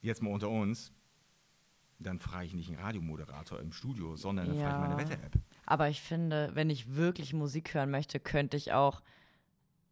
jetzt 0.00 0.22
mal 0.22 0.30
unter 0.32 0.48
uns, 0.48 0.92
dann 1.98 2.20
frage 2.20 2.46
ich 2.46 2.54
nicht 2.54 2.68
einen 2.68 2.78
Radiomoderator 2.78 3.58
im 3.60 3.72
Studio, 3.72 4.14
sondern 4.16 4.46
dann 4.46 4.56
frage 4.56 4.74
ich 4.74 4.78
meine 4.80 4.92
Ja. 4.94 4.98
Wetter-App. 4.98 5.32
Aber 5.66 5.88
ich 5.88 6.00
finde, 6.00 6.50
wenn 6.54 6.70
ich 6.70 6.94
wirklich 6.94 7.32
Musik 7.34 7.74
hören 7.74 7.90
möchte, 7.90 8.20
könnte 8.20 8.56
ich 8.56 8.72
auch 8.72 9.02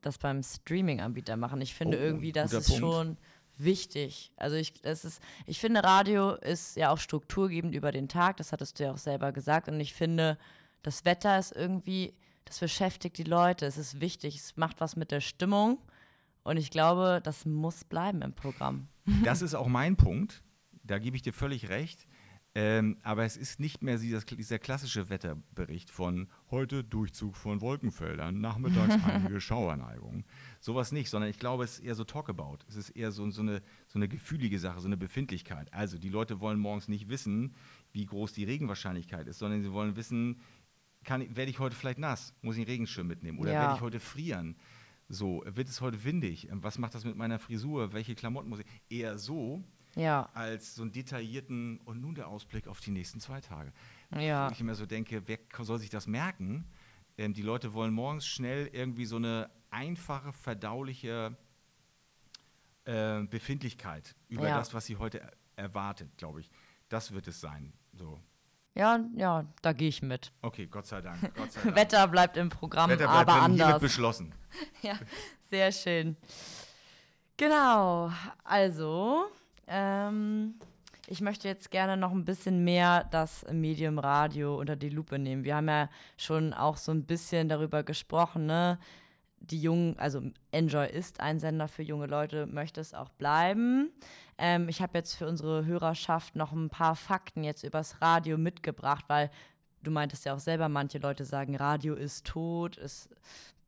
das 0.03 0.19
beim 0.19 0.41
Streaming-Anbieter 0.45 1.37
machen. 1.37 1.61
Ich 1.61 1.75
finde 1.75 1.99
Oh, 1.99 2.01
irgendwie, 2.01 2.31
das 2.31 2.53
ist 2.53 2.69
Punkt. 2.69 2.81
schon 2.81 3.17
wichtig. 3.59 4.33
Also 4.37 4.57
ich, 4.57 4.75
es 4.83 5.05
ist, 5.05 5.23
ich 5.47 5.59
finde, 5.59 5.85
Radio 5.85 6.35
ist 6.35 6.77
ja 6.77 6.91
auch 6.91 6.99
strukturgebend 6.99 7.75
über 7.75 7.93
den 7.93 8.09
Tag, 8.09 8.37
das 8.37 8.53
hattest 8.53 8.79
du 8.79 8.85
ja 8.85 8.93
auch 8.93 8.99
selber 8.99 9.33
gesagt. 9.33 9.69
Und 9.69 9.81
ich 9.81 9.95
finde, 9.95 10.39
das 10.83 11.05
Wetter 11.05 11.39
ist 11.39 11.53
irgendwie, 11.53 12.15
das 12.45 12.61
beschäftigt 12.61 13.19
die 13.19 13.25
Leute, 13.25 13.67
es 13.67 13.77
ist 13.77 14.01
wichtig, 14.01 14.37
es 14.37 14.57
macht 14.57 14.81
was 14.81 14.97
mit 14.97 15.11
der 15.11 15.21
Stimmung. 15.21 15.79
Und 16.45 16.59
ich 16.59 16.71
glaube, 16.71 17.21
das 17.25 17.45
muss 17.45 17.85
bleiben 17.85 18.23
im 18.23 18.33
Programm. 18.33 18.89
Das 19.25 19.43
ist 19.43 19.55
auch 19.55 19.67
mein 19.67 19.97
Punkt. 19.97 20.43
Da 20.85 20.99
gebe 20.99 21.17
ich 21.17 21.23
dir 21.23 21.33
völlig 21.33 21.69
recht. 21.69 22.07
Ähm, 22.59 22.97
aber 23.03 23.25
es 23.25 23.37
ist 23.37 23.61
nicht 23.61 23.83
mehr 23.83 23.99
dieser, 23.99 24.23
dieser, 24.23 24.59
klassische 24.59 25.11
Wetterbericht 25.11 25.91
von 25.91 26.27
heute 26.51 26.83
Durchzug 26.83 27.37
von 27.37 27.61
Wolkenfeldern, 27.61 28.41
nachmittags 28.41 28.95
einige 29.05 29.43
Schauerneigungen. 29.43 30.25
Sowas 30.59 30.91
nicht, 30.91 31.11
sondern 31.11 31.29
ich 31.29 31.39
glaube, 31.39 31.65
es 31.65 31.73
ist 31.73 31.85
eher 31.85 31.95
so 31.95 32.05
Talkabout. 32.05 32.61
Es 32.67 32.77
ist 32.77 32.89
eher 32.89 33.13
so, 33.13 33.31
so, 33.31 33.43
eine, 33.43 33.61
so 33.89 33.99
eine 33.99 34.09
gefühlige 34.09 34.59
Sache, 34.59 34.81
so 34.81 34.87
eine 34.87 34.97
Befindlichkeit. 34.97 35.71
Also 35.75 35.99
die 35.99 36.09
Leute 36.09 36.41
wollen 36.41 36.59
morgens 36.59 36.89
nicht 36.89 37.11
wissen, 37.11 37.55
wie 37.93 38.07
groß 38.07 38.33
die 38.33 38.45
Regenwahrscheinlichkeit 38.45 39.27
ist, 39.27 39.39
sondern 39.39 39.63
sie 39.63 39.73
wollen 39.73 39.95
wissen, 39.97 40.41
kann, 41.05 41.37
werde 41.37 41.51
ich 41.51 41.59
heute 41.59 41.77
vielleicht 41.77 41.99
nass? 41.99 42.33
Muss 42.41 42.57
ich 42.57 42.63
einen 42.63 42.71
Regenschirm 42.71 43.07
mitnehmen? 43.07 43.39
Oder 43.39 43.53
ja. 43.53 43.61
werde 43.61 43.75
ich 43.75 43.81
heute 43.83 44.01
frieren? 44.01 44.57
So, 45.11 45.45
wird 45.47 45.69
es 45.69 45.83
heute 45.83 46.03
windig? 46.05 46.49
Was 46.53 46.79
macht 46.79 46.95
das 46.95 47.05
mit 47.05 47.17
meiner 47.17 47.39
Frisur? 47.39 47.93
Welche 47.93 48.15
Klamotten 48.15 48.49
muss 48.49 48.61
ich? 48.61 48.67
Eher 48.89 49.19
so, 49.19 49.63
ja. 49.97 50.29
als 50.35 50.77
so 50.77 50.83
einen 50.83 50.93
detaillierten 50.93 51.81
und 51.85 52.01
nun 52.01 52.15
der 52.15 52.29
Ausblick 52.29 52.69
auf 52.69 52.81
die 52.81 52.93
nächsten 52.93 53.21
zwei 53.21 53.41
Tage. 53.41 53.73
Ja. 54.17 54.49
Wo 54.49 54.53
ich 54.53 54.61
immer 54.61 54.75
so 54.75 54.87
denke, 54.87 55.27
wer 55.27 55.39
soll 55.61 55.79
sich 55.79 55.91
das 55.91 56.07
merken? 56.07 56.65
Ähm, 57.19 57.35
die 57.35 57.43
Leute 57.43 57.73
wollen 57.73 57.93
morgens 57.93 58.27
schnell 58.27 58.69
irgendwie 58.73 59.07
so 59.07 59.17
eine 59.17 59.51
einfache, 59.71 60.33
verdauliche 60.33 61.37
äh, 62.85 63.23
Befindlichkeit 63.23 64.15
über 64.29 64.49
ja. 64.49 64.59
das, 64.59 64.75
was 64.75 64.87
sie 64.87 64.97
heute 64.97 65.29
erwartet, 65.57 66.17
glaube 66.17 66.41
ich. 66.41 66.51
Das 66.89 67.13
wird 67.13 67.27
es 67.27 67.41
sein. 67.41 67.73
So. 67.93 68.21
Ja, 68.75 69.01
ja, 69.17 69.47
da 69.63 69.73
gehe 69.73 69.89
ich 69.89 70.03
mit. 70.03 70.33
Okay, 70.43 70.67
Gott 70.67 70.87
sei 70.87 71.01
Dank. 71.01 71.35
Gott 71.35 71.51
sei 71.51 71.61
Dank. 71.65 71.77
Wetter 71.77 72.07
bleibt 72.09 72.37
im 72.37 72.51
Programm, 72.51 72.91
Wetter 72.91 73.09
bleibt 73.09 73.31
aber 73.31 73.43
anders. 73.43 73.81
beschlossen. 73.81 74.35
ja, 74.83 74.99
sehr 75.51 75.73
schön. 75.73 76.17
Genau, 77.39 78.13
also 78.45 79.31
ähm, 79.67 80.55
ich 81.09 81.21
möchte 81.21 81.47
jetzt 81.49 81.71
gerne 81.71 81.97
noch 81.97 82.13
ein 82.13 82.25
bisschen 82.25 82.65
mehr 82.65 83.05
das 83.11 83.47
Medium 83.51 83.99
Radio 83.99 84.59
unter 84.59 84.77
die 84.77 84.89
Lupe 84.89 85.19
nehmen. 85.19 85.45
Wir 85.45 85.57
haben 85.57 85.69
ja 85.69 85.89
schon 86.17 86.53
auch 86.53 86.77
so 86.77 86.93
ein 86.93 87.05
bisschen 87.05 87.49
darüber 87.49 87.83
gesprochen, 87.83 88.47
ne? 88.47 88.79
Die 89.39 89.61
jungen, 89.61 89.97
also 89.99 90.23
Enjoy 90.51 90.89
ist 90.89 91.21
ein 91.21 91.39
Sender 91.39 91.69
für 91.69 91.83
junge 91.83 92.07
Leute, 92.07 92.47
möchte 92.47 92.81
es 92.81 92.95
auch 92.95 93.11
bleiben. 93.11 93.93
Ähm, 94.39 94.69
ich 94.69 94.83
habe 94.83 94.99
jetzt 94.99 95.15
für 95.15 95.29
unsere 95.29 95.65
Hörerschaft 95.65 96.35
noch 96.35 96.53
ein 96.53 96.71
paar 96.71 96.97
Fakten 96.97 97.45
jetzt 97.45 97.63
übers 97.63 98.01
Radio 98.03 98.39
mitgebracht, 98.39 99.05
weil 99.09 99.31
du 99.83 99.91
meintest 99.91 100.25
ja 100.25 100.35
auch 100.35 100.41
selber, 100.41 100.69
manche 100.69 100.99
Leute 100.99 101.25
sagen, 101.25 101.55
Radio 101.55 101.95
ist 101.95 102.27
tot. 102.27 102.77
Ist, 102.79 103.09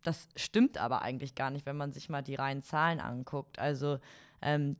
das 0.02 0.28
stimmt 0.36 0.78
aber 0.78 1.02
eigentlich 1.02 1.34
gar 1.34 1.50
nicht, 1.50 1.66
wenn 1.66 1.76
man 1.76 1.92
sich 1.92 2.08
mal 2.08 2.22
die 2.22 2.34
reinen 2.34 2.62
Zahlen 2.62 2.98
anguckt. 2.98 3.58
Also 3.58 3.98
ähm, 4.42 4.76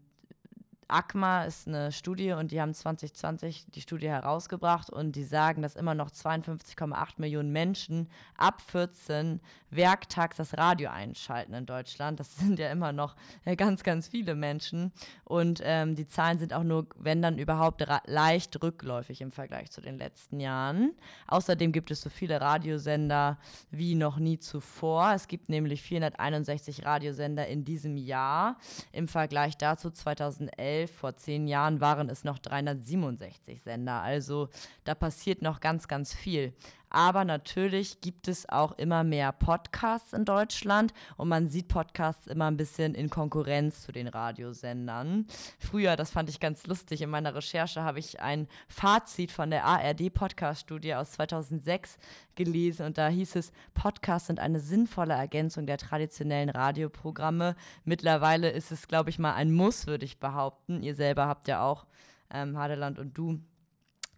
ACMA 0.91 1.45
ist 1.45 1.68
eine 1.68 1.93
Studie 1.93 2.32
und 2.32 2.51
die 2.51 2.62
haben 2.62 2.72
2020 2.72 3.66
die 3.74 3.82
Studie 3.82 4.09
herausgebracht 4.09 4.89
und 4.89 5.16
die 5.16 5.24
sagen, 5.24 5.61
dass 5.61 5.76
immer 5.76 5.95
noch 5.95 6.11
52,8 6.11 7.09
Millionen 7.18 7.53
Menschen 7.53 8.09
ab 8.39 8.62
14 8.62 9.41
werktags 9.70 10.39
das 10.39 10.57
Radio 10.57 10.89
einschalten 10.89 11.53
in 11.53 11.66
Deutschland. 11.66 12.18
Das 12.20 12.36
sind 12.36 12.59
ja 12.59 12.70
immer 12.70 12.93
noch 12.93 13.16
äh, 13.45 13.55
ganz, 13.55 13.82
ganz 13.82 14.09
viele 14.09 14.34
Menschen 14.34 14.93
und 15.24 15.61
ähm, 15.62 15.95
die 15.95 16.09
Zahlen 16.09 16.39
sind 16.39 16.55
auch 16.55 16.64
nur, 16.64 16.86
wenn 16.97 17.20
dann 17.20 17.36
überhaupt, 17.36 17.84
leicht 18.07 18.62
rückläufig 18.62 19.20
im 19.20 19.30
Vergleich 19.30 19.70
zu 19.70 19.82
den 19.82 19.99
letzten 19.99 20.41
Jahren. 20.41 20.93
Außerdem 21.26 21.70
gibt 21.70 21.91
es 21.91 22.01
so 22.01 22.09
viele 22.09 22.41
Radiosender 22.41 23.39
wie 23.70 23.95
noch 23.95 24.18
nie 24.18 24.39
zuvor. 24.39 25.12
Es 25.14 25.28
gibt 25.28 25.51
nämlich 25.51 25.82
461 25.82 26.86
Radiosender 26.86 27.47
in 27.47 27.66
diesem 27.66 27.99
Jahr 27.99 28.57
im 28.93 29.07
Vergleich 29.07 29.59
dazu 29.59 29.91
2011 29.91 30.77
2011, 30.86 30.90
vor 30.90 31.16
zehn 31.16 31.48
Jahren, 31.48 31.80
waren 31.80 32.08
es 32.08 32.24
noch 32.24 32.38
367 32.38 33.62
Sender. 33.62 34.00
Also 34.02 34.48
da 34.84 34.94
passiert 34.94 35.42
noch 35.42 35.60
ganz, 35.60 35.88
ganz 35.88 36.14
viel. 36.14 36.52
Aber 36.91 37.24
natürlich 37.24 38.01
gibt 38.01 38.28
es 38.28 38.49
auch 38.49 38.72
immer 38.72 39.05
mehr 39.05 39.32
Podcasts 39.32 40.12
in 40.12 40.24
Deutschland 40.24 40.93
und 41.16 41.28
man 41.28 41.49
sieht 41.49 41.68
Podcasts 41.68 42.26
immer 42.26 42.51
ein 42.51 42.57
bisschen 42.57 42.95
in 42.95 43.11
Konkurrenz 43.11 43.82
zu 43.82 43.93
den 43.93 44.09
Radiosendern. 44.09 45.26
Früher, 45.59 45.97
das 45.97 46.11
fand 46.11 46.30
ich 46.30 46.41
ganz 46.41 46.66
lustig, 46.66 47.03
in 47.03 47.11
meiner 47.11 47.34
Recherche 47.34 47.82
habe 47.82 47.99
ich 47.99 48.20
ein 48.20 48.49
Fazit 48.68 49.32
von 49.32 49.51
der 49.51 49.64
ARD-Podcast-Studie 49.64 50.95
aus 50.95 51.12
2006 51.12 51.99
gelesen 52.34 52.86
und 52.86 52.99
da 52.99 53.09
hieß 53.09 53.36
es, 53.36 53.53
Podcasts 53.74 54.28
sind 54.28 54.41
eine 54.41 54.61
sinnvolle 54.61 55.14
Ergänzung 55.14 55.66
der 55.66 55.78
traditionellen 55.78 56.51
Radioprogramme. 56.51 57.57
Mittlerweile 57.84 58.51
ist 58.51 58.70
es, 58.70 58.89
glaube 58.89 59.11
ich, 59.11 59.18
mal 59.18 59.34
ein 59.34 59.53
Muss, 59.53 59.86
würde 59.86 60.05
ich 60.05 60.20
behaupten. 60.20 60.82
Ihr 60.82 60.95
selber 60.95 61.26
habt 61.26 61.49
ja 61.49 61.62
auch, 61.62 61.86
ähm, 62.30 62.57
Hadeland 62.57 62.99
und 62.99 63.16
du, 63.16 63.41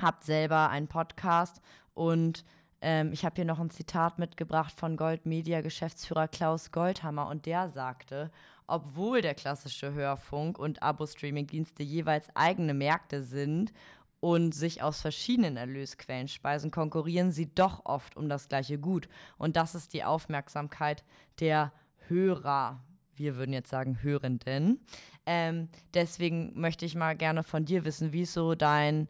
habt 0.00 0.24
selber 0.24 0.68
einen 0.70 0.88
Podcast 0.88 1.60
und 1.94 2.44
ähm, 2.82 3.12
ich 3.12 3.24
habe 3.24 3.36
hier 3.36 3.44
noch 3.44 3.60
ein 3.60 3.70
Zitat 3.70 4.18
mitgebracht 4.18 4.72
von 4.78 4.96
Gold 4.96 5.26
Media 5.26 5.60
Geschäftsführer 5.60 6.28
Klaus 6.28 6.72
Goldhammer 6.72 7.28
und 7.28 7.46
der 7.46 7.68
sagte, 7.70 8.30
obwohl 8.66 9.20
der 9.20 9.34
klassische 9.34 9.92
Hörfunk 9.92 10.58
und 10.58 10.82
Abo-Streaming-Dienste 10.82 11.82
jeweils 11.82 12.28
eigene 12.34 12.72
Märkte 12.72 13.22
sind 13.22 13.72
und 14.20 14.54
sich 14.54 14.82
aus 14.82 15.00
verschiedenen 15.00 15.56
Erlösquellen 15.56 16.28
speisen, 16.28 16.70
konkurrieren 16.70 17.32
sie 17.32 17.52
doch 17.54 17.84
oft 17.84 18.16
um 18.16 18.28
das 18.28 18.48
gleiche 18.48 18.78
Gut. 18.78 19.08
Und 19.38 19.56
das 19.56 19.74
ist 19.74 19.92
die 19.92 20.04
Aufmerksamkeit 20.04 21.04
der 21.40 21.72
Hörer. 22.06 22.82
Wir 23.14 23.36
würden 23.36 23.52
jetzt 23.52 23.70
sagen 23.70 24.02
Hörenden. 24.02 24.80
Ähm, 25.26 25.68
deswegen 25.94 26.58
möchte 26.58 26.86
ich 26.86 26.94
mal 26.94 27.16
gerne 27.16 27.42
von 27.42 27.64
dir 27.64 27.84
wissen, 27.84 28.12
wie 28.12 28.22
ist 28.22 28.34
so 28.34 28.54
dein 28.54 29.08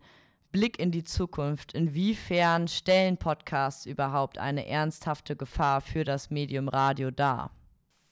Blick 0.53 0.79
in 0.79 0.91
die 0.91 1.05
Zukunft. 1.05 1.75
Inwiefern 1.75 2.67
stellen 2.67 3.17
Podcasts 3.17 3.87
überhaupt 3.87 4.39
eine 4.39 4.67
ernsthafte 4.67 5.37
Gefahr 5.37 5.81
für 5.81 6.05
das 6.05 6.31
Medium 6.31 6.69
Radio 6.69 7.11
dar? 7.11 7.53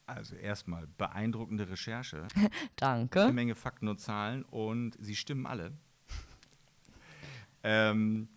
Also 0.06 0.36
erstmal 0.36 0.86
beeindruckende 0.86 1.68
Recherche. 1.68 2.26
Danke. 2.76 3.24
Eine 3.24 3.32
Menge 3.32 3.54
Fakten 3.54 3.88
und 3.88 4.00
Zahlen 4.00 4.44
und 4.44 4.96
sie 5.00 5.16
stimmen 5.16 5.46
alle. 5.46 5.72
ähm, 7.62 8.28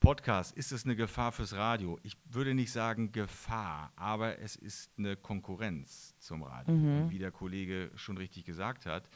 Podcast, 0.00 0.56
ist 0.56 0.70
es 0.70 0.84
eine 0.84 0.96
Gefahr 0.96 1.32
fürs 1.32 1.54
Radio? 1.54 1.98
Ich 2.02 2.16
würde 2.30 2.54
nicht 2.54 2.70
sagen 2.70 3.10
Gefahr, 3.10 3.92
aber 3.96 4.38
es 4.38 4.54
ist 4.54 4.90
eine 4.98 5.16
Konkurrenz 5.16 6.14
zum 6.18 6.42
Radio. 6.42 6.74
Mhm. 6.74 7.10
Wie 7.10 7.18
der 7.18 7.30
Kollege 7.30 7.90
schon 7.96 8.16
richtig 8.16 8.44
gesagt 8.44 8.86
hat, 8.86 9.08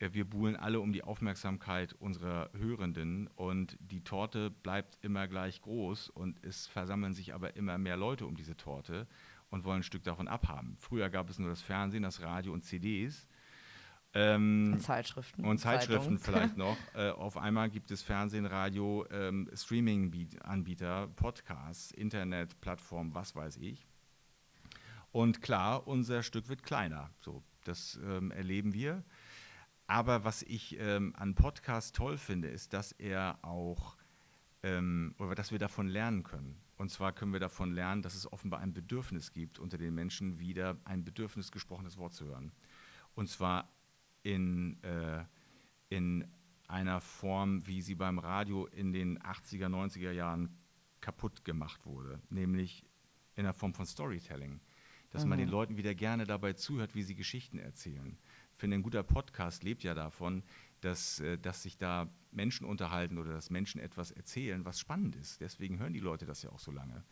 wir 0.00 0.24
buhlen 0.24 0.56
alle 0.56 0.80
um 0.80 0.92
die 0.92 1.02
Aufmerksamkeit 1.02 1.92
unserer 1.94 2.50
Hörenden 2.52 3.28
und 3.34 3.76
die 3.80 4.02
Torte 4.04 4.50
bleibt 4.50 4.98
immer 5.02 5.26
gleich 5.26 5.60
groß 5.60 6.10
und 6.10 6.44
es 6.44 6.66
versammeln 6.66 7.14
sich 7.14 7.34
aber 7.34 7.56
immer 7.56 7.78
mehr 7.78 7.96
Leute 7.96 8.26
um 8.26 8.36
diese 8.36 8.56
Torte 8.56 9.06
und 9.50 9.64
wollen 9.64 9.80
ein 9.80 9.82
Stück 9.82 10.04
davon 10.04 10.28
abhaben. 10.28 10.76
Früher 10.78 11.10
gab 11.10 11.30
es 11.30 11.38
nur 11.38 11.48
das 11.48 11.62
Fernsehen, 11.62 12.02
das 12.02 12.22
Radio 12.22 12.52
und 12.52 12.64
CDs. 12.64 13.26
Ähm, 14.14 14.70
und 14.74 14.80
Zeitschriften. 14.80 15.44
Und 15.44 15.58
Zeitschriften 15.58 16.18
Zeitung. 16.18 16.40
vielleicht 16.40 16.56
noch. 16.56 16.76
Äh, 16.94 17.10
auf 17.10 17.36
einmal 17.36 17.68
gibt 17.68 17.90
es 17.90 18.02
Fernsehen, 18.02 18.46
Radio, 18.46 19.04
ähm, 19.10 19.50
Streaming-Anbieter, 19.52 21.08
Podcasts, 21.08 21.90
Internetplattformen, 21.90 23.14
was 23.14 23.34
weiß 23.34 23.56
ich. 23.58 23.86
Und 25.10 25.42
klar, 25.42 25.86
unser 25.86 26.22
Stück 26.22 26.48
wird 26.48 26.62
kleiner. 26.62 27.10
So, 27.20 27.42
das 27.64 27.98
ähm, 28.02 28.30
erleben 28.30 28.74
wir. 28.74 29.02
Aber 29.88 30.22
was 30.22 30.42
ich 30.42 30.78
ähm, 30.78 31.14
an 31.16 31.34
Podcast 31.34 31.96
toll 31.96 32.18
finde, 32.18 32.48
ist, 32.48 32.74
dass 32.74 32.92
er 32.92 33.38
auch, 33.42 33.96
ähm, 34.62 35.14
oder 35.18 35.34
dass 35.34 35.50
wir 35.50 35.58
davon 35.58 35.88
lernen 35.88 36.24
können. 36.24 36.60
Und 36.76 36.90
zwar 36.90 37.12
können 37.12 37.32
wir 37.32 37.40
davon 37.40 37.72
lernen, 37.72 38.02
dass 38.02 38.14
es 38.14 38.30
offenbar 38.30 38.60
ein 38.60 38.74
Bedürfnis 38.74 39.32
gibt, 39.32 39.58
unter 39.58 39.78
den 39.78 39.94
Menschen 39.94 40.38
wieder 40.38 40.76
ein 40.84 41.04
Bedürfnis, 41.04 41.50
gesprochenes 41.50 41.96
Wort 41.96 42.12
zu 42.12 42.26
hören. 42.26 42.52
Und 43.14 43.30
zwar 43.30 43.72
in, 44.22 44.80
äh, 44.84 45.24
in 45.88 46.28
einer 46.68 47.00
Form, 47.00 47.66
wie 47.66 47.80
sie 47.80 47.94
beim 47.94 48.18
Radio 48.18 48.66
in 48.66 48.92
den 48.92 49.18
80er, 49.20 49.68
90er 49.68 50.12
Jahren 50.12 50.54
kaputt 51.00 51.46
gemacht 51.46 51.86
wurde, 51.86 52.20
nämlich 52.28 52.84
in 53.36 53.44
der 53.44 53.54
Form 53.54 53.72
von 53.72 53.86
Storytelling. 53.86 54.60
Dass 55.10 55.24
mhm. 55.24 55.30
man 55.30 55.38
den 55.38 55.48
Leuten 55.48 55.78
wieder 55.78 55.94
gerne 55.94 56.26
dabei 56.26 56.52
zuhört, 56.52 56.94
wie 56.94 57.02
sie 57.02 57.14
Geschichten 57.14 57.58
erzählen 57.58 58.18
finde, 58.58 58.76
ein 58.76 58.82
guter 58.82 59.02
Podcast 59.02 59.62
lebt 59.62 59.82
ja 59.82 59.94
davon, 59.94 60.42
dass, 60.80 61.20
äh, 61.20 61.38
dass 61.38 61.62
sich 61.62 61.78
da 61.78 62.08
Menschen 62.30 62.66
unterhalten 62.66 63.18
oder 63.18 63.32
dass 63.32 63.50
Menschen 63.50 63.80
etwas 63.80 64.10
erzählen, 64.10 64.64
was 64.64 64.78
spannend 64.78 65.16
ist. 65.16 65.40
Deswegen 65.40 65.78
hören 65.78 65.92
die 65.92 66.00
Leute 66.00 66.26
das 66.26 66.42
ja 66.42 66.50
auch 66.50 66.58
so 66.58 66.70
lange. 66.70 67.04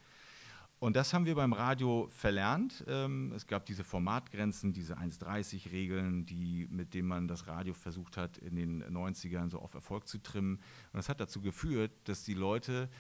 Und 0.79 0.95
das 0.95 1.15
haben 1.15 1.25
wir 1.25 1.35
beim 1.35 1.55
Radio 1.55 2.07
verlernt. 2.11 2.85
Ähm, 2.87 3.33
es 3.35 3.47
gab 3.47 3.65
diese 3.65 3.83
Formatgrenzen, 3.83 4.75
diese 4.75 4.99
1,30-Regeln, 4.99 6.27
die, 6.27 6.67
mit 6.71 6.93
denen 6.93 7.09
man 7.09 7.29
das 7.29 7.47
Radio 7.47 7.73
versucht 7.73 8.19
hat, 8.19 8.37
in 8.37 8.57
den 8.57 8.85
90ern 8.85 9.51
so 9.51 9.59
auf 9.59 9.73
Erfolg 9.73 10.07
zu 10.07 10.19
trimmen. 10.19 10.57
Und 10.57 10.97
das 10.99 11.09
hat 11.09 11.19
dazu 11.19 11.41
geführt, 11.41 11.93
dass 12.05 12.25
die 12.25 12.35
Leute 12.35 12.91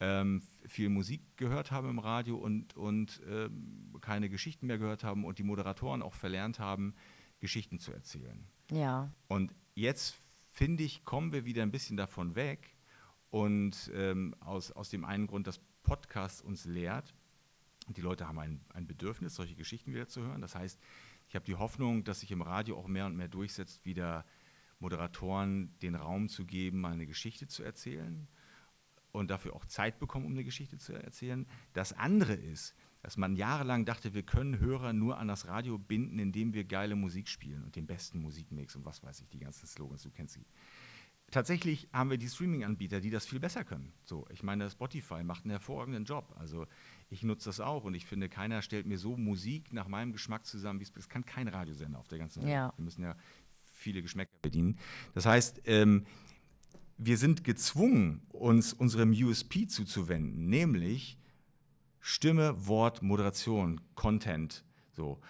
ähm, 0.00 0.42
viel 0.64 0.88
Musik 0.88 1.20
gehört 1.36 1.70
haben 1.70 1.90
im 1.90 1.98
Radio 1.98 2.36
und, 2.36 2.74
und 2.76 3.20
ähm, 3.28 3.94
keine 4.00 4.30
Geschichten 4.30 4.66
mehr 4.66 4.78
gehört 4.78 5.04
haben 5.04 5.24
und 5.26 5.38
die 5.38 5.42
Moderatoren 5.42 6.00
auch 6.00 6.14
verlernt 6.14 6.58
haben, 6.58 6.94
Geschichten 7.40 7.78
zu 7.78 7.92
erzählen. 7.92 8.46
Ja. 8.70 9.12
Und 9.28 9.54
jetzt, 9.74 10.16
finde 10.50 10.82
ich, 10.82 11.04
kommen 11.04 11.32
wir 11.32 11.44
wieder 11.44 11.62
ein 11.62 11.70
bisschen 11.70 11.96
davon 11.96 12.34
weg. 12.34 12.74
Und 13.30 13.90
ähm, 13.94 14.34
aus, 14.40 14.72
aus 14.72 14.90
dem 14.90 15.04
einen 15.04 15.26
Grund, 15.26 15.46
dass 15.46 15.60
Podcast 15.82 16.42
uns 16.42 16.64
lehrt, 16.64 17.14
die 17.88 18.00
Leute 18.00 18.28
haben 18.28 18.38
ein, 18.38 18.60
ein 18.74 18.86
Bedürfnis, 18.86 19.34
solche 19.34 19.54
Geschichten 19.54 19.92
wieder 19.92 20.08
zu 20.08 20.22
hören. 20.22 20.40
Das 20.40 20.54
heißt, 20.54 20.78
ich 21.28 21.34
habe 21.34 21.44
die 21.44 21.54
Hoffnung, 21.54 22.04
dass 22.04 22.20
sich 22.20 22.30
im 22.30 22.42
Radio 22.42 22.78
auch 22.78 22.86
mehr 22.86 23.06
und 23.06 23.16
mehr 23.16 23.28
durchsetzt, 23.28 23.84
wieder 23.84 24.24
Moderatoren 24.78 25.76
den 25.80 25.94
Raum 25.94 26.28
zu 26.28 26.44
geben, 26.44 26.80
mal 26.80 26.92
eine 26.92 27.06
Geschichte 27.06 27.48
zu 27.48 27.62
erzählen 27.62 28.28
und 29.12 29.30
dafür 29.30 29.54
auch 29.54 29.64
Zeit 29.64 29.98
bekommen, 29.98 30.26
um 30.26 30.32
eine 30.32 30.44
Geschichte 30.44 30.78
zu 30.78 30.92
erzählen. 30.92 31.46
Das 31.72 31.92
andere 31.92 32.34
ist, 32.34 32.74
dass 33.02 33.16
man 33.16 33.36
jahrelang 33.36 33.84
dachte, 33.84 34.14
wir 34.14 34.22
können 34.22 34.58
Hörer 34.58 34.92
nur 34.92 35.18
an 35.18 35.28
das 35.28 35.46
Radio 35.46 35.78
binden, 35.78 36.18
indem 36.18 36.52
wir 36.52 36.64
geile 36.64 36.96
Musik 36.96 37.28
spielen 37.28 37.62
und 37.64 37.76
den 37.76 37.86
besten 37.86 38.20
Musikmix 38.20 38.74
und 38.76 38.84
was 38.84 39.02
weiß 39.02 39.20
ich, 39.20 39.28
die 39.28 39.38
ganzen 39.38 39.66
Slogans, 39.66 40.02
du 40.02 40.10
kennst 40.10 40.34
sie. 40.34 40.44
Tatsächlich 41.30 41.88
haben 41.92 42.08
wir 42.08 42.16
die 42.16 42.28
Streaming-Anbieter, 42.28 43.00
die 43.00 43.10
das 43.10 43.26
viel 43.26 43.38
besser 43.38 43.62
können. 43.62 43.92
So, 44.04 44.26
ich 44.30 44.42
meine, 44.42 44.70
Spotify 44.70 45.22
macht 45.22 45.44
einen 45.44 45.50
hervorragenden 45.50 46.04
Job. 46.06 46.34
Also 46.38 46.66
ich 47.10 47.22
nutze 47.22 47.50
das 47.50 47.60
auch 47.60 47.84
und 47.84 47.92
ich 47.92 48.06
finde, 48.06 48.30
keiner 48.30 48.62
stellt 48.62 48.86
mir 48.86 48.96
so 48.96 49.14
Musik 49.16 49.72
nach 49.74 49.88
meinem 49.88 50.12
Geschmack 50.12 50.46
zusammen, 50.46 50.80
wie 50.80 50.84
es 50.84 50.92
das 50.92 51.10
kann 51.10 51.26
kein 51.26 51.48
Radiosender 51.48 51.98
auf 51.98 52.08
der 52.08 52.18
ganzen 52.18 52.42
Welt. 52.42 52.52
Ja. 52.52 52.72
Wir 52.76 52.84
müssen 52.84 53.02
ja 53.02 53.14
viele 53.60 54.00
Geschmäcker 54.00 54.32
bedienen. 54.40 54.78
Das 55.14 55.26
heißt, 55.26 55.62
ähm, 55.66 56.06
wir 56.96 57.18
sind 57.18 57.44
gezwungen, 57.44 58.22
uns 58.30 58.72
unserem 58.72 59.12
USP 59.12 59.66
zuzuwenden, 59.66 60.48
nämlich 60.48 61.18
Stimme, 62.00 62.66
Wort, 62.66 63.02
Moderation, 63.02 63.80
Content. 63.94 64.64
So. 64.92 65.20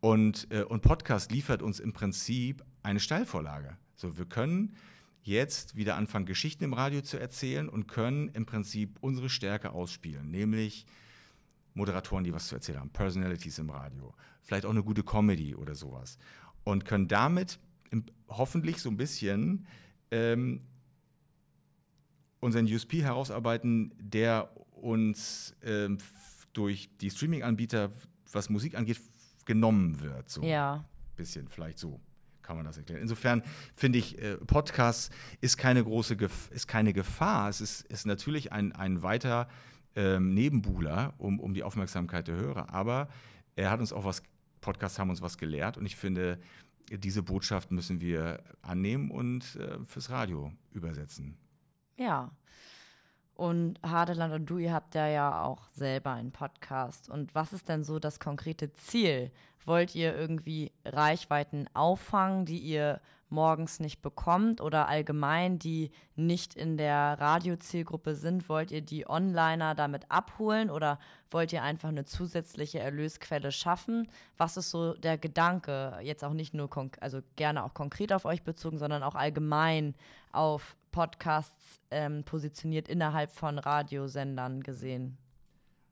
Und, 0.00 0.46
äh, 0.50 0.62
und 0.62 0.82
Podcast 0.82 1.32
liefert 1.32 1.62
uns 1.62 1.80
im 1.80 1.92
Prinzip 1.92 2.64
eine 2.82 3.00
Steilvorlage. 3.00 3.76
So, 3.96 4.16
wir 4.16 4.26
können 4.26 4.76
jetzt 5.22 5.76
wieder 5.76 5.96
anfangen, 5.96 6.26
Geschichten 6.26 6.64
im 6.64 6.72
Radio 6.72 7.02
zu 7.02 7.18
erzählen 7.18 7.68
und 7.68 7.86
können 7.86 8.28
im 8.28 8.46
Prinzip 8.46 8.96
unsere 9.00 9.28
Stärke 9.28 9.72
ausspielen, 9.72 10.30
nämlich 10.30 10.86
Moderatoren, 11.74 12.24
die 12.24 12.32
was 12.32 12.48
zu 12.48 12.54
erzählen 12.54 12.80
haben, 12.80 12.90
Personalities 12.90 13.58
im 13.58 13.70
Radio, 13.70 14.14
vielleicht 14.42 14.64
auch 14.64 14.70
eine 14.70 14.82
gute 14.82 15.02
Comedy 15.02 15.54
oder 15.54 15.74
sowas. 15.74 16.18
Und 16.64 16.84
können 16.84 17.08
damit 17.08 17.58
im, 17.90 18.04
hoffentlich 18.28 18.78
so 18.78 18.90
ein 18.90 18.96
bisschen 18.96 19.66
ähm, 20.10 20.62
unseren 22.40 22.66
USP 22.66 23.02
herausarbeiten, 23.02 23.94
der 23.98 24.50
uns 24.82 25.54
ähm, 25.62 25.98
durch 26.52 26.90
die 27.00 27.10
Streaming-Anbieter, 27.10 27.90
was 28.32 28.50
Musik 28.50 28.74
angeht, 28.76 29.00
genommen 29.44 30.00
wird. 30.00 30.28
So 30.28 30.42
Ja. 30.42 30.84
bisschen, 31.16 31.48
vielleicht 31.48 31.78
so 31.78 32.00
kann 32.42 32.56
man 32.56 32.64
das 32.64 32.78
erklären. 32.78 33.02
Insofern 33.02 33.42
finde 33.74 33.98
ich, 33.98 34.18
äh, 34.22 34.36
Podcast 34.38 35.12
ist 35.40 35.58
keine 35.58 35.84
große 35.84 36.16
Gef 36.16 36.50
ist 36.50 36.66
keine 36.66 36.92
Gefahr. 36.92 37.48
Es 37.50 37.60
ist, 37.60 37.82
ist 37.86 38.06
natürlich 38.06 38.52
ein, 38.52 38.72
ein 38.72 39.02
weiter 39.02 39.48
ähm, 39.96 40.32
Nebenbuhler, 40.32 41.14
um, 41.18 41.40
um 41.40 41.52
die 41.54 41.62
Aufmerksamkeit 41.62 42.28
der 42.28 42.36
Hörer. 42.36 42.72
Aber 42.72 43.08
er 43.56 43.70
hat 43.70 43.80
uns 43.80 43.92
auch 43.92 44.04
was, 44.04 44.22
Podcasts 44.60 44.98
haben 44.98 45.10
uns 45.10 45.20
was 45.20 45.36
gelehrt 45.38 45.76
und 45.76 45.84
ich 45.86 45.96
finde, 45.96 46.38
diese 46.90 47.22
Botschaft 47.22 47.70
müssen 47.70 48.00
wir 48.00 48.42
annehmen 48.62 49.10
und 49.10 49.56
äh, 49.56 49.78
fürs 49.84 50.08
Radio 50.08 50.52
übersetzen. 50.70 51.36
Ja. 51.96 52.30
Und 53.38 53.78
Hadeland 53.86 54.34
und 54.34 54.46
du, 54.46 54.58
ihr 54.58 54.72
habt 54.72 54.96
ja 54.96 55.06
ja 55.06 55.44
auch 55.44 55.68
selber 55.70 56.10
einen 56.10 56.32
Podcast. 56.32 57.08
Und 57.08 57.36
was 57.36 57.52
ist 57.52 57.68
denn 57.68 57.84
so 57.84 58.00
das 58.00 58.18
konkrete 58.18 58.72
Ziel? 58.72 59.30
Wollt 59.64 59.94
ihr 59.94 60.16
irgendwie 60.16 60.72
Reichweiten 60.84 61.68
auffangen, 61.72 62.46
die 62.46 62.58
ihr 62.58 63.00
morgens 63.28 63.78
nicht 63.78 64.02
bekommt 64.02 64.60
oder 64.60 64.88
allgemein, 64.88 65.60
die 65.60 65.92
nicht 66.16 66.54
in 66.54 66.76
der 66.78 67.20
Radiozielgruppe 67.20 68.16
sind? 68.16 68.48
Wollt 68.48 68.72
ihr 68.72 68.82
die 68.82 69.08
Onliner 69.08 69.76
damit 69.76 70.10
abholen 70.10 70.68
oder 70.68 70.98
wollt 71.30 71.52
ihr 71.52 71.62
einfach 71.62 71.90
eine 71.90 72.04
zusätzliche 72.04 72.80
Erlösquelle 72.80 73.52
schaffen? 73.52 74.08
Was 74.36 74.56
ist 74.56 74.70
so 74.70 74.94
der 74.94 75.16
Gedanke? 75.16 75.96
Jetzt 76.02 76.24
auch 76.24 76.32
nicht 76.32 76.54
nur, 76.54 76.68
also 76.98 77.20
gerne 77.36 77.62
auch 77.62 77.74
konkret 77.74 78.12
auf 78.12 78.24
euch 78.24 78.42
bezogen, 78.42 78.78
sondern 78.78 79.04
auch 79.04 79.14
allgemein 79.14 79.94
auf 80.32 80.76
Podcasts 80.90 81.80
ähm, 81.90 82.24
positioniert 82.24 82.88
innerhalb 82.88 83.30
von 83.30 83.58
Radiosendern 83.58 84.62
gesehen. 84.62 85.18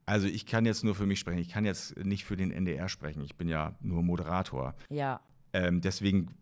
Also 0.05 0.27
ich 0.27 0.45
kann 0.45 0.65
jetzt 0.65 0.83
nur 0.83 0.95
für 0.95 1.05
mich 1.05 1.19
sprechen. 1.19 1.39
Ich 1.39 1.49
kann 1.49 1.65
jetzt 1.65 1.97
nicht 1.97 2.23
für 2.23 2.37
den 2.37 2.51
NDR 2.51 2.87
sprechen. 2.87 3.21
Ich 3.23 3.35
bin 3.35 3.49
ja 3.49 3.75
nur 3.81 4.03
Moderator. 4.03 4.73
Ja, 4.89 5.19
Ähm, 5.53 5.81
deswegen 5.81 6.35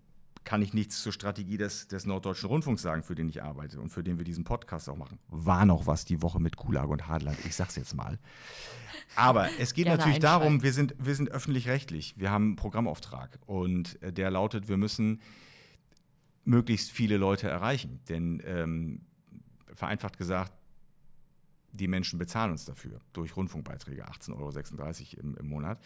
kann 0.43 0.61
ich 0.61 0.73
nichts 0.73 1.01
zur 1.01 1.11
Strategie 1.11 1.57
des, 1.57 1.87
des 1.87 2.05
Norddeutschen 2.05 2.47
Rundfunks 2.47 2.81
sagen, 2.83 3.01
für 3.03 3.15
den 3.15 3.27
ich 3.27 3.41
arbeite 3.43 3.79
und 3.81 3.89
für 3.89 4.03
den 4.03 4.17
wir 4.19 4.25
diesen 4.25 4.43
Podcast 4.43 4.87
auch 4.87 4.95
machen. 4.95 5.17
War 5.27 5.65
noch 5.65 5.87
was 5.87 6.05
die 6.05 6.21
Woche 6.21 6.39
mit 6.39 6.55
Kulage 6.55 6.89
und 6.89 7.07
Hadland, 7.07 7.37
ich 7.45 7.55
sag's 7.55 7.75
jetzt 7.75 7.95
mal. 7.95 8.19
Aber 9.15 9.49
es 9.59 9.73
geht 9.73 9.85
Gerne 9.85 9.97
natürlich 9.97 10.19
darum, 10.19 10.61
wir 10.61 10.71
sind, 10.71 10.95
wir 10.99 11.15
sind 11.15 11.31
öffentlich-rechtlich. 11.31 12.13
Wir 12.17 12.29
haben 12.29 12.45
einen 12.45 12.55
Programmauftrag 12.55 13.39
und 13.47 14.01
äh, 14.03 14.13
der 14.13 14.29
lautet, 14.31 14.67
wir 14.67 14.77
müssen 14.77 15.19
möglichst 16.45 16.91
viele 16.91 17.17
Leute 17.17 17.49
erreichen. 17.49 17.99
Denn 18.07 18.41
ähm, 18.45 19.01
vereinfacht 19.73 20.17
gesagt, 20.17 20.53
die 21.71 21.87
Menschen 21.87 22.17
bezahlen 22.17 22.51
uns 22.51 22.65
dafür 22.65 22.99
durch 23.13 23.35
Rundfunkbeiträge, 23.35 24.07
18,36 24.07 25.17
Euro 25.17 25.21
im, 25.21 25.35
im 25.35 25.47
Monat. 25.49 25.79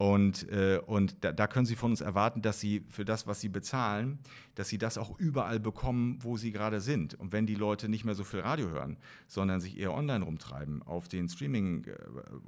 Und, 0.00 0.48
äh, 0.48 0.80
und 0.86 1.22
da, 1.22 1.30
da 1.30 1.46
können 1.46 1.66
Sie 1.66 1.76
von 1.76 1.90
uns 1.90 2.00
erwarten, 2.00 2.40
dass 2.40 2.58
Sie 2.58 2.86
für 2.88 3.04
das, 3.04 3.26
was 3.26 3.42
Sie 3.42 3.50
bezahlen, 3.50 4.18
dass 4.54 4.70
Sie 4.70 4.78
das 4.78 4.96
auch 4.96 5.18
überall 5.20 5.60
bekommen, 5.60 6.16
wo 6.22 6.38
Sie 6.38 6.52
gerade 6.52 6.80
sind. 6.80 7.12
Und 7.20 7.32
wenn 7.32 7.44
die 7.44 7.54
Leute 7.54 7.86
nicht 7.86 8.06
mehr 8.06 8.14
so 8.14 8.24
viel 8.24 8.40
Radio 8.40 8.70
hören, 8.70 8.96
sondern 9.28 9.60
sich 9.60 9.78
eher 9.78 9.92
online 9.92 10.24
rumtreiben, 10.24 10.82
auf 10.84 11.08
den 11.08 11.28
Streaming, 11.28 11.84
äh, 11.84 11.96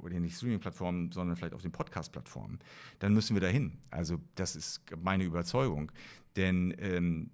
oder 0.01 0.19
nicht 0.19 0.35
Streaming-Plattformen, 0.35 1.11
sondern 1.11 1.35
vielleicht 1.35 1.53
auf 1.53 1.61
den 1.61 1.71
Podcast-Plattformen, 1.71 2.57
dann 2.97 3.13
müssen 3.13 3.35
wir 3.35 3.41
dahin. 3.41 3.77
Also 3.91 4.19
das 4.33 4.55
ist 4.55 4.81
meine 5.03 5.23
Überzeugung. 5.23 5.91
Denn 6.35 6.73
ähm, 6.79 7.29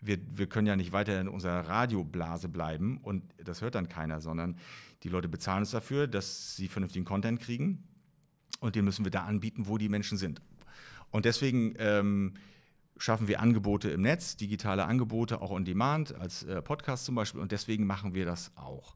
wir, 0.00 0.18
wir 0.30 0.46
können 0.46 0.66
ja 0.66 0.76
nicht 0.76 0.92
weiter 0.92 1.20
in 1.20 1.28
unserer 1.28 1.68
Radioblase 1.68 2.48
bleiben 2.48 2.98
und 3.02 3.22
das 3.42 3.60
hört 3.60 3.74
dann 3.74 3.88
keiner, 3.88 4.20
sondern 4.20 4.56
die 5.02 5.08
Leute 5.08 5.28
bezahlen 5.28 5.60
uns 5.60 5.70
dafür, 5.70 6.06
dass 6.06 6.56
sie 6.56 6.68
vernünftigen 6.68 7.04
Content 7.04 7.40
kriegen 7.40 7.84
und 8.60 8.74
den 8.74 8.84
müssen 8.84 9.04
wir 9.04 9.10
da 9.10 9.24
anbieten, 9.24 9.66
wo 9.66 9.78
die 9.78 9.88
Menschen 9.88 10.18
sind. 10.18 10.40
Und 11.10 11.24
deswegen 11.24 11.74
ähm, 11.78 12.34
schaffen 12.98 13.28
wir 13.28 13.40
Angebote 13.40 13.90
im 13.90 14.02
Netz, 14.02 14.36
digitale 14.36 14.84
Angebote, 14.84 15.40
auch 15.40 15.50
on 15.50 15.64
demand, 15.64 16.14
als 16.14 16.42
äh, 16.44 16.62
Podcast 16.62 17.04
zum 17.04 17.14
Beispiel 17.14 17.40
und 17.40 17.52
deswegen 17.52 17.86
machen 17.86 18.14
wir 18.14 18.24
das 18.24 18.52
auch. 18.56 18.94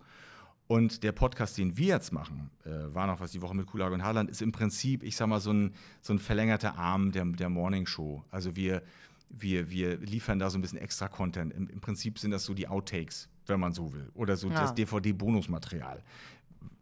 Und 0.67 1.03
der 1.03 1.11
Podcast, 1.11 1.59
den 1.59 1.77
wir 1.77 1.89
jetzt 1.89 2.13
machen, 2.13 2.51
äh, 2.65 2.95
war 2.95 3.09
noch 3.09 3.19
was 3.19 3.33
die 3.33 3.43
Woche 3.43 3.57
mit 3.57 3.67
Kulage 3.67 3.93
und 3.93 4.05
Harland, 4.05 4.31
ist 4.31 4.41
im 4.41 4.53
Prinzip, 4.53 5.03
ich 5.03 5.17
sag 5.17 5.27
mal, 5.27 5.41
so 5.41 5.53
ein, 5.53 5.75
so 6.01 6.13
ein 6.13 6.21
verlängerter 6.21 6.77
Arm 6.79 7.11
der, 7.11 7.25
der 7.25 7.49
Morning 7.49 7.87
Show. 7.87 8.25
Also 8.31 8.55
wir, 8.55 8.83
wir, 9.31 9.71
wir 9.71 9.97
liefern 9.99 10.39
da 10.39 10.51
so 10.51 10.59
ein 10.59 10.63
bisschen 10.63 10.79
extra 10.79 11.09
Content. 11.09 11.53
Im, 11.55 11.69
Im 11.69 11.81
Prinzip 11.81 12.19
sind 12.19 12.31
das 12.33 12.45
so 12.45 12.53
die 12.55 12.69
Outtakes, 12.69 13.29
wenn 13.47 13.61
man 13.61 13.73
so 13.73 13.93
will. 13.93 14.11
Oder 14.15 14.37
so 14.37 14.49
Ja. 14.49 14.61
das 14.61 14.75
DVD-Bonusmaterial, 14.75 16.03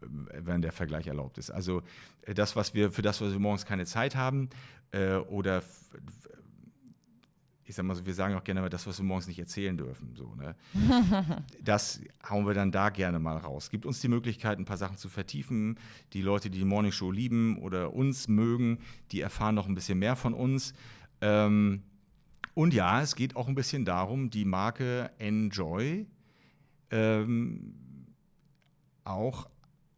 wenn 0.01 0.61
der 0.61 0.71
Vergleich 0.71 1.07
erlaubt 1.07 1.37
ist. 1.37 1.51
Also 1.51 1.83
äh, 2.23 2.33
das, 2.33 2.55
was 2.55 2.73
wir, 2.73 2.91
für 2.91 3.01
das, 3.01 3.21
was 3.21 3.31
wir 3.31 3.39
morgens 3.39 3.65
keine 3.65 3.85
Zeit 3.85 4.15
haben, 4.15 4.49
äh, 4.91 5.15
oder 5.15 5.61
ich 7.65 7.75
sag 7.75 7.85
mal 7.85 7.93
so, 7.93 8.03
wir 8.03 8.15
sagen 8.15 8.33
auch 8.33 8.43
gerne 8.43 8.61
mal 8.61 8.69
das, 8.69 8.87
was 8.87 8.97
wir 8.97 9.05
morgens 9.05 9.27
nicht 9.27 9.37
erzählen 9.37 9.77
dürfen. 9.77 10.15
So, 10.15 10.33
ne? 10.33 10.55
das 11.63 12.01
hauen 12.27 12.47
wir 12.47 12.55
dann 12.55 12.71
da 12.71 12.89
gerne 12.89 13.19
mal 13.19 13.37
raus. 13.37 13.69
Gibt 13.69 13.85
uns 13.85 14.01
die 14.01 14.07
Möglichkeit, 14.07 14.57
ein 14.57 14.65
paar 14.65 14.77
Sachen 14.77 14.97
zu 14.97 15.07
vertiefen. 15.07 15.77
Die 16.13 16.23
Leute, 16.23 16.49
die 16.49 16.57
die 16.57 16.65
Morning 16.65 16.91
Show 16.91 17.11
lieben 17.11 17.59
oder 17.59 17.93
uns 17.93 18.27
mögen, 18.27 18.79
die 19.11 19.21
erfahren 19.21 19.53
noch 19.53 19.67
ein 19.67 19.75
bisschen 19.75 19.99
mehr 19.99 20.15
von 20.15 20.33
uns. 20.33 20.73
Ähm, 21.21 21.83
und 22.59 22.73
ja, 22.73 23.01
es 23.01 23.15
geht 23.15 23.37
auch 23.37 23.47
ein 23.47 23.55
bisschen 23.55 23.85
darum, 23.85 24.29
die 24.29 24.43
Marke 24.43 25.11
Enjoy 25.17 26.05
ähm, 26.91 27.73
auch 29.05 29.49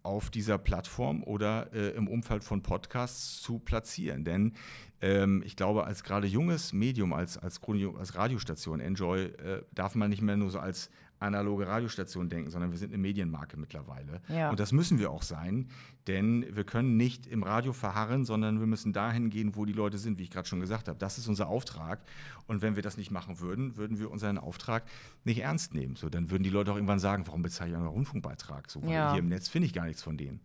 auf 0.03 0.29
dieser 0.29 0.59
Plattform 0.59 1.23
oder 1.23 1.73
äh, 1.73 1.95
im 1.95 2.07
Umfeld 2.07 2.43
von 2.43 2.61
Podcasts 2.61 3.41
zu 3.41 3.57
platzieren. 3.57 4.25
Denn 4.25 4.53
ähm, 5.01 5.41
ich 5.43 5.55
glaube, 5.55 5.85
als 5.85 6.03
gerade 6.03 6.27
junges 6.27 6.71
Medium, 6.71 7.13
als, 7.13 7.39
als, 7.39 7.59
als 7.97 8.13
Radiostation, 8.13 8.79
Enjoy, 8.79 9.23
äh, 9.23 9.63
darf 9.73 9.95
man 9.95 10.11
nicht 10.11 10.21
mehr 10.21 10.37
nur 10.37 10.51
so 10.51 10.59
als 10.59 10.91
analoge 11.21 11.67
Radiostation 11.67 12.29
denken, 12.29 12.49
sondern 12.49 12.71
wir 12.71 12.77
sind 12.77 12.89
eine 12.89 12.97
Medienmarke 12.97 13.57
mittlerweile. 13.57 14.21
Ja. 14.27 14.49
Und 14.49 14.59
das 14.59 14.71
müssen 14.71 14.99
wir 14.99 15.11
auch 15.11 15.21
sein, 15.21 15.69
denn 16.07 16.45
wir 16.55 16.63
können 16.63 16.97
nicht 16.97 17.27
im 17.27 17.43
Radio 17.43 17.73
verharren, 17.73 18.25
sondern 18.25 18.59
wir 18.59 18.67
müssen 18.67 18.91
dahin 18.91 19.29
gehen, 19.29 19.55
wo 19.55 19.65
die 19.65 19.73
Leute 19.73 19.97
sind, 19.97 20.17
wie 20.19 20.23
ich 20.23 20.31
gerade 20.31 20.47
schon 20.47 20.59
gesagt 20.59 20.87
habe. 20.87 20.97
Das 20.97 21.17
ist 21.17 21.27
unser 21.27 21.47
Auftrag. 21.47 22.01
Und 22.47 22.61
wenn 22.61 22.75
wir 22.75 22.83
das 22.83 22.97
nicht 22.97 23.11
machen 23.11 23.39
würden, 23.39 23.77
würden 23.77 23.99
wir 23.99 24.09
unseren 24.11 24.37
Auftrag 24.37 24.83
nicht 25.23 25.39
ernst 25.39 25.73
nehmen. 25.73 25.95
So, 25.95 26.09
dann 26.09 26.31
würden 26.31 26.43
die 26.43 26.49
Leute 26.49 26.71
auch 26.71 26.75
irgendwann 26.75 26.99
sagen, 26.99 27.27
warum 27.27 27.41
bezahle 27.43 27.69
ich 27.71 27.77
einen 27.77 27.87
Rundfunkbeitrag? 27.87 28.69
So, 28.71 28.81
weil 28.81 28.91
Ja. 28.91 29.11
hier 29.11 29.19
im 29.19 29.29
Netz 29.29 29.47
finde 29.47 29.67
ich 29.67 29.73
gar 29.73 29.85
nichts 29.85 30.01
von 30.01 30.17
denen. 30.17 30.41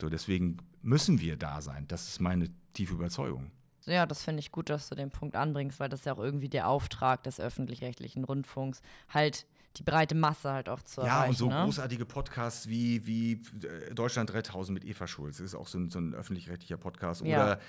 So, 0.00 0.08
deswegen 0.08 0.58
müssen 0.82 1.20
wir 1.20 1.36
da 1.36 1.60
sein. 1.60 1.86
Das 1.88 2.08
ist 2.08 2.20
meine 2.20 2.48
tiefe 2.74 2.94
Überzeugung. 2.94 3.50
Ja, 3.86 4.04
das 4.06 4.22
finde 4.22 4.40
ich 4.40 4.52
gut, 4.52 4.68
dass 4.68 4.88
du 4.90 4.94
den 4.94 5.10
Punkt 5.10 5.34
anbringst, 5.36 5.80
weil 5.80 5.88
das 5.88 6.00
ist 6.00 6.06
ja 6.06 6.12
auch 6.12 6.18
irgendwie 6.18 6.48
der 6.50 6.68
Auftrag 6.68 7.22
des 7.22 7.40
öffentlich-rechtlichen 7.40 8.24
Rundfunks, 8.24 8.82
halt 9.08 9.46
die 9.76 9.82
breite 9.82 10.14
Masse 10.14 10.50
halt 10.52 10.68
auch 10.68 10.82
zu 10.82 11.00
Ja, 11.02 11.06
erreichen. 11.18 11.30
und 11.30 11.36
so 11.36 11.48
ne? 11.48 11.62
großartige 11.64 12.04
Podcasts 12.04 12.68
wie, 12.68 13.06
wie 13.06 13.32
äh, 13.66 13.94
Deutschland 13.94 14.32
3000 14.32 14.74
mit 14.74 14.84
Eva 14.84 15.06
Schulz. 15.06 15.36
Das 15.38 15.46
ist 15.46 15.54
auch 15.54 15.68
so 15.68 15.78
ein, 15.78 15.90
so 15.90 15.98
ein 16.00 16.14
öffentlich-rechtlicher 16.14 16.76
Podcast. 16.76 17.24
Ja. 17.24 17.36
Oder 17.42 17.60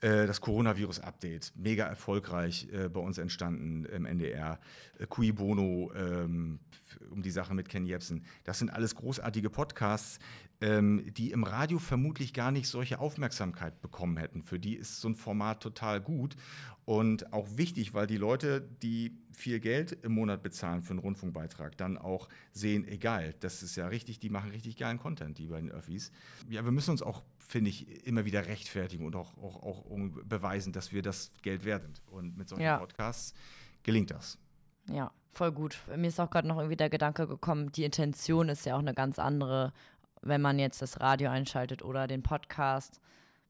äh, 0.00 0.26
das 0.26 0.40
Coronavirus-Update. 0.40 1.52
Mega 1.56 1.86
erfolgreich 1.86 2.68
äh, 2.72 2.88
bei 2.88 3.00
uns 3.00 3.18
entstanden 3.18 3.84
im 3.86 4.04
NDR. 4.04 4.58
Äh, 4.98 5.06
Cui 5.06 5.32
Bono 5.32 5.92
ähm, 5.94 6.58
um 7.10 7.22
die 7.22 7.30
Sache 7.30 7.54
mit 7.54 7.68
Ken 7.68 7.86
Jebsen. 7.86 8.24
Das 8.44 8.58
sind 8.58 8.70
alles 8.70 8.94
großartige 8.94 9.50
Podcasts, 9.50 10.18
ähm, 10.60 11.04
die 11.14 11.30
im 11.30 11.44
Radio 11.44 11.78
vermutlich 11.78 12.32
gar 12.32 12.50
nicht 12.50 12.68
solche 12.68 12.98
Aufmerksamkeit 12.98 13.80
bekommen 13.80 14.16
hätten. 14.16 14.42
Für 14.42 14.58
die 14.58 14.74
ist 14.76 15.00
so 15.00 15.08
ein 15.08 15.14
Format 15.14 15.62
total 15.62 16.00
gut 16.00 16.36
und 16.84 17.32
auch 17.32 17.48
wichtig, 17.56 17.94
weil 17.94 18.06
die 18.06 18.16
Leute, 18.16 18.60
die 18.82 19.16
viel 19.32 19.58
Geld 19.58 19.92
im 19.92 20.12
Monat 20.12 20.42
bezahlen 20.42 20.82
für 20.82 20.90
einen 20.90 20.98
Rundfunkbeitrag, 20.98 21.76
dann 21.76 21.96
auch 21.98 22.28
sehen, 22.52 22.86
egal, 22.86 23.34
das 23.40 23.62
ist 23.62 23.76
ja 23.76 23.88
richtig, 23.88 24.18
die 24.20 24.30
machen 24.30 24.50
richtig 24.50 24.76
geilen 24.76 24.98
Content, 24.98 25.38
die 25.38 25.46
beiden 25.46 25.70
Öffis. 25.70 26.12
Ja, 26.48 26.64
wir 26.64 26.72
müssen 26.72 26.90
uns 26.90 27.02
auch, 27.02 27.24
finde 27.38 27.70
ich, 27.70 28.06
immer 28.06 28.24
wieder 28.24 28.46
rechtfertigen 28.46 29.06
und 29.06 29.16
auch, 29.16 29.36
auch, 29.38 29.62
auch 29.62 29.82
beweisen, 30.24 30.72
dass 30.72 30.92
wir 30.92 31.02
das 31.02 31.32
Geld 31.42 31.64
wert 31.64 31.82
sind. 31.82 32.02
Und 32.06 32.36
mit 32.36 32.48
solchen 32.48 32.64
Ja. 32.64 32.78
Podcasts 32.78 33.34
gelingt 33.82 34.10
das. 34.10 34.38
Ja, 34.88 35.10
voll 35.34 35.52
gut. 35.52 35.78
Mir 35.94 36.08
ist 36.08 36.20
auch 36.20 36.30
gerade 36.30 36.48
noch 36.48 36.56
irgendwie 36.56 36.76
der 36.76 36.90
Gedanke 36.90 37.26
gekommen, 37.26 37.72
die 37.72 37.84
Intention 37.84 38.48
ist 38.48 38.66
ja 38.66 38.74
auch 38.74 38.80
eine 38.80 38.94
ganz 38.94 39.18
andere, 39.18 39.72
wenn 40.22 40.40
man 40.40 40.58
jetzt 40.58 40.80
das 40.82 41.00
Radio 41.00 41.30
einschaltet 41.30 41.82
oder 41.82 42.06
den 42.06 42.22
Podcast. 42.22 43.00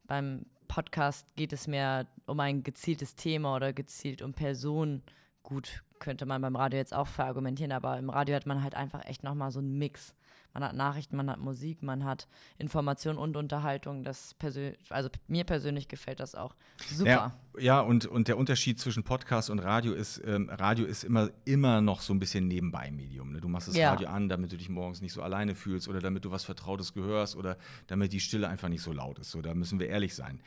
Beim 0.07 0.47
Podcast 0.68 1.35
geht 1.37 1.53
es 1.53 1.66
mehr 1.66 2.07
um 2.26 2.41
ein 2.41 2.62
gezieltes 2.62 3.14
Thema 3.14 3.57
oder 3.57 3.72
gezielt 3.72 4.22
um 4.22 4.32
Personen. 4.32 5.03
Gut, 5.43 5.82
könnte 5.99 6.26
man 6.26 6.43
beim 6.43 6.57
Radio 6.57 6.78
jetzt 6.78 6.95
auch 6.95 7.07
verargumentieren, 7.07 7.72
aber 7.72 7.99
im 7.99 8.11
Radio 8.11 8.35
hat 8.35 8.47
man 8.47 8.62
halt 8.62 8.74
einfach 8.74 9.05
echt 9.05 9.22
nochmal 9.22 9.51
so 9.51 9.61
einen 9.61 9.78
Mix. 9.78 10.14
Man 10.53 10.62
hat 10.62 10.74
Nachrichten, 10.74 11.16
man 11.16 11.30
hat 11.30 11.41
Musik, 11.41 11.82
man 11.82 12.05
hat 12.05 12.28
Information 12.59 13.18
und 13.18 13.37
Unterhaltung. 13.37 14.05
Das 14.05 14.35
persö 14.35 14.72
also 14.89 15.11
mir 15.26 15.45
persönlich 15.45 15.89
gefällt 15.89 16.20
das 16.20 16.35
auch 16.35 16.55
super. 16.89 17.11
Ja, 17.11 17.32
ja 17.59 17.80
und, 17.80 18.07
und 18.07 18.28
der 18.28 18.38
Unterschied 18.38 18.78
zwischen 18.78 19.05
Podcast 19.05 19.50
und 19.50 19.59
Radio 19.59 19.92
ist, 19.92 20.22
ähm, 20.24 20.48
Radio 20.50 20.86
ist 20.86 21.05
immer, 21.05 21.30
immer 21.44 21.80
noch 21.80 22.00
so 22.00 22.12
ein 22.12 22.18
bisschen 22.18 22.48
Nebenbei-Medium. 22.48 23.32
Ne? 23.32 23.40
Du 23.40 23.48
machst 23.48 23.68
das 23.68 23.76
Ja. 23.76 23.90
Radio 23.90 24.09
an, 24.09 24.28
damit 24.28 24.52
du 24.52 24.57
dich 24.57 24.68
morgens 24.68 25.00
nicht 25.00 25.12
so 25.12 25.22
alleine 25.22 25.55
fühlst 25.55 25.88
oder 25.88 26.00
damit 26.00 26.24
du 26.24 26.30
was 26.30 26.44
Vertrautes 26.44 26.92
gehörst 26.92 27.36
oder 27.36 27.57
damit 27.86 28.12
die 28.12 28.20
Stille 28.20 28.48
einfach 28.48 28.68
nicht 28.68 28.82
so 28.82 28.92
laut 28.92 29.18
ist. 29.18 29.30
So, 29.30 29.42
da 29.42 29.55
müssen 29.55 29.78
wir 29.78 29.88
ehrlich 29.88 30.14
sein. 30.14 30.40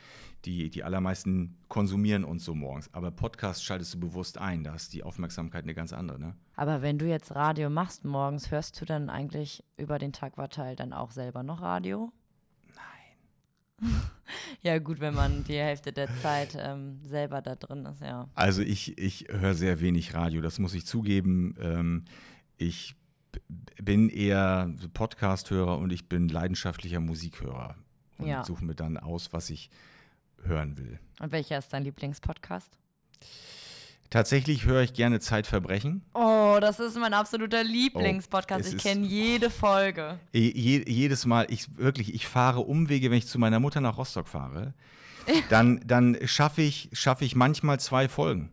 Die, 0.44 0.70
die 0.70 0.84
allermeisten 0.84 1.56
konsumieren 1.68 2.24
uns 2.24 2.44
so 2.44 2.54
morgens. 2.54 2.92
Aber 2.92 3.10
Podcast 3.10 3.64
schaltest 3.64 3.94
du 3.94 4.00
bewusst 4.00 4.38
ein. 4.38 4.62
Da 4.62 4.74
ist 4.74 4.92
die 4.94 5.02
Aufmerksamkeit 5.02 5.64
eine 5.64 5.74
ganz 5.74 5.92
andere. 5.92 6.18
Ne? 6.20 6.36
Aber 6.54 6.82
wenn 6.82 6.98
du 6.98 7.06
jetzt 7.06 7.34
Radio 7.34 7.70
machst 7.70 8.04
morgens, 8.04 8.50
hörst 8.50 8.80
du 8.80 8.84
dann 8.84 9.10
eigentlich 9.10 9.64
über 9.76 9.98
den 9.98 10.12
Tag 10.12 10.36
verteilt 10.36 10.80
dann 10.80 10.92
auch 10.92 11.10
selber 11.10 11.42
noch 11.42 11.60
Radio? 11.60 12.12
Ja, 14.62 14.78
gut, 14.78 15.00
wenn 15.00 15.14
man 15.14 15.44
die 15.44 15.56
Hälfte 15.56 15.92
der 15.92 16.08
Zeit 16.20 16.54
ähm, 16.60 17.00
selber 17.02 17.40
da 17.40 17.54
drin 17.54 17.86
ist, 17.86 18.02
ja. 18.02 18.28
Also 18.34 18.60
ich, 18.60 18.98
ich 18.98 19.26
höre 19.30 19.54
sehr 19.54 19.80
wenig 19.80 20.14
Radio, 20.14 20.42
das 20.42 20.58
muss 20.58 20.74
ich 20.74 20.84
zugeben. 20.84 21.54
Ähm, 21.60 22.04
ich 22.58 22.94
bin 23.80 24.08
eher 24.10 24.70
Podcast-Hörer 24.92 25.78
und 25.78 25.92
ich 25.92 26.08
bin 26.08 26.28
leidenschaftlicher 26.28 27.00
Musikhörer 27.00 27.76
und 28.18 28.26
Ja. 28.26 28.44
suche 28.44 28.64
mir 28.64 28.74
dann 28.74 28.96
aus, 28.98 29.32
was 29.32 29.48
ich 29.48 29.70
hören 30.42 30.76
will. 30.76 30.98
Und 31.20 31.32
welcher 31.32 31.58
ist 31.58 31.72
dein 31.72 31.84
Lieblingspodcast? 31.84 32.76
Tatsächlich 34.10 34.64
höre 34.64 34.82
ich 34.82 34.94
gerne 34.94 35.20
Zeitverbrechen. 35.20 36.02
Oh, 36.14 36.56
das 36.60 36.80
ist 36.80 36.96
mein 36.98 37.12
absoluter 37.12 37.62
Lieblingspodcast. 37.62 38.64
Oh, 38.64 38.74
ich 38.74 38.82
kenne 38.82 39.06
jede 39.06 39.50
Folge. 39.50 40.18
Je, 40.32 40.50
je, 40.54 40.84
jedes 40.86 41.26
Mal, 41.26 41.46
ich 41.50 41.76
wirklich, 41.76 42.14
ich 42.14 42.26
fahre 42.26 42.60
Umwege, 42.60 43.10
wenn 43.10 43.18
ich 43.18 43.26
zu 43.26 43.38
meiner 43.38 43.60
Mutter 43.60 43.82
nach 43.82 43.98
Rostock 43.98 44.28
fahre, 44.28 44.72
dann, 45.50 45.80
dann 45.86 46.16
schaffe 46.24 46.62
ich, 46.62 46.88
schaffe 46.92 47.24
ich 47.26 47.36
manchmal 47.36 47.80
zwei 47.80 48.08
Folgen. 48.08 48.50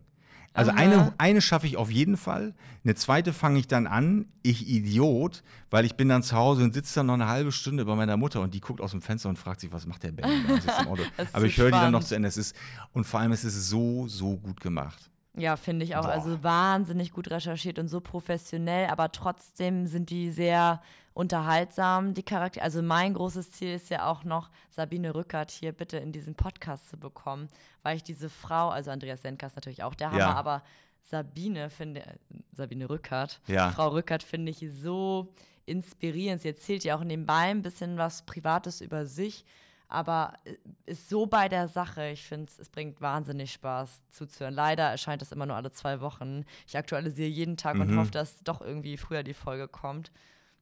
Also 0.52 0.70
Aha. 0.70 0.78
eine, 0.78 1.14
eine 1.18 1.42
schaffe 1.42 1.66
ich 1.66 1.76
auf 1.76 1.90
jeden 1.90 2.16
Fall, 2.16 2.54
eine 2.82 2.94
zweite 2.94 3.34
fange 3.34 3.58
ich 3.58 3.68
dann 3.68 3.86
an, 3.86 4.26
ich 4.42 4.68
Idiot, 4.68 5.42
weil 5.70 5.84
ich 5.84 5.96
bin 5.96 6.08
dann 6.08 6.22
zu 6.22 6.34
Hause 6.34 6.64
und 6.64 6.72
sitze 6.72 6.94
dann 6.96 7.06
noch 7.06 7.14
eine 7.14 7.28
halbe 7.28 7.52
Stunde 7.52 7.84
bei 7.84 7.94
meiner 7.94 8.16
Mutter 8.16 8.40
und 8.40 8.54
die 8.54 8.60
guckt 8.60 8.80
aus 8.80 8.92
dem 8.92 9.02
Fenster 9.02 9.28
und 9.28 9.38
fragt 9.38 9.60
sich, 9.60 9.70
was 9.70 9.86
macht 9.86 10.02
der 10.02 10.12
Ben? 10.12 10.24
Aber 10.78 11.40
so 11.40 11.46
ich 11.46 11.58
höre 11.58 11.66
die 11.66 11.72
dann 11.72 11.92
noch 11.92 12.04
zu 12.04 12.14
Ende. 12.14 12.28
Es 12.28 12.38
ist, 12.38 12.56
und 12.94 13.04
vor 13.04 13.20
allem 13.20 13.32
es 13.32 13.44
ist 13.44 13.68
so, 13.68 14.08
so 14.08 14.38
gut 14.38 14.60
gemacht. 14.60 15.10
Ja, 15.36 15.56
finde 15.56 15.84
ich 15.84 15.96
auch. 15.96 16.02
Boah. 16.04 16.12
Also 16.12 16.42
wahnsinnig 16.42 17.12
gut 17.12 17.30
recherchiert 17.30 17.78
und 17.78 17.88
so 17.88 18.00
professionell, 18.00 18.88
aber 18.88 19.12
trotzdem 19.12 19.86
sind 19.86 20.10
die 20.10 20.30
sehr 20.30 20.80
unterhaltsam, 21.12 22.14
die 22.14 22.22
Charaktere. 22.22 22.62
Also 22.64 22.82
mein 22.82 23.14
großes 23.14 23.50
Ziel 23.52 23.74
ist 23.74 23.90
ja 23.90 24.06
auch 24.06 24.24
noch, 24.24 24.50
Sabine 24.70 25.14
Rückert 25.14 25.50
hier 25.50 25.72
bitte 25.72 25.96
in 25.98 26.12
diesen 26.12 26.34
Podcast 26.34 26.88
zu 26.90 26.98
bekommen, 26.98 27.48
weil 27.82 27.96
ich 27.96 28.02
diese 28.02 28.28
Frau, 28.28 28.68
also 28.68 28.90
Andreas 28.90 29.22
Senka 29.22 29.46
ist 29.46 29.56
natürlich 29.56 29.82
auch 29.82 29.94
der 29.94 30.08
Hammer, 30.10 30.18
Ja. 30.20 30.34
aber 30.34 30.62
Sabine 31.02 31.70
finde, 31.70 32.02
Sabine 32.52 32.88
Rückert, 32.90 33.40
Ja. 33.46 33.70
Frau 33.70 33.88
Rückert 33.88 34.22
finde 34.22 34.50
ich 34.50 34.66
so 34.72 35.32
inspirierend. 35.64 36.42
Sie 36.42 36.48
erzählt 36.48 36.84
ja 36.84 36.96
auch 36.96 37.04
nebenbei 37.04 37.50
ein 37.50 37.62
bisschen 37.62 37.96
was 37.96 38.22
Privates 38.22 38.80
über 38.80 39.06
sich, 39.06 39.44
aber 39.88 40.34
äh, 40.44 40.54
ist 40.86 41.08
so 41.08 41.26
bei 41.26 41.48
der 41.48 41.68
Sache. 41.68 42.08
Ich 42.10 42.24
finde, 42.24 42.50
es 42.58 42.68
bringt 42.68 43.00
wahnsinnig 43.00 43.52
Spaß 43.52 44.02
zuzuhören. 44.10 44.54
Leider 44.54 44.84
erscheint 44.84 45.22
das 45.22 45.32
immer 45.32 45.46
nur 45.46 45.56
alle 45.56 45.70
zwei 45.72 46.00
Wochen. 46.00 46.44
Ich 46.66 46.76
aktualisiere 46.76 47.28
jeden 47.28 47.56
Tag 47.56 47.74
Mhm. 47.76 47.80
und 47.82 47.96
hoffe, 47.96 48.10
dass 48.10 48.38
doch 48.42 48.60
irgendwie 48.60 48.96
früher 48.96 49.22
die 49.22 49.34
Folge 49.34 49.68
kommt. 49.68 50.10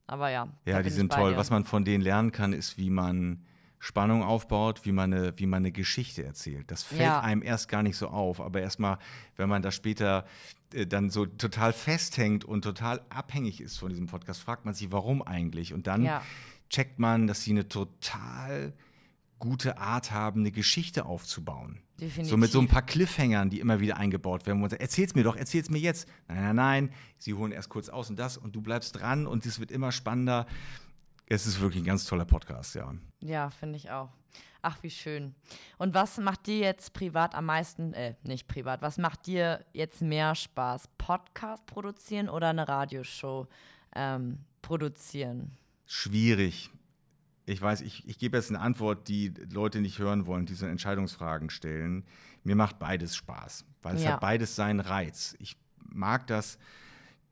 Aber 0.07 0.29
ja. 0.31 0.49
Ja, 0.67 0.83
die 0.83 0.91
sind 0.91 1.13
toll. 1.13 1.31
dir. 1.33 1.37
Was 1.39 1.51
man 1.51 1.65
von 1.65 1.85
denen 1.85 2.03
lernen 2.03 2.31
kann, 2.33 2.53
ist, 2.53 2.77
wie 2.77 2.91
man 2.91 3.45
Spannung 3.79 4.23
aufbaut, 4.23 4.85
wie 4.85 4.93
man 4.93 5.13
eine, 5.13 5.39
wie 5.39 5.47
man 5.47 5.59
eine 5.59 5.73
Geschichte 5.73 6.25
erzählt. 6.25 6.71
Das 6.71 6.83
fällt 6.83 7.01
Ja. 7.01 7.21
einem 7.21 7.43
erst 7.43 7.69
gar 7.69 7.83
nicht 7.83 7.97
so 7.99 8.09
auf, 8.09 8.41
aber 8.41 8.61
erstmal, 8.63 8.99
wenn 9.37 9.49
man 9.49 9.61
da 9.63 9.71
später 9.71 10.25
äh, 10.73 10.87
dann 10.87 11.09
so 11.11 11.27
total 11.27 11.73
festhängt 11.73 12.45
und 12.45 12.63
total 12.63 13.01
abhängig 13.11 13.61
ist 13.61 13.79
von 13.79 13.91
diesem 13.91 14.07
Podcast, 14.07 14.41
fragt 14.41 14.65
man 14.65 14.75
sich, 14.75 14.91
warum 14.91 15.23
eigentlich? 15.23 15.73
Und 15.75 15.87
dann 15.87 16.03
Ja. 16.05 16.23
checkt 16.71 16.99
man, 16.99 17.27
dass 17.27 17.43
sie 17.43 17.51
eine 17.53 17.69
total 17.69 18.73
gute 19.45 19.79
Art 19.79 20.11
haben, 20.11 20.41
eine 20.41 20.51
Geschichte 20.51 21.05
aufzubauen. 21.05 21.81
Definitiv. 22.01 22.31
So 22.31 22.37
mit 22.37 22.51
so 22.51 22.61
ein 22.61 22.67
paar 22.67 22.83
Cliffhangern, 22.83 23.51
die 23.51 23.61
immer 23.61 23.79
wieder 23.79 23.99
eingebaut 23.99 24.47
werden. 24.47 24.59
wo 24.59 24.63
man 24.63 24.71
sagt, 24.71 24.83
erzähl's 24.83 25.15
mir 25.15 25.23
doch, 25.23 25.37
erzähl's 25.37 25.71
mir 25.71 25.79
jetzt. 25.79 26.09
Nein, 26.29 26.43
nein, 26.43 26.57
nein. 26.57 26.91
Sie 27.19 27.35
holen 27.35 27.53
erst 27.53 27.69
kurz 27.69 27.89
aus 27.89 28.11
und 28.11 28.19
das 28.19 28.37
und 28.37 28.57
du 28.57 28.63
bleibst 28.63 28.99
dran 28.99 29.27
und 29.27 29.47
es 29.47 29.61
wird 29.61 29.71
immer 29.71 29.93
spannender. 29.93 30.47
Es 31.27 31.47
ist 31.47 31.61
wirklich 31.61 31.83
ein 31.83 31.87
ganz 31.87 32.05
toller 32.05 32.25
Podcast, 32.25 32.75
ja. 32.75 32.93
Ja, 33.21 33.51
finde 33.51 33.77
ich 33.77 33.91
auch. 33.91 34.11
Ach, 34.63 34.83
wie 34.83 34.91
schön. 34.91 35.35
Und 35.77 35.93
was 35.93 36.17
macht 36.19 36.47
dir 36.47 36.59
jetzt 36.59 36.95
privat 36.95 37.35
am 37.35 37.45
meisten, 37.45 37.93
äh, 37.93 38.15
nicht 38.23 38.49
privat, 38.49 38.81
was 38.81 38.97
macht 38.97 39.27
dir 39.27 39.65
jetzt 39.75 40.01
mehr 40.01 40.35
Spaß? 40.35 40.89
Podcast 40.97 41.67
produzieren 41.67 42.31
oder 42.31 42.49
eine 42.49 42.67
Radioshow 42.67 43.47
ähm, 43.95 44.39
produzieren? 44.63 45.53
Schwierig. 45.87 46.71
Ich 47.47 47.61
weiß, 47.61 47.83
ich, 47.83 48.09
ich 48.09 48.19
gebe 48.19 48.37
jetzt 48.37 48.51
eine 48.51 48.61
Antwort, 48.61 49.09
die 49.09 49.33
Leute 49.53 49.81
nicht 49.81 49.99
hören 49.99 50.27
wollen, 50.27 50.47
die 50.47 50.55
so 50.55 50.67
Entscheidungsfragen 50.67 51.51
stellen. 51.51 52.05
Mir 52.43 52.57
macht 52.57 52.79
beides 52.79 53.17
Spaß, 53.17 53.65
weil 53.83 53.97
es 53.97 54.05
Ja. 54.05 54.13
hat 54.13 54.21
beides 54.21 54.57
seinen 54.57 54.81
Reiz. 54.81 55.37
Ich 55.39 55.57
mag 55.93 56.27
das, 56.27 56.59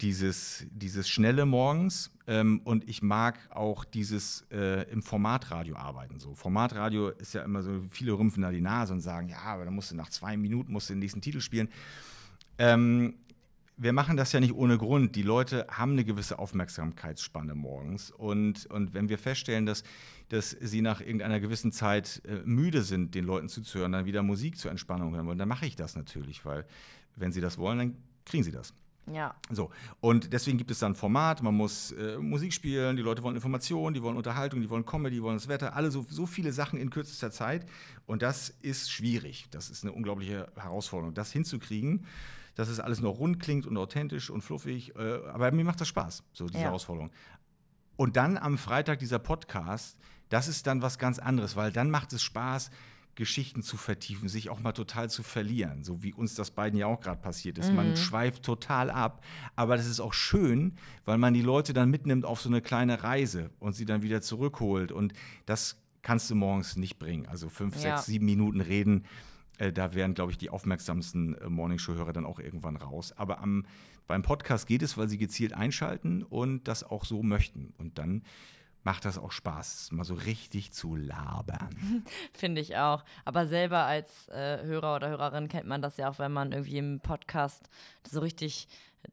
dieses, 0.01 0.67
dieses 0.71 1.09
schnelle 1.09 1.47
morgens 1.47 2.11
ähm, 2.27 2.61
und 2.65 2.89
ich 2.89 3.03
mag 3.03 3.39
auch 3.51 3.85
dieses 3.85 4.45
äh, 4.51 4.83
im 4.91 5.03
Formatradio 5.03 5.77
arbeiten. 5.77 6.19
So 6.19 6.35
Formatradio 6.35 7.11
ist 7.11 7.35
ja 7.35 7.43
immer 7.43 7.63
so, 7.63 7.81
viele 7.89 8.13
rümpfen 8.13 8.43
da 8.43 8.51
die 8.51 8.61
Nase 8.61 8.93
und 8.93 9.01
sagen, 9.01 9.29
ja, 9.29 9.39
aber 9.43 9.65
dann 9.65 9.75
musst 9.75 9.93
du 9.93 9.97
nach 9.97 10.11
zwei 10.11 10.37
Minuten 10.37 10.73
musst 10.73 10.91
du 10.91 10.95
den 10.95 10.99
nächsten 11.01 11.21
Titel 11.21 11.41
spielen. 11.41 11.69
Ähm, 12.59 13.15
wir 13.77 13.93
machen 13.93 14.17
das 14.17 14.33
ja 14.33 14.41
nicht 14.41 14.55
ohne 14.55 14.79
Grund. 14.79 15.17
Die 15.17 15.23
Leute 15.23 15.67
haben 15.71 15.93
eine 15.93 16.05
gewisse 16.05 16.39
Aufmerksamkeitsspanne 16.39 17.55
morgens. 17.55 18.11
Und, 18.11 18.67
und 18.67 18.95
wenn 18.95 19.09
wir 19.09 19.19
feststellen, 19.19 19.67
dass, 19.67 19.83
dass 20.29 20.51
sie 20.51 20.83
nach 20.83 21.01
irgendeiner 21.01 21.41
gewissen 21.41 21.73
Zeit 21.73 22.23
äh, 22.27 22.43
müde 22.45 22.83
sind, 22.83 23.15
den 23.15 23.25
Leuten 23.25 23.49
zuzuhören, 23.49 23.93
dann 23.93 24.05
wieder 24.05 24.23
Musik 24.23 24.59
zur 24.59 24.71
Entspannung 24.71 25.15
hören 25.15 25.27
wollen, 25.27 25.39
dann 25.39 25.49
mache 25.49 25.67
ich 25.67 25.77
das 25.77 25.97
natürlich, 25.97 26.45
weil 26.45 26.67
wenn 27.17 27.33
sie 27.33 27.41
das 27.41 27.59
wollen, 27.59 27.79
dann 27.79 27.97
kriegen 28.25 28.45
sie 28.45 28.53
das. 28.53 28.75
Ja. 29.11 29.35
So, 29.51 29.71
und 30.01 30.33
deswegen 30.33 30.59
gibt 30.59 30.71
es 30.71 30.79
dann 30.79 30.93
ein 30.93 30.95
Format, 30.95 31.43
man 31.43 31.55
muss 31.55 31.91
äh, 31.93 32.19
Musik 32.19 32.53
spielen, 32.53 32.97
die 32.97 33.03
Leute 33.03 33.23
wollen 33.23 33.35
Informationen, 33.35 33.95
die 33.95 34.03
wollen 34.03 34.17
Unterhaltung, 34.17 34.61
die 34.61 34.71
wollen 34.71 34.87
Comedy, 34.87 35.17
die 35.17 35.23
wollen 35.23 35.37
das 35.37 35.49
Wetter, 35.49 35.75
alle 35.75 35.91
so, 35.91 36.07
so 36.09 36.25
viele 36.25 36.53
Sachen 36.53 36.79
in 36.79 36.91
kürzester 36.91 37.33
Zeit. 37.33 37.67
Und 38.07 38.23
das 38.23 38.51
ist 38.63 38.93
schwierig. 38.93 39.47
Das 39.51 39.71
ist 39.71 39.83
eine 39.83 39.93
unglaubliche 39.93 40.53
Herausforderung, 40.55 41.15
das 41.15 41.33
hinzukriegen, 41.33 42.07
dass 42.55 42.69
es 42.69 42.81
alles 42.81 43.01
noch 43.01 43.19
rund 43.19 43.41
klingt 43.41 43.67
und 43.67 43.77
authentisch 43.77 44.31
und 44.31 44.43
fluffig. 44.43 44.95
Äh, 44.97 45.21
aber 45.29 45.51
mir 45.53 45.65
macht 45.65 45.81
das 45.81 45.89
Spaß, 45.89 46.23
so 46.33 46.47
diese 46.47 46.59
Ja. 46.59 46.65
Herausforderung. 46.67 47.11
Und 47.97 48.17
dann 48.17 48.39
am 48.39 48.59
Freitag 48.59 48.99
dieser 48.99 49.19
Podcast, 49.19 49.97
das 50.29 50.49
ist 50.49 50.67
dann 50.67 50.83
was 50.83 50.99
ganz 50.99 51.19
anderes, 51.19 51.57
weil 51.57 51.73
dann 51.73 51.91
macht 51.91 52.13
es 52.13 52.23
Spaß, 52.23 52.71
Geschichten 53.15 53.63
zu 53.63 53.77
vertiefen, 53.77 54.31
sich 54.31 54.49
auch 54.49 54.61
mal 54.61 54.73
total 54.73 55.11
zu 55.11 55.23
verlieren, 55.23 55.85
so 55.85 56.03
wie 56.03 56.15
uns 56.15 56.35
das 56.35 56.51
beiden 56.51 56.79
ja 56.79 56.87
auch 56.87 57.01
gerade 57.01 57.21
passiert 57.21 57.59
ist. 57.59 57.71
Man 57.71 57.95
schweift 57.95 58.43
total 58.43 58.91
ab, 58.91 59.23
aber 59.55 59.77
das 59.77 59.85
ist 59.87 60.01
auch 60.01 60.15
schön, 60.15 60.77
weil 61.05 61.19
man 61.19 61.35
die 61.35 61.43
Leute 61.43 61.75
dann 61.75 61.91
mitnimmt 61.91 62.25
auf 62.25 62.41
so 62.41 62.49
eine 62.49 62.63
kleine 62.63 63.03
Reise 63.03 63.51
und 63.59 63.75
sie 63.75 63.85
dann 63.85 64.01
wieder 64.03 64.23
zurückholt. 64.23 64.93
Und 64.93 65.13
das 65.45 65.77
kannst 66.01 66.31
du 66.31 66.35
morgens 66.35 66.77
nicht 66.77 66.99
bringen. 66.99 67.27
Also 67.27 67.51
fünf, 67.51 67.75
Ja. 67.77 67.97
sechs, 67.97 68.07
sieben 68.07 68.25
Minuten 68.25 68.63
reden. 68.63 69.05
Äh, 69.59 69.73
Da 69.73 69.95
wären, 69.95 70.15
glaube 70.15 70.33
ich, 70.33 70.39
die 70.39 70.51
aufmerksamsten 70.51 71.37
äh, 71.37 71.49
Morningshow-Hörer 71.49 72.13
dann 72.13 72.27
auch 72.27 72.39
irgendwann 72.39 72.77
raus. 72.77 73.13
Aber 73.13 73.41
am, 73.41 73.67
beim 74.07 74.23
Podcast 74.23 74.67
geht 74.67 74.83
es, 74.83 74.97
weil 74.97 75.09
sie 75.09 75.19
gezielt 75.19 75.53
einschalten 75.53 76.23
und 76.23 76.69
das 76.69 76.85
auch 76.85 77.05
so 77.05 77.23
möchten. 77.23 77.75
Und 77.79 77.99
dann 77.99 78.23
macht 78.85 79.05
das 79.05 79.19
auch 79.19 79.33
Spaß, 79.33 79.93
mal 79.93 80.05
so 80.05 80.15
richtig 80.15 80.73
zu 80.73 80.97
labern. 80.97 82.05
Finde 82.35 82.61
ich 82.61 82.77
auch. 82.77 83.05
Aber 83.25 83.47
selber 83.47 83.85
als 83.85 84.29
äh, 84.29 84.63
Hörer 84.65 84.97
oder 84.97 85.09
Hörerin 85.09 85.49
kennt 85.49 85.67
man 85.67 85.83
das 85.83 85.97
ja 85.97 86.11
auch, 86.11 86.19
wenn 86.19 86.33
man 86.33 86.53
irgendwie 86.53 86.79
im 86.79 87.01
Podcast 87.01 87.69
so 88.09 88.21
richtig 88.21 88.69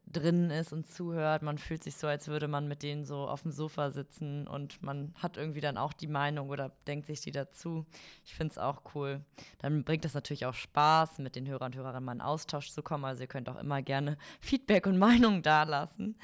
drin 0.06 0.50
ist 0.50 0.72
und 0.72 0.86
zuhört. 0.86 1.42
Man 1.42 1.58
fühlt 1.58 1.84
sich 1.84 1.96
so, 1.96 2.06
als 2.06 2.28
würde 2.28 2.48
man 2.48 2.68
mit 2.68 2.82
denen 2.82 3.04
so 3.04 3.28
auf 3.28 3.42
dem 3.42 3.52
Sofa 3.52 3.90
sitzen 3.90 4.46
und 4.46 4.82
man 4.82 5.14
hat 5.16 5.36
irgendwie 5.36 5.60
dann 5.60 5.76
auch 5.76 5.92
die 5.92 6.06
Meinung 6.06 6.50
oder 6.50 6.72
denkt 6.86 7.06
sich 7.06 7.20
die 7.20 7.30
dazu. 7.30 7.86
Ich 8.24 8.34
finde 8.34 8.52
es 8.52 8.58
auch 8.58 8.82
cool. 8.94 9.20
Dann 9.58 9.84
bringt 9.84 10.04
es 10.04 10.14
natürlich 10.14 10.46
auch 10.46 10.54
Spaß, 10.54 11.18
mit 11.18 11.36
den 11.36 11.46
Hörern 11.46 11.72
und 11.72 11.76
Hörerinnen 11.76 12.04
mal 12.04 12.12
in 12.12 12.20
Austausch 12.20 12.70
zu 12.70 12.82
kommen. 12.82 13.04
Also 13.04 13.22
ihr 13.22 13.28
könnt 13.28 13.48
auch 13.48 13.58
immer 13.58 13.82
gerne 13.82 14.16
Feedback 14.40 14.86
und 14.86 14.98
Meinung 14.98 15.42
dalassen. 15.42 16.16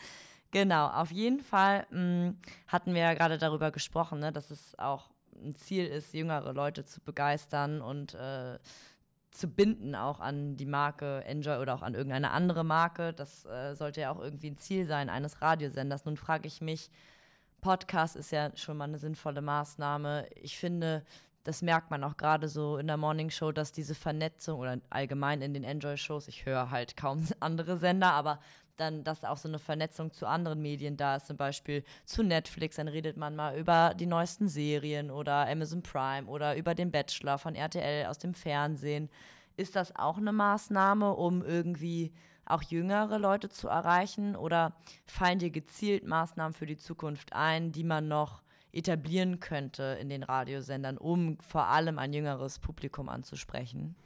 Genau, 0.51 0.89
auf 0.89 1.11
jeden 1.11 1.41
Fall 1.41 1.87
mh, 1.91 2.35
hatten 2.69 2.95
wir 2.95 3.03
ja 3.03 3.14
gerade 3.14 3.39
darüber 3.39 3.71
gesprochen, 3.71 4.21
ne, 4.21 4.33
dass 4.33 4.51
es 4.51 4.79
auch 4.79 5.11
ein 5.35 5.55
Ziel 5.55 5.87
ist, 5.87 6.14
jüngere 6.14 6.53
Leute 6.53 6.85
zu 6.85 7.01
begeistern 7.01 7.83
und 7.83 8.14
äh, 8.14 8.59
zu 9.37 9.49
binden 9.49 9.95
auch 9.95 10.20
an 10.20 10.57
die 10.57 10.66
Marke 10.66 11.22
Enjoy 11.24 11.59
oder 11.59 11.74
auch 11.74 11.82
an 11.82 11.95
irgendeine 11.95 12.30
andere 12.30 12.64
Marke. 12.64 13.12
Das 13.12 13.45
äh, 13.45 13.74
sollte 13.74 14.01
ja 14.01 14.11
auch 14.11 14.20
irgendwie 14.20 14.51
ein 14.51 14.59
Ziel 14.59 14.87
sein 14.87 15.11
eines 15.11 15.43
Radiosenders. 15.43 16.05
Nun 16.05 16.16
frage 16.16 16.47
ich 16.47 16.61
mich, 16.61 16.91
Podcast 17.61 18.16
ist 18.16 18.32
ja 18.32 18.51
schon 18.57 18.76
mal 18.76 18.84
eine 18.84 18.99
sinnvolle 18.99 19.43
Maßnahme. 19.43 20.26
Ich 20.37 20.57
finde, 20.57 21.05
das 21.45 21.62
merkt 21.62 21.91
man 21.91 22.03
auch 22.03 22.16
gerade 22.16 22.49
so 22.49 22.78
in 22.78 22.87
der 22.87 22.97
Morning 22.97 23.30
Show, 23.30 23.53
dass 23.53 23.72
diese 23.72 23.95
Vernetzung 23.95 24.59
oder 24.59 24.78
allgemein 24.91 25.43
in 25.43 25.55
den 25.55 25.64
Enjoy-Shows, 25.64 26.28
ich 26.28 26.47
höre 26.47 26.70
halt 26.70 26.97
kaum 26.97 27.26
andere 27.41 27.76
Sender, 27.76 28.12
aber 28.12 28.41
dann, 28.77 29.05
dass 29.05 29.24
auch 29.24 29.37
so 29.37 29.49
eine 29.49 29.59
Vernetzung 29.59 30.12
zu 30.12 30.27
anderen 30.27 30.61
Medien 30.61 30.97
da 30.97 31.16
ist, 31.16 31.27
zum 31.27 31.37
Beispiel 31.37 31.85
zu 32.05 32.22
Netflix, 32.22 32.77
dann 32.77 32.89
redet 32.89 33.16
man 33.16 33.37
mal 33.37 33.59
über 33.59 33.95
die 33.95 34.07
neuesten 34.07 34.49
Serien 34.49 35.11
oder 35.11 35.49
Amazon 35.49 35.83
Prime 35.83 36.27
oder 36.27 36.57
über 36.57 36.74
den 36.74 36.91
Bachelor 36.91 37.39
von 37.39 37.55
RTL 37.55 38.07
aus 38.07 38.18
dem 38.18 38.35
Fernsehen. 38.35 39.09
Ist 39.57 39.77
das 39.77 39.95
auch 39.97 40.18
eine 40.18 40.33
Maßnahme, 40.33 41.14
um 41.14 41.43
irgendwie 41.43 42.12
auch 42.45 42.62
jüngere 42.62 43.18
Leute 43.18 43.49
zu 43.49 43.68
erreichen? 43.68 44.37
Oder 44.37 44.77
fallen 45.05 45.39
dir 45.39 45.51
gezielt 45.51 46.07
Maßnahmen 46.07 46.55
für 46.55 46.66
die 46.66 46.77
Zukunft 46.77 47.33
ein, 47.33 47.72
die 47.72 47.85
man 47.85 48.09
noch 48.09 48.43
etablieren 48.72 49.41
könnte 49.41 49.97
in 50.01 50.09
den 50.09 50.22
Radiosendern, 50.22 50.99
um 50.99 51.39
vor 51.41 51.66
allem 51.66 51.99
ein 51.99 52.12
jüngeres 52.12 52.59
Publikum 52.59 53.09
anzusprechen? 53.09 53.97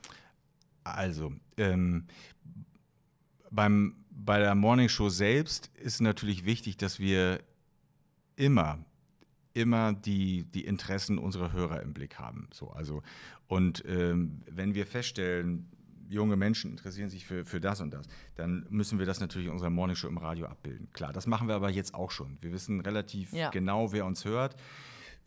Also, 0.85 1.33
ähm, 1.57 2.07
beim, 3.51 4.05
bei 4.25 4.39
der 4.39 4.55
Morning 4.55 4.89
Show 4.89 5.09
selbst 5.09 5.71
ist 5.75 6.01
natürlich 6.01 6.45
wichtig, 6.45 6.77
dass 6.77 6.99
wir 6.99 7.41
immer, 8.37 8.79
immer 9.55 9.93
die, 9.93 10.45
die 10.45 10.65
Interessen 10.65 11.19
unserer 11.19 11.53
Hörer 11.53 11.83
im 11.83 11.93
Blick 11.93 12.19
haben. 12.19 12.49
So, 12.53 12.71
also, 12.71 13.03
und 13.49 13.85
ähm, 13.87 14.43
wenn 14.51 14.75
wir 14.75 14.87
feststellen, 14.87 15.69
junge 16.09 16.37
Menschen 16.37 16.73
interessieren 16.73 17.09
sich 17.09 17.25
für, 17.25 17.45
für 17.45 17.61
das 17.61 17.81
und 17.81 17.93
das, 17.93 18.07
dann 18.35 18.67
müssen 18.69 18.99
wir 18.99 19.07
das 19.07 19.21
natürlich 19.21 19.47
in 19.47 19.53
unserer 19.53 19.71
Morning 19.71 19.97
Show 19.97 20.09
im 20.09 20.19
Radio 20.19 20.47
abbilden. 20.47 20.89
Klar, 20.93 21.13
das 21.13 21.27
machen 21.27 21.47
wir 21.49 21.55
aber 21.55 21.71
jetzt 21.71 21.95
auch 21.95 22.11
schon. 22.11 22.37
Wir 22.41 22.53
wissen 22.53 22.81
relativ 22.81 23.33
Ja. 23.33 23.51
genau, 23.51 23.93
wer 23.93 24.05
uns 24.05 24.25
hört, 24.25 24.57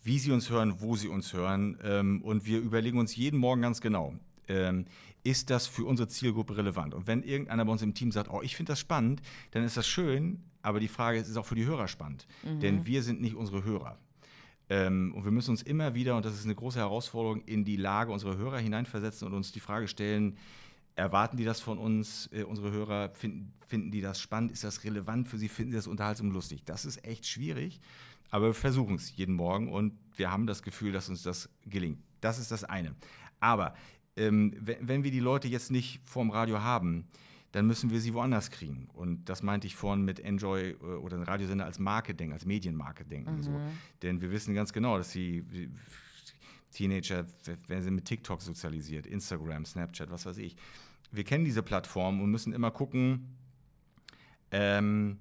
wie 0.03 0.19
sie 0.19 0.31
uns 0.31 0.49
hören, 0.49 0.81
wo 0.81 0.95
sie 0.97 1.07
uns 1.07 1.31
hören. 1.33 1.77
Ähm, 1.83 2.21
und 2.21 2.45
wir 2.45 2.59
überlegen 2.59 2.99
uns 2.99 3.15
jeden 3.15 3.39
Morgen 3.39 3.61
ganz 3.61 3.79
genau, 3.79 4.13
ähm, 4.49 4.85
ist 5.24 5.49
das 5.49 5.67
für 5.67 5.86
unsere 5.86 6.07
Zielgruppe 6.07 6.57
relevant? 6.57 6.93
Und 6.93 7.07
wenn 7.07 7.24
irgendeiner 7.24 7.65
bei 7.65 7.71
uns 7.71 7.82
im 7.82 7.93
Team 7.93 8.11
sagt, 8.11 8.30
oh, 8.30 8.41
ich 8.41 8.55
finde 8.55 8.71
das 8.71 8.80
spannend, 8.80 9.21
dann 9.51 9.63
ist 9.63 9.78
das 9.78 9.88
schön, 9.88 10.43
aber 10.61 10.80
die 10.80 10.88
Frage 10.88 11.19
ist, 11.19 11.28
ist 11.30 11.38
auch 11.38 11.45
für 11.45 11.55
die 11.55 11.65
Hörer 11.65 11.88
spannend. 11.88 12.28
Denn 12.61 12.86
wir 12.86 13.03
sind 13.03 13.21
nicht 13.21 13.36
unsere 13.36 13.63
Hörer. 13.63 13.97
Ähm, 14.69 15.13
und 15.15 15.26
wir 15.26 15.32
müssen 15.32 15.51
uns 15.51 15.61
immer 15.61 15.93
wieder, 15.93 16.15
und 16.15 16.26
das 16.26 16.34
ist 16.34 16.45
eine 16.45 16.55
große 16.55 16.80
Herausforderung, 16.80 17.43
in 17.45 17.65
die 17.65 17.76
Lage 17.76 18.11
unserer 18.11 18.38
Hörer 18.38 18.59
hineinversetzen 18.59 19.28
und 19.28 19.34
uns 19.34 19.51
die 19.51 19.59
Frage 19.59 19.88
stellen, 19.88 20.38
erwarten 20.95 21.38
die 21.38 21.43
das 21.43 21.59
von 21.59 21.78
uns, 21.78 22.30
äh, 22.32 22.43
unsere 22.43 22.71
Hörer, 22.71 23.09
finden, 23.13 23.53
finden 23.67 23.91
die 23.91 24.01
das 24.01 24.19
spannend, 24.19 24.51
ist 24.51 24.63
das 24.63 24.84
relevant 24.84 25.28
für 25.28 25.38
sie, 25.38 25.49
finden 25.49 25.71
sie 25.71 25.78
das 25.78 25.88
unterhaltsam 25.88 26.28
und 26.28 26.34
lustig? 26.34 26.63
Das 26.65 26.86
ist 26.86 27.03
echt 27.05 27.26
schwierig, 27.26 27.82
aber 28.30 28.47
wir 28.47 28.53
versuchen 28.53 28.95
es 28.95 29.15
jeden 29.15 29.36
Morgen 29.36 29.71
und 29.71 29.93
wir 30.15 30.32
haben 30.32 30.47
das 30.47 30.63
Gefühl, 30.63 30.91
dass 30.91 31.09
uns 31.09 31.24
das 31.24 31.49
gelingt. 31.65 31.99
Das 32.21 32.39
ist 32.39 32.51
das 32.51 32.63
eine. 32.63 32.95
Aber 33.39 33.76
ähm, 34.16 34.53
wenn, 34.59 34.88
wenn 34.88 35.03
wir 35.03 35.11
die 35.11 35.20
Leute 35.20 35.47
jetzt 35.47 35.72
nicht 35.72 36.01
vorm 36.05 36.30
Radio 36.30 36.61
haben, 36.61 37.07
dann 37.51 37.68
müssen 37.68 37.91
wir 37.91 38.01
sie 38.01 38.14
woanders 38.14 38.49
kriegen. 38.49 38.89
Und 38.93 39.26
das 39.26 39.43
meinte 39.43 39.68
ich 39.68 39.76
vorhin 39.76 40.03
mit 40.03 40.20
Enjoy 40.20 40.72
äh, 40.72 40.76
oder 40.76 41.18
ein 41.18 41.24
Radiosender 41.24 41.66
als 41.66 41.80
Marke 41.80 42.16
denken, 42.16 42.34
als 42.34 42.45
Medienmarke 42.45 43.05
denken. 43.05 43.43
So. 43.43 43.51
Denn 44.01 44.22
wir 44.22 44.32
wissen 44.32 44.53
ganz 44.55 44.74
genau, 44.74 44.97
dass 44.97 45.11
die 45.11 45.43
die 45.43 45.70
Teenager, 46.72 47.26
wenn 47.68 47.84
sie 47.84 47.91
mit 47.91 48.05
TikTok 48.05 48.41
sozialisiert, 48.41 49.05
Instagram, 49.05 49.66
Snapchat, 49.66 50.09
was 50.09 50.26
weiß 50.26 50.38
ich. 50.39 50.55
Wir 51.11 51.24
kennen 51.24 51.45
diese 51.45 51.61
Plattform 51.61 52.22
und 52.22 52.32
müssen 52.32 52.53
immer 52.53 52.72
gucken, 52.72 53.38
ähm, 54.51 55.20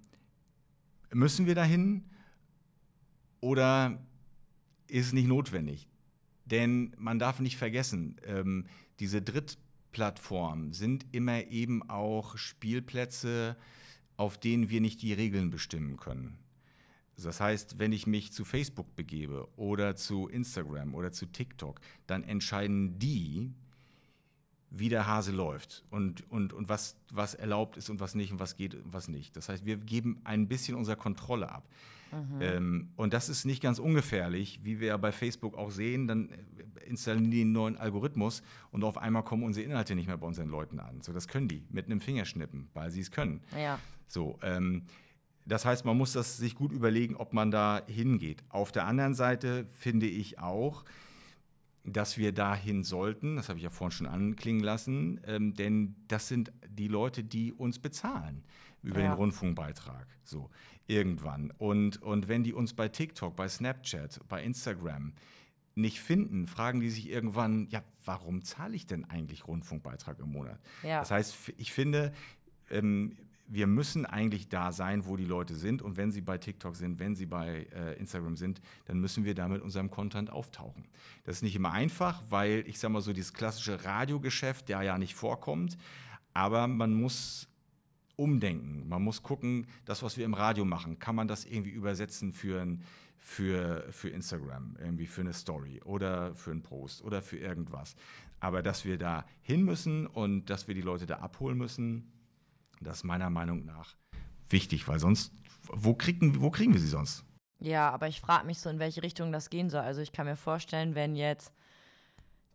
müssen 1.12 1.46
wir 1.46 1.54
dahin 1.54 2.04
oder 3.40 4.02
ist 4.88 5.06
es 5.06 5.12
nicht 5.12 5.28
notwendig? 5.28 5.86
Denn 6.44 6.94
man 6.98 7.18
darf 7.18 7.40
nicht 7.40 7.56
vergessen, 7.56 8.16
ähm, 8.26 8.66
diese 8.98 9.22
Drittplattformen 9.22 10.72
sind 10.72 11.06
immer 11.12 11.44
eben 11.46 11.88
auch 11.88 12.36
Spielplätze, 12.36 13.56
auf 14.16 14.38
denen 14.38 14.68
wir 14.70 14.80
nicht 14.80 15.02
die 15.02 15.12
Regeln 15.12 15.50
bestimmen 15.50 15.96
können. 15.96 16.38
Also 17.16 17.28
Das 17.28 17.40
heißt, 17.40 17.78
wenn 17.78 17.92
ich 17.92 18.06
mich 18.06 18.32
zu 18.32 18.44
Facebook 18.44 18.94
begebe 18.96 19.48
oder 19.56 19.96
zu 19.96 20.28
Instagram 20.28 20.94
oder 20.94 21.12
zu 21.12 21.26
TikTok, 21.26 21.80
dann 22.06 22.24
entscheiden 22.24 22.98
die, 22.98 23.52
wie 24.70 24.88
der 24.88 25.06
Hase 25.06 25.32
läuft 25.32 25.84
und, 25.90 26.28
und, 26.30 26.52
und 26.52 26.68
was, 26.68 26.96
was 27.10 27.34
erlaubt 27.34 27.76
ist 27.76 27.90
und 27.90 28.00
was 28.00 28.14
nicht 28.14 28.32
und 28.32 28.40
was 28.40 28.56
geht 28.56 28.74
und 28.74 28.92
was 28.92 29.08
nicht. 29.08 29.36
Das 29.36 29.48
heißt, 29.48 29.66
wir 29.66 29.76
geben 29.76 30.20
ein 30.24 30.48
bisschen 30.48 30.74
unsere 30.74 30.96
Kontrolle 30.96 31.50
ab. 31.50 31.68
Ähm, 32.40 32.90
und 32.96 33.12
das 33.14 33.28
ist 33.28 33.44
nicht 33.44 33.62
ganz 33.62 33.78
ungefährlich, 33.78 34.60
wie 34.62 34.80
wir 34.80 34.88
ja 34.88 34.96
bei 34.96 35.12
Facebook 35.12 35.56
auch 35.56 35.70
sehen, 35.70 36.06
dann 36.06 36.28
äh, 36.30 36.84
installieren 36.84 37.30
die 37.30 37.40
einen 37.42 37.52
neuen 37.52 37.76
Algorithmus 37.76 38.42
und 38.70 38.84
auf 38.84 38.98
einmal 38.98 39.22
kommen 39.24 39.42
unsere 39.44 39.64
Inhalte 39.66 39.94
nicht 39.94 40.06
mehr 40.08 40.18
bei 40.18 40.26
unseren 40.26 40.48
Leuten 40.48 40.78
an. 40.78 41.00
So, 41.00 41.12
das 41.12 41.26
können 41.28 41.48
die 41.48 41.64
mit 41.70 41.86
einem 41.86 42.00
Fingerschnippen, 42.00 42.68
weil 42.74 42.90
sie 42.90 43.00
es 43.00 43.10
können. 43.10 43.40
Ja. 43.56 43.78
So, 44.08 44.38
ähm, 44.42 44.84
das 45.46 45.64
heißt, 45.64 45.84
man 45.84 45.96
muss 45.96 46.12
das 46.12 46.36
sich 46.36 46.54
gut 46.54 46.70
überlegen, 46.72 47.16
ob 47.16 47.32
man 47.32 47.50
da 47.50 47.82
hingeht. 47.86 48.44
Auf 48.48 48.72
der 48.72 48.86
anderen 48.86 49.14
Seite 49.14 49.64
finde 49.78 50.06
ich 50.06 50.38
auch, 50.38 50.84
dass 51.84 52.16
wir 52.16 52.30
dahin 52.32 52.84
sollten, 52.84 53.34
das 53.36 53.48
habe 53.48 53.58
ich 53.58 53.64
ja 53.64 53.70
vorhin 53.70 53.90
schon 53.90 54.06
anklingen 54.06 54.62
lassen, 54.62 55.20
ähm, 55.26 55.54
denn 55.54 55.96
das 56.06 56.28
sind 56.28 56.52
die 56.68 56.86
Leute, 56.86 57.24
die 57.24 57.52
uns 57.52 57.80
bezahlen 57.80 58.44
über 58.84 59.00
Ja. 59.00 59.08
den 59.10 59.14
Rundfunkbeitrag, 59.14 60.06
so 60.22 60.48
irgendwann. 60.86 61.50
Und, 61.58 62.02
und 62.02 62.28
wenn 62.28 62.44
die 62.44 62.52
uns 62.52 62.74
bei 62.74 62.88
TikTok, 62.88 63.36
bei 63.36 63.48
Snapchat, 63.48 64.20
bei 64.28 64.42
Instagram 64.42 65.12
nicht 65.74 66.00
finden, 66.00 66.46
fragen 66.46 66.80
die 66.80 66.90
sich 66.90 67.08
irgendwann, 67.08 67.66
ja, 67.70 67.82
warum 68.04 68.42
zahle 68.44 68.76
ich 68.76 68.86
denn 68.86 69.04
eigentlich 69.04 69.46
Rundfunkbeitrag 69.46 70.18
im 70.18 70.30
Monat? 70.30 70.60
Ja. 70.82 71.00
Das 71.00 71.10
heißt, 71.10 71.52
ich 71.56 71.72
finde, 71.72 72.12
ähm, 72.70 73.16
wir 73.52 73.66
müssen 73.66 74.06
eigentlich 74.06 74.48
da 74.48 74.72
sein, 74.72 75.04
wo 75.04 75.16
die 75.16 75.24
Leute 75.24 75.54
sind. 75.54 75.82
Und 75.82 75.96
wenn 75.96 76.10
sie 76.10 76.22
bei 76.22 76.38
TikTok 76.38 76.74
sind, 76.74 76.98
wenn 76.98 77.14
sie 77.14 77.26
bei 77.26 77.66
äh, 77.74 77.98
Instagram 77.98 78.36
sind, 78.36 78.60
dann 78.86 78.98
müssen 78.98 79.24
wir 79.24 79.34
da 79.34 79.46
mit 79.48 79.60
unserem 79.60 79.90
Content 79.90 80.30
auftauchen. 80.30 80.86
Das 81.24 81.36
ist 81.36 81.42
nicht 81.42 81.56
immer 81.56 81.72
einfach, 81.72 82.22
weil 82.30 82.64
ich 82.66 82.78
sage 82.78 82.94
mal 82.94 83.02
so, 83.02 83.12
dieses 83.12 83.34
klassische 83.34 83.84
Radiogeschäft, 83.84 84.68
der 84.68 84.82
ja 84.82 84.96
nicht 84.96 85.14
vorkommt. 85.14 85.76
Aber 86.32 86.66
man 86.66 86.94
muss 86.94 87.48
umdenken. 88.16 88.88
Man 88.88 89.02
muss 89.02 89.22
gucken, 89.22 89.66
das, 89.84 90.02
was 90.02 90.16
wir 90.16 90.24
im 90.24 90.34
Radio 90.34 90.64
machen, 90.64 90.98
kann 90.98 91.14
man 91.14 91.28
das 91.28 91.44
irgendwie 91.44 91.70
übersetzen 91.70 92.32
für, 92.32 92.60
ein, 92.60 92.82
für, 93.18 93.86
für 93.90 94.10
Instagram, 94.10 94.76
irgendwie 94.80 95.06
für 95.06 95.22
eine 95.22 95.32
Story 95.32 95.80
oder 95.84 96.34
für 96.34 96.50
einen 96.50 96.62
Post 96.62 97.02
oder 97.02 97.22
für 97.22 97.38
irgendwas. 97.38 97.96
Aber 98.40 98.62
dass 98.62 98.84
wir 98.84 98.98
da 98.98 99.24
hin 99.40 99.62
müssen 99.64 100.06
und 100.06 100.46
dass 100.50 100.68
wir 100.68 100.74
die 100.74 100.82
Leute 100.82 101.06
da 101.06 101.18
abholen 101.18 101.56
müssen, 101.56 102.12
das 102.80 102.98
ist 102.98 103.04
meiner 103.04 103.30
Meinung 103.30 103.64
nach 103.64 103.96
wichtig, 104.48 104.86
weil 104.88 104.98
sonst, 104.98 105.32
wo 105.68 105.94
kriegen, 105.94 106.40
wo 106.40 106.50
kriegen 106.50 106.72
wir 106.72 106.80
sie 106.80 106.88
sonst? 106.88 107.24
Ja, 107.60 107.90
aber 107.90 108.08
ich 108.08 108.20
frage 108.20 108.46
mich 108.46 108.58
so, 108.58 108.68
in 108.68 108.80
welche 108.80 109.02
Richtung 109.02 109.30
das 109.30 109.48
gehen 109.48 109.70
soll. 109.70 109.82
Also 109.82 110.00
ich 110.00 110.12
kann 110.12 110.26
mir 110.26 110.36
vorstellen, 110.36 110.94
wenn 110.96 111.14
jetzt 111.14 111.52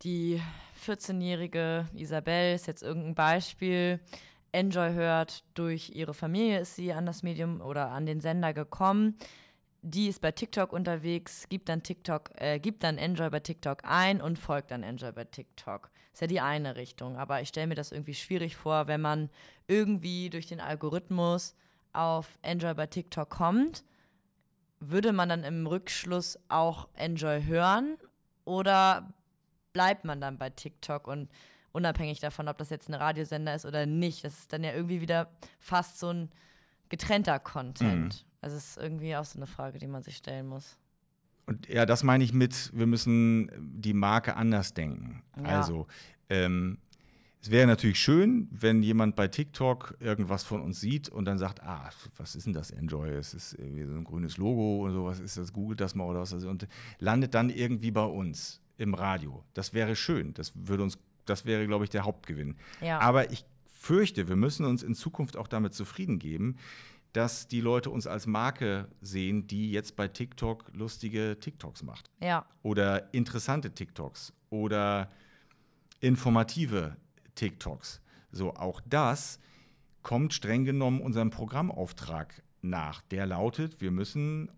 die 0.02 0.42
14-jährige 0.86 1.88
Isabel, 1.94 2.54
ist 2.54 2.68
jetzt 2.68 2.84
irgendein 2.84 3.16
Beispiel, 3.16 4.00
Enjoy 4.52 4.94
hört, 4.94 5.44
durch 5.54 5.90
ihre 5.90 6.14
Familie 6.14 6.60
ist 6.60 6.76
sie 6.76 6.94
an 6.94 7.06
das 7.06 7.24
Medium 7.24 7.62
oder 7.62 7.90
an 7.90 8.06
den 8.06 8.22
Sender 8.22 8.54
gekommen. 8.54 9.18
Die 9.82 10.08
ist 10.08 10.22
bei 10.22 10.32
TikTok 10.32 10.74
unterwegs, 10.74 11.48
gibt 11.50 11.70
dann 11.70 11.84
TikTok, 11.84 12.32
äh, 12.36 12.60
gibt 12.60 12.84
dann 12.84 12.98
Enjoy 12.98 13.30
bei 13.30 13.40
TikTok 13.40 13.84
ein 13.84 14.22
und 14.22 14.40
folgt 14.40 14.72
dann 14.72 14.84
Enjoy 14.84 15.12
bei 15.12 15.24
TikTok. 15.24 15.92
Ist 16.12 16.22
ja 16.22 16.28
die 16.28 16.42
eine 16.42 16.76
Richtung. 16.76 17.16
Aber 17.16 17.42
ich 17.42 17.50
stelle 17.50 17.68
mir 17.68 17.76
das 17.76 17.92
irgendwie 17.92 18.16
schwierig 18.16 18.56
vor, 18.56 18.88
wenn 18.88 19.02
man 19.02 19.30
irgendwie 19.68 20.30
durch 20.30 20.48
den 20.48 20.60
Algorithmus 20.60 21.56
auf 21.94 22.40
Enjoy 22.42 22.74
bei 22.74 22.88
TikTok 22.88 23.30
kommt. 23.30 23.84
Würde 24.80 25.14
man 25.14 25.30
dann 25.30 25.44
im 25.44 25.68
Rückschluss 25.68 26.40
auch 26.50 26.88
Enjoy 26.96 27.44
hören? 27.44 27.98
Oder 28.46 29.14
bleibt 29.74 30.06
man 30.06 30.20
dann 30.20 30.38
bei 30.38 30.50
TikTok 30.50 31.08
und 31.08 31.30
unabhängig 31.78 32.20
davon, 32.20 32.48
ob 32.48 32.58
das 32.58 32.72
jetzt 32.72 32.90
ein 32.90 32.96
Radiosender 32.96 33.54
ist 33.54 33.66
oder 33.66 33.86
nicht. 33.86 34.24
Das 34.24 34.40
ist 34.40 34.52
dann 34.52 34.64
ja 34.64 34.74
irgendwie 34.74 35.00
wieder 35.00 35.30
fast 35.60 36.00
so 36.00 36.10
ein 36.10 36.30
getrennter 36.90 37.38
Content. 37.40 38.16
Mhm. 38.16 38.32
Also 38.42 38.58
es 38.58 38.70
ist 38.70 38.78
irgendwie 38.78 39.16
auch 39.16 39.26
so 39.26 39.38
eine 39.38 39.46
Frage, 39.46 39.78
die 39.78 39.88
man 39.88 40.02
sich 40.02 40.18
stellen 40.18 40.48
muss. 40.48 40.78
Und 41.46 41.70
ja, 41.70 41.86
das 41.86 42.04
meine 42.04 42.24
ich 42.24 42.34
mit, 42.34 42.72
wir 42.74 42.88
müssen 42.88 43.52
die 43.60 43.94
Marke 43.94 44.36
anders 44.36 44.74
denken. 44.74 45.24
Ja. 45.38 45.44
Also, 45.44 45.88
ähm, 46.30 46.80
es 47.40 47.52
wäre 47.52 47.68
natürlich 47.68 48.00
schön, 48.00 48.50
wenn 48.52 48.82
jemand 48.82 49.16
bei 49.16 49.28
TikTok 49.28 49.96
irgendwas 50.00 50.44
von 50.44 50.60
uns 50.60 50.82
sieht 50.82 51.08
und 51.08 51.26
dann 51.26 51.38
sagt, 51.38 51.62
ah, 51.64 51.90
was 52.18 52.36
ist 52.36 52.48
denn 52.48 52.54
das 52.54 52.72
Enjoy? 52.72 53.10
Es 53.12 53.34
ist 53.36 53.54
irgendwie 53.54 53.86
so 53.86 53.94
ein 53.94 54.04
grünes 54.04 54.38
Logo 54.38 54.84
und 54.84 54.92
sowas, 54.92 55.20
ist 55.20 55.38
das, 55.38 55.54
googelt 55.54 55.80
das 55.80 55.94
mal 55.94 56.06
oder 56.06 56.22
was 56.22 56.34
und 56.34 56.68
landet 56.98 57.36
dann 57.36 57.50
irgendwie 57.50 57.92
bei 57.92 58.04
uns 58.04 58.60
im 58.78 58.94
Radio. 58.96 59.44
Das 59.54 59.74
wäre 59.74 59.96
schön. 59.96 60.34
Das 60.34 60.52
würde 60.56 60.84
uns 60.84 60.98
das 61.30 61.46
wäre, 61.46 61.66
glaube 61.68 61.84
ich, 61.84 61.90
der 61.90 62.04
Hauptgewinn. 62.04 62.56
Ja. 62.82 63.00
Aber 63.00 63.32
ich 63.32 63.46
fürchte, 63.66 64.28
wir 64.28 64.36
müssen 64.36 64.66
uns 64.66 64.84
in 64.84 64.96
Zukunft 64.96 65.38
auch 65.38 65.48
damit 65.48 65.74
zufrieden 65.74 66.20
geben, 66.20 66.58
dass 67.14 67.48
die 67.48 67.62
Leute 67.62 67.90
uns 67.90 68.06
als 68.06 68.28
Marke 68.28 68.88
sehen, 69.02 69.48
die 69.48 69.72
jetzt 69.72 69.96
bei 69.96 70.08
TikTok 70.08 70.72
lustige 70.74 71.38
TikToks 71.40 71.84
macht. 71.84 72.12
Ja. 72.22 72.46
Oder 72.64 73.14
interessante 73.14 73.72
TikToks 73.72 74.34
oder 74.50 75.10
informative 76.00 76.98
TikToks. 77.36 78.02
So, 78.32 78.54
auch 78.54 78.82
das 78.86 79.40
kommt 80.04 80.34
streng 80.34 80.66
genommen 80.66 81.02
unserem 81.02 81.32
Programmauftrag 81.32 82.44
nach. 82.62 83.02
Der 83.04 83.26
lautet, 83.26 83.82
wir 83.82 83.92
müssen 83.92 84.52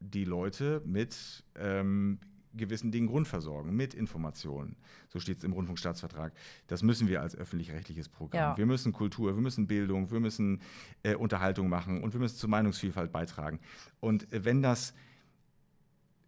die 0.00 0.24
Leute 0.24 0.82
mit 0.84 1.44
ähm, 1.56 2.18
gewissen 2.56 2.92
Dingen 2.92 3.06
grundversorgen, 3.06 3.74
mit 3.74 3.94
Informationen. 3.94 4.76
So 5.08 5.20
steht 5.20 5.38
es 5.38 5.44
im 5.44 5.52
Rundfunkstaatsvertrag. 5.52 6.32
Das 6.66 6.82
müssen 6.82 7.08
wir 7.08 7.22
als 7.22 7.36
öffentlich-rechtliches 7.36 8.08
Programm. 8.08 8.52
Ja. 8.52 8.56
Wir 8.56 8.66
müssen 8.66 8.92
Kultur, 8.92 9.34
wir 9.34 9.42
müssen 9.42 9.66
Bildung, 9.66 10.10
wir 10.10 10.20
müssen 10.20 10.60
äh, 11.02 11.14
Unterhaltung 11.14 11.68
machen 11.68 12.02
und 12.02 12.12
wir 12.12 12.20
müssen 12.20 12.36
zur 12.36 12.50
Meinungsvielfalt 12.50 13.12
beitragen. 13.12 13.60
Und 14.00 14.32
äh, 14.32 14.44
wenn 14.44 14.62
das 14.62 14.94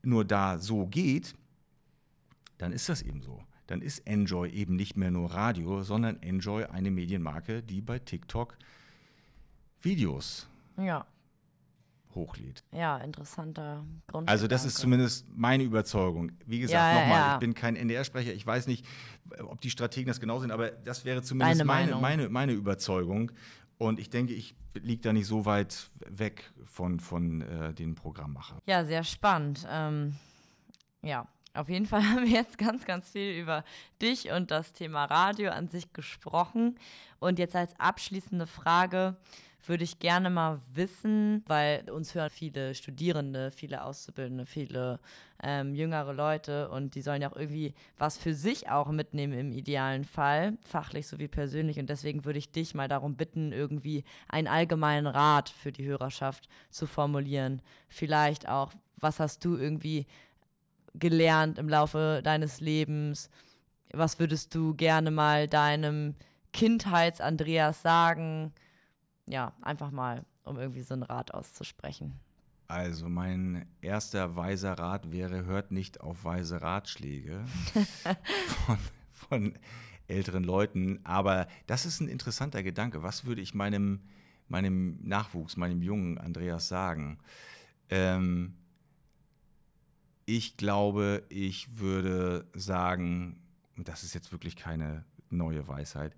nur 0.02 0.24
da 0.24 0.58
so 0.58 0.86
geht, 0.86 1.34
dann 2.58 2.72
ist 2.72 2.88
das 2.88 3.02
eben 3.02 3.22
so. 3.22 3.42
Dann 3.66 3.82
ist 3.82 4.06
Enjoy 4.06 4.50
eben 4.50 4.76
nicht 4.76 4.96
mehr 4.96 5.10
nur 5.10 5.30
Radio, 5.32 5.82
sondern 5.82 6.22
Enjoy 6.22 6.64
eine 6.64 6.90
Medienmarke, 6.90 7.62
die 7.62 7.82
bei 7.82 7.98
TikTok 7.98 8.56
Videos 9.80 10.48
ja 10.76 11.06
hochlädt. 12.18 12.64
Ja, 12.72 12.98
interessanter 12.98 13.84
Grund. 14.06 14.28
Also 14.28 14.46
das 14.46 14.64
ist 14.64 14.76
zumindest 14.76 15.26
meine 15.34 15.62
Überzeugung. 15.62 16.32
Wie 16.44 16.60
gesagt, 16.60 16.94
ja, 16.94 17.00
nochmal, 17.00 17.18
ja. 17.18 17.34
ich 17.34 17.40
bin 17.40 17.54
kein 17.54 17.76
NDR-Sprecher, 17.76 18.34
ich 18.34 18.46
weiß 18.46 18.66
nicht, 18.66 18.84
ob 19.40 19.60
die 19.60 19.70
Strategen 19.70 20.08
das 20.08 20.20
genau 20.20 20.40
sind, 20.40 20.50
aber 20.50 20.70
das 20.70 21.04
wäre 21.04 21.22
zumindest 21.22 21.64
meine, 21.64 21.94
meine, 21.96 22.28
meine 22.28 22.52
Überzeugung. 22.52 23.32
Und 23.78 24.00
ich 24.00 24.10
denke, 24.10 24.34
ich 24.34 24.56
liege 24.74 25.00
da 25.00 25.12
nicht 25.12 25.26
so 25.26 25.46
weit 25.46 25.90
weg 26.08 26.52
von, 26.64 27.00
von 27.00 27.42
äh, 27.42 27.72
den 27.72 27.94
Programmmachern. 27.94 28.58
Ja, 28.66 28.84
sehr 28.84 29.04
spannend. 29.04 29.66
Ähm, 29.70 30.16
ja, 31.02 31.28
auf 31.54 31.68
jeden 31.68 31.86
Fall 31.86 32.02
haben 32.02 32.24
wir 32.24 32.32
jetzt 32.32 32.58
ganz, 32.58 32.84
ganz 32.84 33.10
viel 33.10 33.38
über 33.40 33.64
dich 34.02 34.30
und 34.30 34.50
das 34.50 34.72
Thema 34.72 35.04
Radio 35.04 35.50
an 35.50 35.68
sich 35.68 35.92
gesprochen. 35.92 36.78
Und 37.20 37.38
jetzt 37.38 37.56
als 37.56 37.78
abschließende 37.78 38.46
Frage 38.46 39.16
würde 39.66 39.84
ich 39.84 39.98
gerne 39.98 40.30
mal 40.30 40.60
wissen, 40.72 41.42
weil 41.46 41.88
uns 41.90 42.14
hören 42.14 42.30
viele 42.30 42.74
Studierende, 42.74 43.50
viele 43.50 43.84
Auszubildende, 43.84 44.46
viele 44.46 45.00
ähm, 45.42 45.74
jüngere 45.74 46.12
Leute 46.12 46.68
und 46.70 46.94
die 46.94 47.02
sollen 47.02 47.22
ja 47.22 47.30
auch 47.30 47.36
irgendwie 47.36 47.74
was 47.98 48.16
für 48.16 48.34
sich 48.34 48.70
auch 48.70 48.90
mitnehmen 48.90 49.38
im 49.38 49.52
idealen 49.52 50.04
Fall, 50.04 50.56
fachlich 50.64 51.06
sowie 51.06 51.28
persönlich. 51.28 51.78
Und 51.78 51.90
deswegen 51.90 52.24
würde 52.24 52.38
ich 52.38 52.50
dich 52.50 52.74
mal 52.74 52.88
darum 52.88 53.16
bitten, 53.16 53.52
irgendwie 53.52 54.04
einen 54.28 54.48
allgemeinen 54.48 55.06
Rat 55.06 55.48
für 55.48 55.72
die 55.72 55.86
Hörerschaft 55.86 56.48
zu 56.70 56.86
formulieren. 56.86 57.62
Vielleicht 57.88 58.48
auch, 58.48 58.72
was 58.96 59.20
hast 59.20 59.44
du 59.44 59.56
irgendwie 59.56 60.06
gelernt 60.94 61.58
im 61.58 61.68
Laufe 61.68 62.20
deines 62.24 62.60
Lebens? 62.60 63.30
Was 63.92 64.18
würdest 64.18 64.54
du 64.54 64.74
gerne 64.74 65.10
mal 65.10 65.48
deinem 65.48 66.14
Kindheits-Andreas 66.52 67.82
sagen? 67.82 68.52
Ja, 69.28 69.52
einfach 69.62 69.90
mal, 69.90 70.24
um 70.44 70.58
irgendwie 70.58 70.82
so 70.82 70.94
einen 70.94 71.02
Rat 71.02 71.34
auszusprechen. 71.34 72.18
Also 72.66 73.08
mein 73.08 73.66
erster 73.80 74.36
weiser 74.36 74.74
Rat 74.78 75.10
wäre, 75.10 75.44
hört 75.44 75.70
nicht 75.70 76.00
auf 76.00 76.24
weise 76.24 76.60
Ratschläge 76.60 77.44
von, 78.66 78.78
von, 79.12 79.58
älteren 80.06 80.42
Leuten. 80.42 81.00
Aber 81.04 81.46
das 81.66 81.86
ist 81.86 82.00
ein 82.00 82.08
interessanter 82.08 82.62
Gedanke. 82.62 83.02
Was 83.02 83.24
würde 83.24 83.42
ich 83.42 83.54
meinem, 83.54 84.00
meinem 84.48 84.98
Nachwuchs, 85.02 85.56
meinem 85.56 85.82
jungen 85.82 86.18
Andreas 86.18 86.68
sagen? 86.68 87.18
Ähm, 87.90 88.54
ich 90.24 90.56
glaube, 90.56 91.24
ich 91.28 91.78
würde 91.78 92.46
sagen, 92.54 93.40
und 93.76 93.88
das 93.88 94.02
ist 94.02 94.14
jetzt 94.14 94.32
wirklich 94.32 94.56
keine 94.56 95.04
neue 95.30 95.66
Weisheit, 95.68 96.16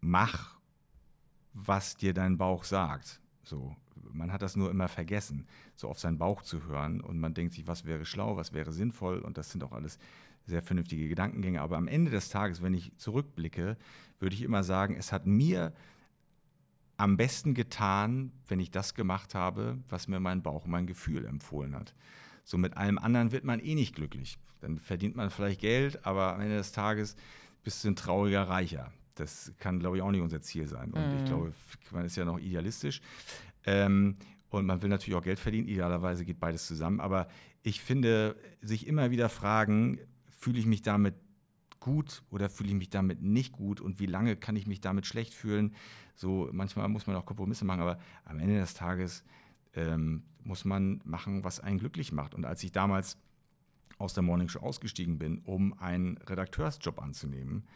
mach, 0.00 0.57
was 1.52 1.96
dir 1.96 2.14
dein 2.14 2.38
Bauch 2.38 2.64
sagt. 2.64 3.20
So, 3.42 3.76
man 4.12 4.32
hat 4.32 4.42
das 4.42 4.56
nur 4.56 4.70
immer 4.70 4.88
vergessen, 4.88 5.46
so 5.76 5.88
auf 5.88 5.98
seinen 5.98 6.18
Bauch 6.18 6.42
zu 6.42 6.64
hören 6.64 7.00
und 7.00 7.18
man 7.18 7.34
denkt 7.34 7.54
sich, 7.54 7.66
was 7.66 7.84
wäre 7.84 8.04
schlau, 8.04 8.36
was 8.36 8.52
wäre 8.52 8.72
sinnvoll 8.72 9.20
und 9.20 9.38
das 9.38 9.50
sind 9.50 9.64
auch 9.64 9.72
alles 9.72 9.98
sehr 10.46 10.62
vernünftige 10.62 11.08
Gedankengänge. 11.08 11.60
Aber 11.60 11.76
am 11.76 11.88
Ende 11.88 12.10
des 12.10 12.30
Tages, 12.30 12.62
wenn 12.62 12.74
ich 12.74 12.96
zurückblicke, 12.96 13.76
würde 14.18 14.34
ich 14.34 14.42
immer 14.42 14.64
sagen, 14.64 14.96
es 14.96 15.12
hat 15.12 15.26
mir 15.26 15.72
am 16.96 17.16
besten 17.16 17.54
getan, 17.54 18.32
wenn 18.48 18.58
ich 18.58 18.70
das 18.70 18.94
gemacht 18.94 19.34
habe, 19.34 19.78
was 19.88 20.08
mir 20.08 20.20
mein 20.20 20.42
Bauch, 20.42 20.66
mein 20.66 20.86
Gefühl 20.86 21.26
empfohlen 21.26 21.74
hat. 21.74 21.94
So 22.44 22.58
mit 22.58 22.76
allem 22.76 22.98
anderen 22.98 23.30
wird 23.30 23.44
man 23.44 23.60
eh 23.60 23.74
nicht 23.74 23.94
glücklich. 23.94 24.38
Dann 24.60 24.78
verdient 24.78 25.14
man 25.14 25.30
vielleicht 25.30 25.60
Geld, 25.60 26.04
aber 26.04 26.34
am 26.34 26.40
Ende 26.40 26.56
des 26.56 26.72
Tages 26.72 27.14
bist 27.62 27.84
du 27.84 27.88
ein 27.88 27.96
trauriger 27.96 28.48
Reicher. 28.48 28.92
Das 29.18 29.52
kann, 29.58 29.78
glaube 29.78 29.96
ich, 29.96 30.02
auch 30.02 30.10
nicht 30.10 30.20
unser 30.20 30.40
Ziel 30.40 30.66
sein. 30.68 30.92
Und 30.92 31.06
mhm. 31.06 31.18
ich 31.18 31.24
glaube, 31.24 31.52
man 31.90 32.04
ist 32.04 32.16
ja 32.16 32.24
noch 32.24 32.38
idealistisch. 32.38 33.00
Ähm, 33.64 34.16
und 34.50 34.66
man 34.66 34.80
will 34.82 34.88
natürlich 34.88 35.16
auch 35.16 35.22
Geld 35.22 35.38
verdienen. 35.38 35.68
Idealerweise 35.68 36.24
geht 36.24 36.40
beides 36.40 36.66
zusammen. 36.66 37.00
Aber 37.00 37.28
ich 37.62 37.80
finde, 37.80 38.36
sich 38.62 38.86
immer 38.86 39.10
wieder 39.10 39.28
fragen, 39.28 39.98
fühle 40.30 40.58
ich 40.58 40.66
mich 40.66 40.82
damit 40.82 41.14
gut 41.80 42.22
oder 42.30 42.48
fühle 42.48 42.70
ich 42.70 42.74
mich 42.74 42.90
damit 42.90 43.22
nicht 43.22 43.52
gut 43.52 43.80
und 43.80 44.00
wie 44.00 44.06
lange 44.06 44.36
kann 44.36 44.56
ich 44.56 44.66
mich 44.66 44.80
damit 44.80 45.06
schlecht 45.06 45.34
fühlen? 45.34 45.74
So, 46.14 46.48
manchmal 46.52 46.88
muss 46.88 47.06
man 47.06 47.16
auch 47.16 47.26
Kompromisse 47.26 47.64
machen, 47.64 47.80
aber 47.80 47.98
am 48.24 48.38
Ende 48.38 48.58
des 48.58 48.74
Tages 48.74 49.24
ähm, 49.74 50.24
muss 50.42 50.64
man 50.64 51.00
machen, 51.04 51.44
was 51.44 51.60
einen 51.60 51.78
glücklich 51.78 52.12
macht. 52.12 52.34
Und 52.34 52.44
als 52.44 52.62
ich 52.64 52.72
damals 52.72 53.18
aus 53.98 54.14
der 54.14 54.22
Morning 54.22 54.48
Show 54.48 54.60
ausgestiegen 54.60 55.18
bin, 55.18 55.38
um 55.38 55.78
einen 55.78 56.18
Redakteursjob 56.18 57.00
anzunehmen, 57.00 57.66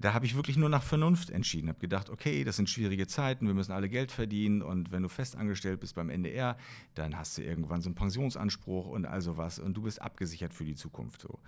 da 0.00 0.14
habe 0.14 0.24
ich 0.24 0.34
wirklich 0.34 0.56
nur 0.56 0.68
nach 0.68 0.82
Vernunft 0.82 1.30
entschieden. 1.30 1.68
Habe 1.68 1.78
gedacht, 1.78 2.08
okay, 2.08 2.42
das 2.42 2.56
sind 2.56 2.70
schwierige 2.70 3.06
Zeiten, 3.06 3.46
wir 3.46 3.54
müssen 3.54 3.72
alle 3.72 3.88
Geld 3.88 4.10
verdienen 4.10 4.62
und 4.62 4.92
wenn 4.92 5.02
du 5.02 5.08
festangestellt 5.08 5.80
bist 5.80 5.94
beim 5.94 6.08
NDR, 6.08 6.56
dann 6.94 7.16
hast 7.16 7.36
du 7.36 7.42
irgendwann 7.42 7.82
so 7.82 7.88
einen 7.88 7.94
Pensionsanspruch 7.94 8.86
und 8.86 9.04
all 9.04 9.20
sowas 9.20 9.58
und 9.58 9.74
du 9.74 9.82
bist 9.82 10.00
abgesichert 10.00 10.54
für 10.54 10.64
die 10.64 10.74
Zukunft. 10.74 11.20
So. 11.20 11.38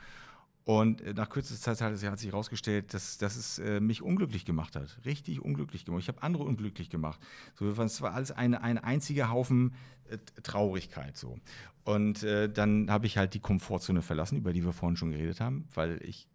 Und 0.64 1.00
äh, 1.00 1.14
nach 1.14 1.30
kürzester 1.30 1.74
Zeit 1.74 2.03
hat, 2.03 2.18
sich 2.18 2.30
herausgestellt, 2.30 2.94
dass, 2.94 3.18
dass 3.18 3.36
es 3.36 3.59
äh, 3.59 3.80
mich 3.80 4.03
unglücklich 4.03 4.44
gemacht 4.44 4.76
hat. 4.76 4.98
Richtig 5.05 5.40
unglücklich 5.40 5.84
gemacht. 5.84 6.03
Ich 6.03 6.09
habe 6.09 6.22
andere 6.22 6.44
unglücklich 6.44 6.90
gemacht. 6.90 7.20
So, 7.55 7.68
es 7.68 8.00
war 8.03 8.12
alles 8.12 8.30
ein, 8.30 8.55
ein 8.55 8.78
einziger 8.78 9.30
Haufen 9.30 9.74
äh, 10.09 10.18
Traurigkeit. 10.42 11.16
So. 11.16 11.38
Und 11.84 12.22
äh, 12.22 12.48
dann 12.48 12.90
habe 12.90 13.07
ich 13.07 13.18
halt 13.18 13.34
die 13.34 13.40
Komfortzone 13.40 14.03
verlassen, 14.03 14.36
über 14.36 14.53
die 14.53 14.64
wir 14.64 14.72
vorhin 14.72 14.96
schon 14.96 15.11
geredet 15.11 15.40
haben, 15.40 15.66
weil 15.74 16.00
ich 16.05 16.28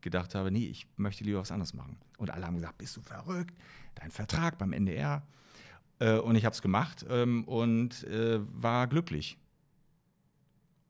gedacht 0.00 0.34
habe, 0.34 0.50
nee, 0.50 0.66
ich 0.66 0.86
möchte 0.96 1.24
lieber 1.24 1.40
was 1.40 1.50
anderes 1.50 1.74
machen. 1.74 1.96
Und 2.18 2.30
alle 2.30 2.46
haben 2.46 2.56
gesagt, 2.56 2.78
bist 2.78 2.96
du 2.96 3.02
verrückt? 3.02 3.54
Dein 3.94 4.10
Vertrag 4.10 4.58
beim 4.58 4.72
NDR. 4.72 5.26
Äh, 5.98 6.18
und 6.18 6.36
ich 6.36 6.44
habe 6.44 6.54
es 6.54 6.62
gemacht 6.62 7.04
ähm, 7.08 7.44
und 7.44 8.04
äh, 8.04 8.40
war 8.40 8.86
glücklich. 8.86 9.38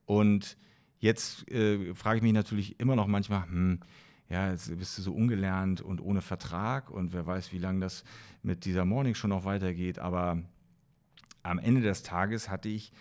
Und 0.06 0.56
Jetzt 1.00 1.48
äh, 1.50 1.94
frage 1.94 2.18
ich 2.18 2.22
mich 2.22 2.32
natürlich 2.32 2.80
immer 2.80 2.96
noch 2.96 3.06
manchmal, 3.06 3.44
hm, 3.44 3.80
ja, 4.28 4.50
jetzt 4.50 4.76
bist 4.76 4.98
du 4.98 5.02
so 5.02 5.14
ungelernt 5.14 5.80
und 5.80 6.00
ohne 6.00 6.20
Vertrag 6.20 6.90
und 6.90 7.12
wer 7.12 7.26
weiß, 7.26 7.52
wie 7.52 7.58
lange 7.58 7.80
das 7.80 8.04
mit 8.42 8.64
dieser 8.64 8.84
Morning 8.84 9.14
schon 9.14 9.30
noch 9.30 9.44
weitergeht. 9.44 9.98
Aber 9.98 10.42
am 11.42 11.58
Ende 11.58 11.80
des 11.80 12.02
Tages 12.02 12.48
hatte 12.48 12.68
ich 12.68 12.92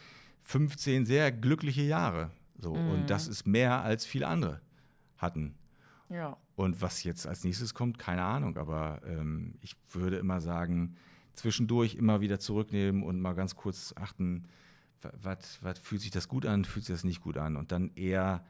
15 0.41 1.05
sehr 1.05 1.32
glückliche 1.32 1.82
Jahre. 1.82 2.32
So. 2.60 2.76
Mhm. 2.76 2.89
Und 2.91 3.10
das 3.10 3.28
ist 3.28 3.45
mehr 3.45 3.82
als 3.82 4.05
viele 4.05 4.28
andere 4.28 4.62
hatten. 5.18 5.55
Ja. 6.10 6.38
Und 6.55 6.82
was 6.82 7.03
jetzt 7.03 7.28
als 7.28 7.43
nächstes 7.43 7.74
kommt, 7.74 7.99
keine 7.99 8.24
Ahnung. 8.24 8.58
Aber 8.58 9.01
ähm, 9.05 9.55
ich 9.62 9.76
würde 9.91 10.18
immer 10.18 10.41
sagen, 10.41 10.95
zwischendurch 11.34 11.95
immer 11.95 12.22
wieder 12.22 12.39
zurücknehmen 12.39 13.03
und 13.03 13.22
mal 13.22 13.34
ganz 13.34 13.55
kurz 13.55 13.93
achten, 13.97 14.47
was, 15.22 15.60
fühlt 15.82 16.01
sich 16.01 16.12
das 16.12 16.28
gut 16.28 16.45
an, 16.45 16.66
fühlt 16.66 16.86
sich 16.86 16.95
das 16.95 17.03
nicht 17.03 17.22
gut 17.22 17.38
an 17.38 17.55
und 17.55 17.72
dann 17.72 17.91
eher 17.95 18.43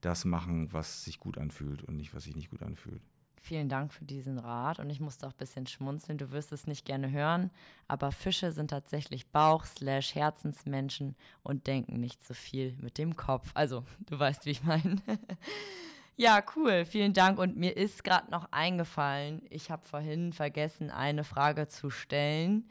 das 0.00 0.24
machen, 0.24 0.72
was 0.72 1.04
sich 1.04 1.18
gut 1.18 1.36
anfühlt 1.36 1.82
und 1.82 1.96
nicht, 1.96 2.14
was 2.14 2.24
sich 2.24 2.36
nicht 2.36 2.50
gut 2.50 2.62
anfühlt. 2.62 3.02
Vielen 3.42 3.70
Dank 3.70 3.92
für 3.92 4.04
diesen 4.04 4.38
Rat 4.38 4.80
und 4.80 4.90
ich 4.90 5.00
musste 5.00 5.26
auch 5.26 5.32
ein 5.32 5.38
bisschen 5.38 5.66
schmunzeln. 5.66 6.18
Du 6.18 6.30
wirst 6.30 6.52
es 6.52 6.66
nicht 6.66 6.84
gerne 6.84 7.10
hören, 7.10 7.50
aber 7.88 8.12
Fische 8.12 8.52
sind 8.52 8.68
tatsächlich 8.68 9.28
Bauch-Herzensmenschen 9.28 11.16
und 11.42 11.66
denken 11.66 12.00
nicht 12.00 12.22
so 12.22 12.34
viel 12.34 12.76
mit 12.80 12.98
dem 12.98 13.16
Kopf. 13.16 13.50
Also, 13.54 13.84
du 14.00 14.18
weißt, 14.18 14.44
wie 14.44 14.50
ich 14.50 14.62
meine. 14.62 14.96
ja, 16.16 16.42
cool. 16.56 16.84
Vielen 16.84 17.12
Dank. 17.12 17.38
Und 17.38 17.56
mir 17.56 17.76
ist 17.76 18.04
gerade 18.04 18.30
noch 18.30 18.52
eingefallen, 18.52 19.42
ich 19.50 19.70
habe 19.70 19.86
vorhin 19.86 20.32
vergessen, 20.32 20.90
eine 20.90 21.24
Frage 21.24 21.68
zu 21.68 21.90
stellen. 21.90 22.68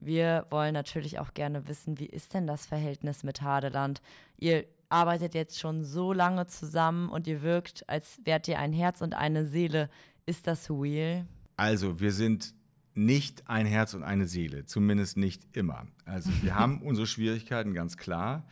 Wir 0.00 0.46
wollen 0.50 0.74
natürlich 0.74 1.18
auch 1.18 1.34
gerne 1.34 1.68
wissen, 1.68 1.98
wie 1.98 2.06
ist 2.06 2.34
denn 2.34 2.46
das 2.46 2.66
Verhältnis 2.66 3.22
mit 3.22 3.42
Hadeland? 3.42 4.02
Ihr 4.36 4.66
arbeitet 4.88 5.34
jetzt 5.34 5.58
schon 5.58 5.84
so 5.84 6.12
lange 6.12 6.46
zusammen 6.46 7.08
und 7.08 7.26
ihr 7.26 7.42
wirkt, 7.42 7.88
als 7.88 8.20
wärt 8.24 8.46
ihr 8.48 8.58
ein 8.58 8.72
Herz 8.72 9.00
und 9.00 9.14
eine 9.14 9.46
Seele. 9.46 9.88
Ist 10.26 10.46
das 10.46 10.70
real? 10.70 11.26
Also, 11.56 12.00
wir 12.00 12.12
sind 12.12 12.54
nicht 12.94 13.48
ein 13.48 13.66
Herz 13.66 13.94
und 13.94 14.02
eine 14.02 14.26
Seele, 14.26 14.64
zumindest 14.64 15.16
nicht 15.16 15.56
immer. 15.56 15.86
Also, 16.04 16.30
wir 16.42 16.54
haben 16.58 16.82
unsere 16.82 17.06
Schwierigkeiten, 17.06 17.74
ganz 17.74 17.96
klar. 17.96 18.46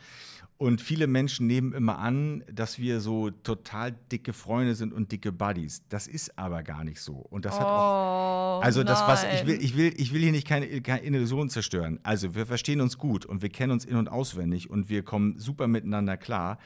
Und 0.57 0.79
viele 0.79 1.07
Menschen 1.07 1.47
nehmen 1.47 1.73
immer 1.73 1.97
an, 1.99 2.41
dass 2.49 2.79
wir 2.79 3.01
so 3.01 3.29
total 3.29 3.91
dicke 4.11 4.31
Freunde 4.31 4.75
sind 4.75 4.93
und 4.93 5.11
dicke 5.11 5.33
Buddies. 5.33 5.83
Das 5.89 6.07
ist 6.07 6.39
aber 6.39 6.63
gar 6.63 6.85
nicht 6.85 7.01
so. 7.01 7.15
Und 7.15 7.43
das 7.43 7.55
oh, 7.55 7.59
hat 7.59 7.65
auch. 7.65 8.61
Also 8.63 8.83
das, 8.83 9.01
was 9.01 9.25
ich 9.25 9.45
will, 9.45 9.61
ich 9.61 9.75
will, 9.75 9.93
ich 9.97 10.13
will 10.13 10.21
hier 10.21 10.31
nicht 10.31 10.47
keine, 10.47 10.81
keine 10.81 11.05
Illusion 11.05 11.49
zerstören. 11.49 11.99
Also 12.03 12.35
wir 12.35 12.45
verstehen 12.45 12.79
uns 12.79 12.97
gut 12.97 13.25
und 13.25 13.41
wir 13.41 13.49
kennen 13.49 13.73
uns 13.73 13.83
in- 13.83 13.97
und 13.97 14.07
auswendig 14.07 14.69
und 14.69 14.87
wir 14.87 15.03
kommen 15.03 15.37
super 15.37 15.67
miteinander 15.67 16.15
klar. 16.15 16.57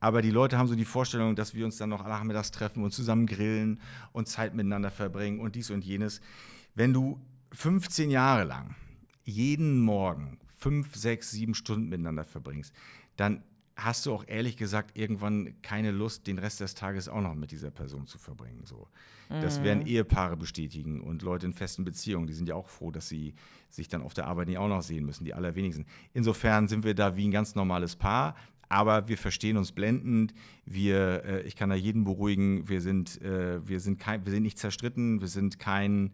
Aber 0.00 0.22
die 0.22 0.30
Leute 0.30 0.58
haben 0.58 0.66
so 0.66 0.74
die 0.74 0.84
Vorstellung, 0.84 1.36
dass 1.36 1.54
wir 1.54 1.64
uns 1.64 1.76
dann 1.76 1.88
noch 1.88 2.04
nachmittags 2.04 2.50
treffen 2.50 2.82
und 2.82 2.92
zusammen 2.92 3.26
grillen 3.26 3.80
und 4.12 4.26
Zeit 4.26 4.54
miteinander 4.54 4.90
verbringen 4.90 5.38
und 5.38 5.54
dies 5.54 5.70
und 5.70 5.84
jenes. 5.84 6.20
Wenn 6.74 6.92
du 6.92 7.20
15 7.52 8.10
Jahre 8.10 8.42
lang 8.44 8.74
jeden 9.24 9.80
Morgen 9.80 10.38
fünf, 10.58 10.94
sechs, 10.96 11.30
sieben 11.30 11.54
Stunden 11.54 11.88
miteinander 11.88 12.24
verbringst, 12.24 12.74
dann 13.16 13.42
hast 13.76 14.06
du 14.06 14.12
auch 14.12 14.24
ehrlich 14.26 14.56
gesagt 14.56 14.96
irgendwann 14.96 15.54
keine 15.60 15.90
Lust, 15.90 16.26
den 16.26 16.38
Rest 16.38 16.60
des 16.60 16.74
Tages 16.74 17.08
auch 17.08 17.20
noch 17.20 17.34
mit 17.34 17.50
dieser 17.50 17.70
Person 17.70 18.06
zu 18.06 18.18
verbringen. 18.18 18.62
So. 18.64 18.88
Das 19.28 19.58
mhm. 19.58 19.64
werden 19.64 19.86
Ehepaare 19.86 20.36
bestätigen 20.36 21.00
und 21.02 21.22
Leute 21.22 21.46
in 21.46 21.52
festen 21.52 21.84
Beziehungen, 21.84 22.26
die 22.26 22.32
sind 22.32 22.48
ja 22.48 22.54
auch 22.54 22.68
froh, 22.68 22.90
dass 22.90 23.08
sie 23.08 23.34
sich 23.68 23.88
dann 23.88 24.02
auf 24.02 24.14
der 24.14 24.26
Arbeit 24.26 24.48
nicht 24.48 24.58
auch 24.58 24.68
noch 24.68 24.82
sehen 24.82 25.04
müssen, 25.04 25.24
die 25.24 25.34
allerwenigsten. 25.34 25.84
Insofern 26.14 26.68
sind 26.68 26.84
wir 26.84 26.94
da 26.94 27.16
wie 27.16 27.28
ein 27.28 27.32
ganz 27.32 27.54
normales 27.54 27.96
Paar, 27.96 28.34
aber 28.68 29.08
wir 29.08 29.18
verstehen 29.18 29.56
uns 29.56 29.72
blendend. 29.72 30.32
Wir, 30.64 31.24
äh, 31.24 31.42
ich 31.42 31.54
kann 31.54 31.68
da 31.68 31.76
jeden 31.76 32.04
beruhigen, 32.04 32.68
wir 32.68 32.80
sind, 32.80 33.20
äh, 33.20 33.66
wir 33.66 33.80
sind, 33.80 33.98
kein, 33.98 34.24
wir 34.24 34.32
sind 34.32 34.42
nicht 34.42 34.58
zerstritten, 34.58 35.20
wir 35.20 35.28
sind 35.28 35.58
kein 35.58 36.12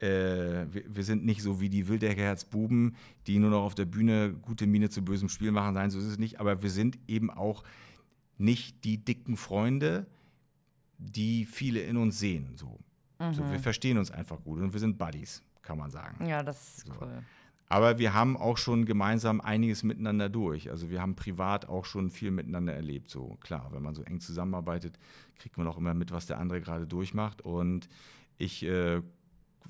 äh, 0.00 0.66
wir, 0.70 0.82
wir, 0.88 1.04
sind 1.04 1.24
nicht 1.24 1.42
so 1.42 1.60
wie 1.60 1.70
die 1.70 1.88
Wildecker-Herzbuben, 1.88 2.96
die 3.26 3.38
nur 3.38 3.50
noch 3.50 3.62
auf 3.62 3.74
der 3.74 3.86
Bühne 3.86 4.34
gute 4.42 4.66
Miene 4.66 4.90
zu 4.90 5.02
bösem 5.02 5.28
Spiel 5.28 5.52
machen. 5.52 5.74
Nein, 5.74 5.90
so 5.90 5.98
ist 5.98 6.04
es 6.04 6.18
nicht. 6.18 6.38
Aber 6.40 6.62
wir 6.62 6.70
sind 6.70 6.98
eben 7.08 7.30
auch 7.30 7.64
nicht 8.38 8.84
die 8.84 8.98
dicken 8.98 9.36
Freunde, 9.36 10.06
die 10.98 11.44
viele 11.44 11.80
in 11.80 11.96
uns 11.96 12.18
sehen. 12.18 12.52
So. 12.56 12.78
Mhm. 13.18 13.34
so 13.34 13.50
wir 13.50 13.58
verstehen 13.58 13.98
uns 13.98 14.10
einfach 14.10 14.42
gut 14.42 14.60
und 14.60 14.72
wir 14.72 14.80
sind 14.80 14.98
Buddies, 14.98 15.42
kann 15.62 15.78
man 15.78 15.90
sagen. 15.90 16.26
Ja, 16.26 16.42
das 16.42 16.78
ist 16.78 16.86
so. 16.86 16.92
cool. 17.00 17.22
Aber 17.68 17.98
wir 17.98 18.14
haben 18.14 18.36
auch 18.36 18.58
schon 18.58 18.84
gemeinsam 18.84 19.40
einiges 19.40 19.82
miteinander 19.82 20.28
durch. 20.28 20.70
Also 20.70 20.88
wir 20.90 21.00
haben 21.00 21.16
privat 21.16 21.68
auch 21.68 21.84
schon 21.84 22.10
viel 22.10 22.30
miteinander 22.30 22.72
erlebt. 22.72 23.10
So 23.10 23.38
klar, 23.40 23.70
wenn 23.72 23.82
man 23.82 23.94
so 23.94 24.02
eng 24.02 24.20
zusammenarbeitet, 24.20 24.98
kriegt 25.36 25.58
man 25.58 25.66
auch 25.66 25.76
immer 25.76 25.92
mit, 25.92 26.12
was 26.12 26.26
der 26.26 26.38
andere 26.38 26.60
gerade 26.60 26.86
durchmacht. 26.86 27.42
Und 27.42 27.88
ich 28.38 28.62
äh, 28.64 29.02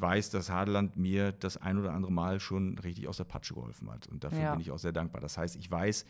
weiß, 0.00 0.30
dass 0.30 0.50
Hadeland 0.50 0.96
mir 0.96 1.32
das 1.32 1.56
ein 1.56 1.78
oder 1.78 1.92
andere 1.92 2.12
Mal 2.12 2.40
schon 2.40 2.78
richtig 2.78 3.08
aus 3.08 3.16
der 3.16 3.24
Patsche 3.24 3.54
geholfen 3.54 3.90
hat. 3.90 4.06
Und 4.08 4.24
dafür 4.24 4.40
ja. 4.40 4.52
bin 4.52 4.60
ich 4.60 4.70
auch 4.70 4.78
sehr 4.78 4.92
dankbar. 4.92 5.20
Das 5.20 5.38
heißt, 5.38 5.56
ich 5.56 5.70
weiß, 5.70 6.04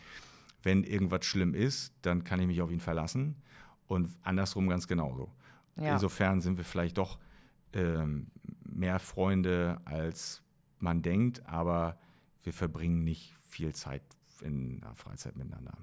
wenn 0.63 0.85
irgendwas 0.85 1.25
schlimm 1.25 1.55
ist, 1.55 1.95
dann 2.03 2.25
kann 2.25 2.41
ich 2.41 2.47
mich 2.47 2.63
auf 2.63 2.71
ihn 2.71 2.81
verlassen. 2.81 3.37
Und 3.87 4.11
andersrum 4.23 4.69
ganz 4.69 4.89
genauso. 4.89 5.31
Ja. 5.77 5.93
Insofern 5.93 6.41
sind 6.41 6.57
wir 6.57 6.65
vielleicht 6.65 6.99
doch 6.99 7.19
ähm, 7.73 8.29
mehr 8.65 8.99
Freunde, 8.99 9.81
als 9.85 10.43
man 10.79 11.03
denkt, 11.03 11.47
aber 11.47 11.99
wir 12.43 12.53
verbringen 12.53 13.05
nicht 13.05 13.35
viel 13.45 13.75
Zeit 13.75 14.03
in 14.41 14.81
der 14.81 14.95
Freizeit 14.95 15.37
miteinander. 15.37 15.77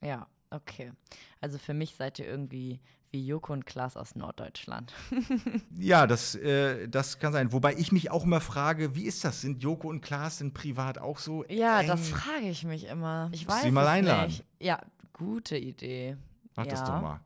Ja, 0.00 0.26
Okay. 0.50 0.92
Also 1.40 1.58
für 1.58 1.74
mich 1.74 1.94
seid 1.94 2.18
ihr 2.18 2.26
irgendwie 2.26 2.80
wie 3.10 3.26
Joko 3.26 3.52
und 3.54 3.64
Klaas 3.64 3.96
aus 3.96 4.16
Norddeutschland. 4.16 4.92
ja, 5.78 6.06
das, 6.06 6.34
äh, 6.34 6.88
das 6.88 7.18
kann 7.18 7.32
sein. 7.32 7.52
Wobei 7.52 7.74
ich 7.74 7.90
mich 7.90 8.10
auch 8.10 8.24
immer 8.24 8.40
frage, 8.40 8.94
wie 8.94 9.04
ist 9.04 9.24
das? 9.24 9.40
Sind 9.40 9.62
Joko 9.62 9.88
und 9.88 10.02
Klaas 10.02 10.38
denn 10.38 10.52
privat 10.52 10.98
auch 10.98 11.18
so 11.18 11.44
Ja, 11.48 11.80
eng? 11.80 11.88
das 11.88 12.08
frage 12.08 12.48
ich 12.48 12.64
mich 12.64 12.84
immer. 12.86 13.30
Ich 13.32 13.48
weiß 13.48 13.62
Sie 13.62 13.70
mal 13.70 13.86
einladen. 13.86 14.26
Nicht. 14.28 14.44
Ja, 14.60 14.80
gute 15.14 15.56
Idee. 15.56 16.16
Mach 16.56 16.66
ja. 16.66 16.70
das 16.70 16.84
doch 16.84 17.00
mal. 17.00 17.20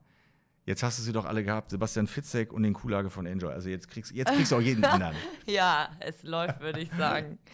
Jetzt 0.64 0.84
hast 0.84 1.00
du 1.00 1.02
sie 1.02 1.12
doch 1.12 1.24
alle 1.24 1.42
gehabt, 1.42 1.70
Sebastian 1.70 2.06
Fitzek 2.06 2.52
und 2.52 2.62
den 2.62 2.72
Kuhlage 2.72 3.10
von 3.10 3.26
Enjoy. 3.26 3.52
Also 3.52 3.68
jetzt 3.68 3.88
kriegst, 3.88 4.12
jetzt 4.12 4.32
kriegst 4.32 4.52
du 4.52 4.56
auch 4.56 4.60
jeden 4.60 4.84
anderen. 4.84 5.16
ja, 5.46 5.88
es 5.98 6.22
läuft, 6.22 6.60
würde 6.60 6.80
ich 6.80 6.90
sagen. 6.92 7.38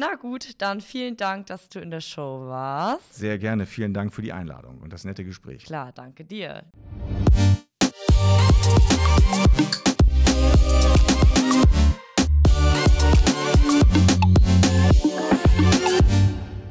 Na 0.00 0.14
gut, 0.14 0.62
dann 0.62 0.80
vielen 0.80 1.16
Dank, 1.16 1.46
dass 1.46 1.68
du 1.68 1.80
in 1.80 1.90
der 1.90 2.00
Show 2.00 2.46
warst. 2.46 3.14
Sehr 3.14 3.36
gerne. 3.36 3.66
Vielen 3.66 3.92
Dank 3.92 4.14
für 4.14 4.22
die 4.22 4.32
Einladung 4.32 4.78
und 4.78 4.92
das 4.92 5.02
nette 5.02 5.24
Gespräch. 5.24 5.64
Klar, 5.64 5.90
danke 5.92 6.24
dir. 6.24 6.62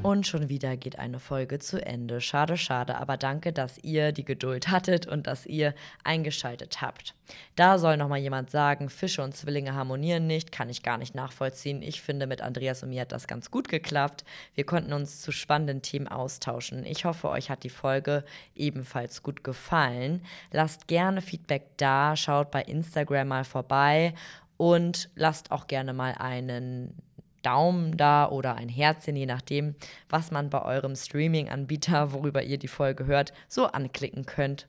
Und 0.07 0.25
schon 0.25 0.47
wieder 0.47 0.77
geht 0.77 0.99
eine 0.99 1.19
Folge 1.19 1.59
zu 1.59 1.85
Ende. 1.85 2.21
Schade, 2.21 2.55
schade, 2.55 2.95
aber 2.95 3.17
danke, 3.17 3.51
dass 3.51 3.77
ihr 3.79 4.13
die 4.13 4.23
Geduld 4.23 4.69
hattet 4.69 5.05
und 5.05 5.27
dass 5.27 5.45
ihr 5.45 5.73
eingeschaltet 6.05 6.79
habt. 6.79 7.13
Da 7.57 7.77
soll 7.77 7.97
nochmal 7.97 8.19
jemand 8.19 8.49
sagen, 8.49 8.89
Fische 8.89 9.21
und 9.21 9.35
Zwillinge 9.35 9.73
harmonieren 9.73 10.25
nicht, 10.25 10.53
kann 10.53 10.69
ich 10.69 10.81
gar 10.81 10.97
nicht 10.97 11.13
nachvollziehen. 11.13 11.81
Ich 11.81 12.01
finde, 12.01 12.25
mit 12.25 12.41
Andreas 12.41 12.83
und 12.83 12.91
mir 12.91 13.01
hat 13.01 13.11
das 13.11 13.27
ganz 13.27 13.51
gut 13.51 13.67
geklappt. 13.67 14.23
Wir 14.55 14.65
konnten 14.65 14.93
uns 14.93 15.19
zu 15.19 15.33
spannenden 15.33 15.81
Themen 15.81 16.07
austauschen. 16.07 16.85
Ich 16.85 17.03
hoffe, 17.03 17.27
euch 17.27 17.49
hat 17.49 17.65
die 17.65 17.69
Folge 17.69 18.23
ebenfalls 18.55 19.23
gut 19.23 19.43
gefallen. 19.43 20.23
Lasst 20.53 20.87
gerne 20.87 21.21
Feedback 21.21 21.65
da, 21.75 22.15
schaut 22.15 22.49
bei 22.49 22.61
Instagram 22.61 23.27
mal 23.27 23.43
vorbei 23.43 24.13
und 24.55 25.09
lasst 25.15 25.51
auch 25.51 25.67
gerne 25.67 25.91
mal 25.91 26.13
einen 26.13 26.95
Daumen 27.41 27.97
da 27.97 28.29
oder 28.29 28.55
ein 28.55 28.69
Herzchen, 28.69 29.15
je 29.15 29.25
nachdem, 29.25 29.75
was 30.09 30.31
man 30.31 30.49
bei 30.49 30.61
eurem 30.61 30.95
Streaming-Anbieter, 30.95 32.11
worüber 32.13 32.43
ihr 32.43 32.57
die 32.57 32.67
Folge 32.67 33.05
hört, 33.05 33.33
so 33.47 33.65
anklicken 33.67 34.25
könnt. 34.25 34.67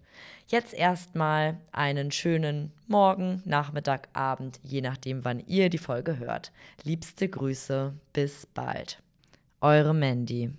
Jetzt 0.49 0.75
erstmal 0.75 1.59
einen 1.73 2.11
schönen 2.11 2.73
Morgen, 2.87 3.43
Nachmittag, 3.45 4.09
Abend, 4.13 4.61
je 4.63 4.81
nachdem, 4.81 5.25
wann 5.25 5.41
ihr 5.47 5.71
die 5.71 5.79
Folge 5.79 6.19
hört. 6.19 6.53
Liebste 6.83 7.29
Grüße, 7.29 7.95
bis 8.13 8.47
bald. 8.47 9.03
Eure 9.61 9.95
Mandy. 9.95 10.59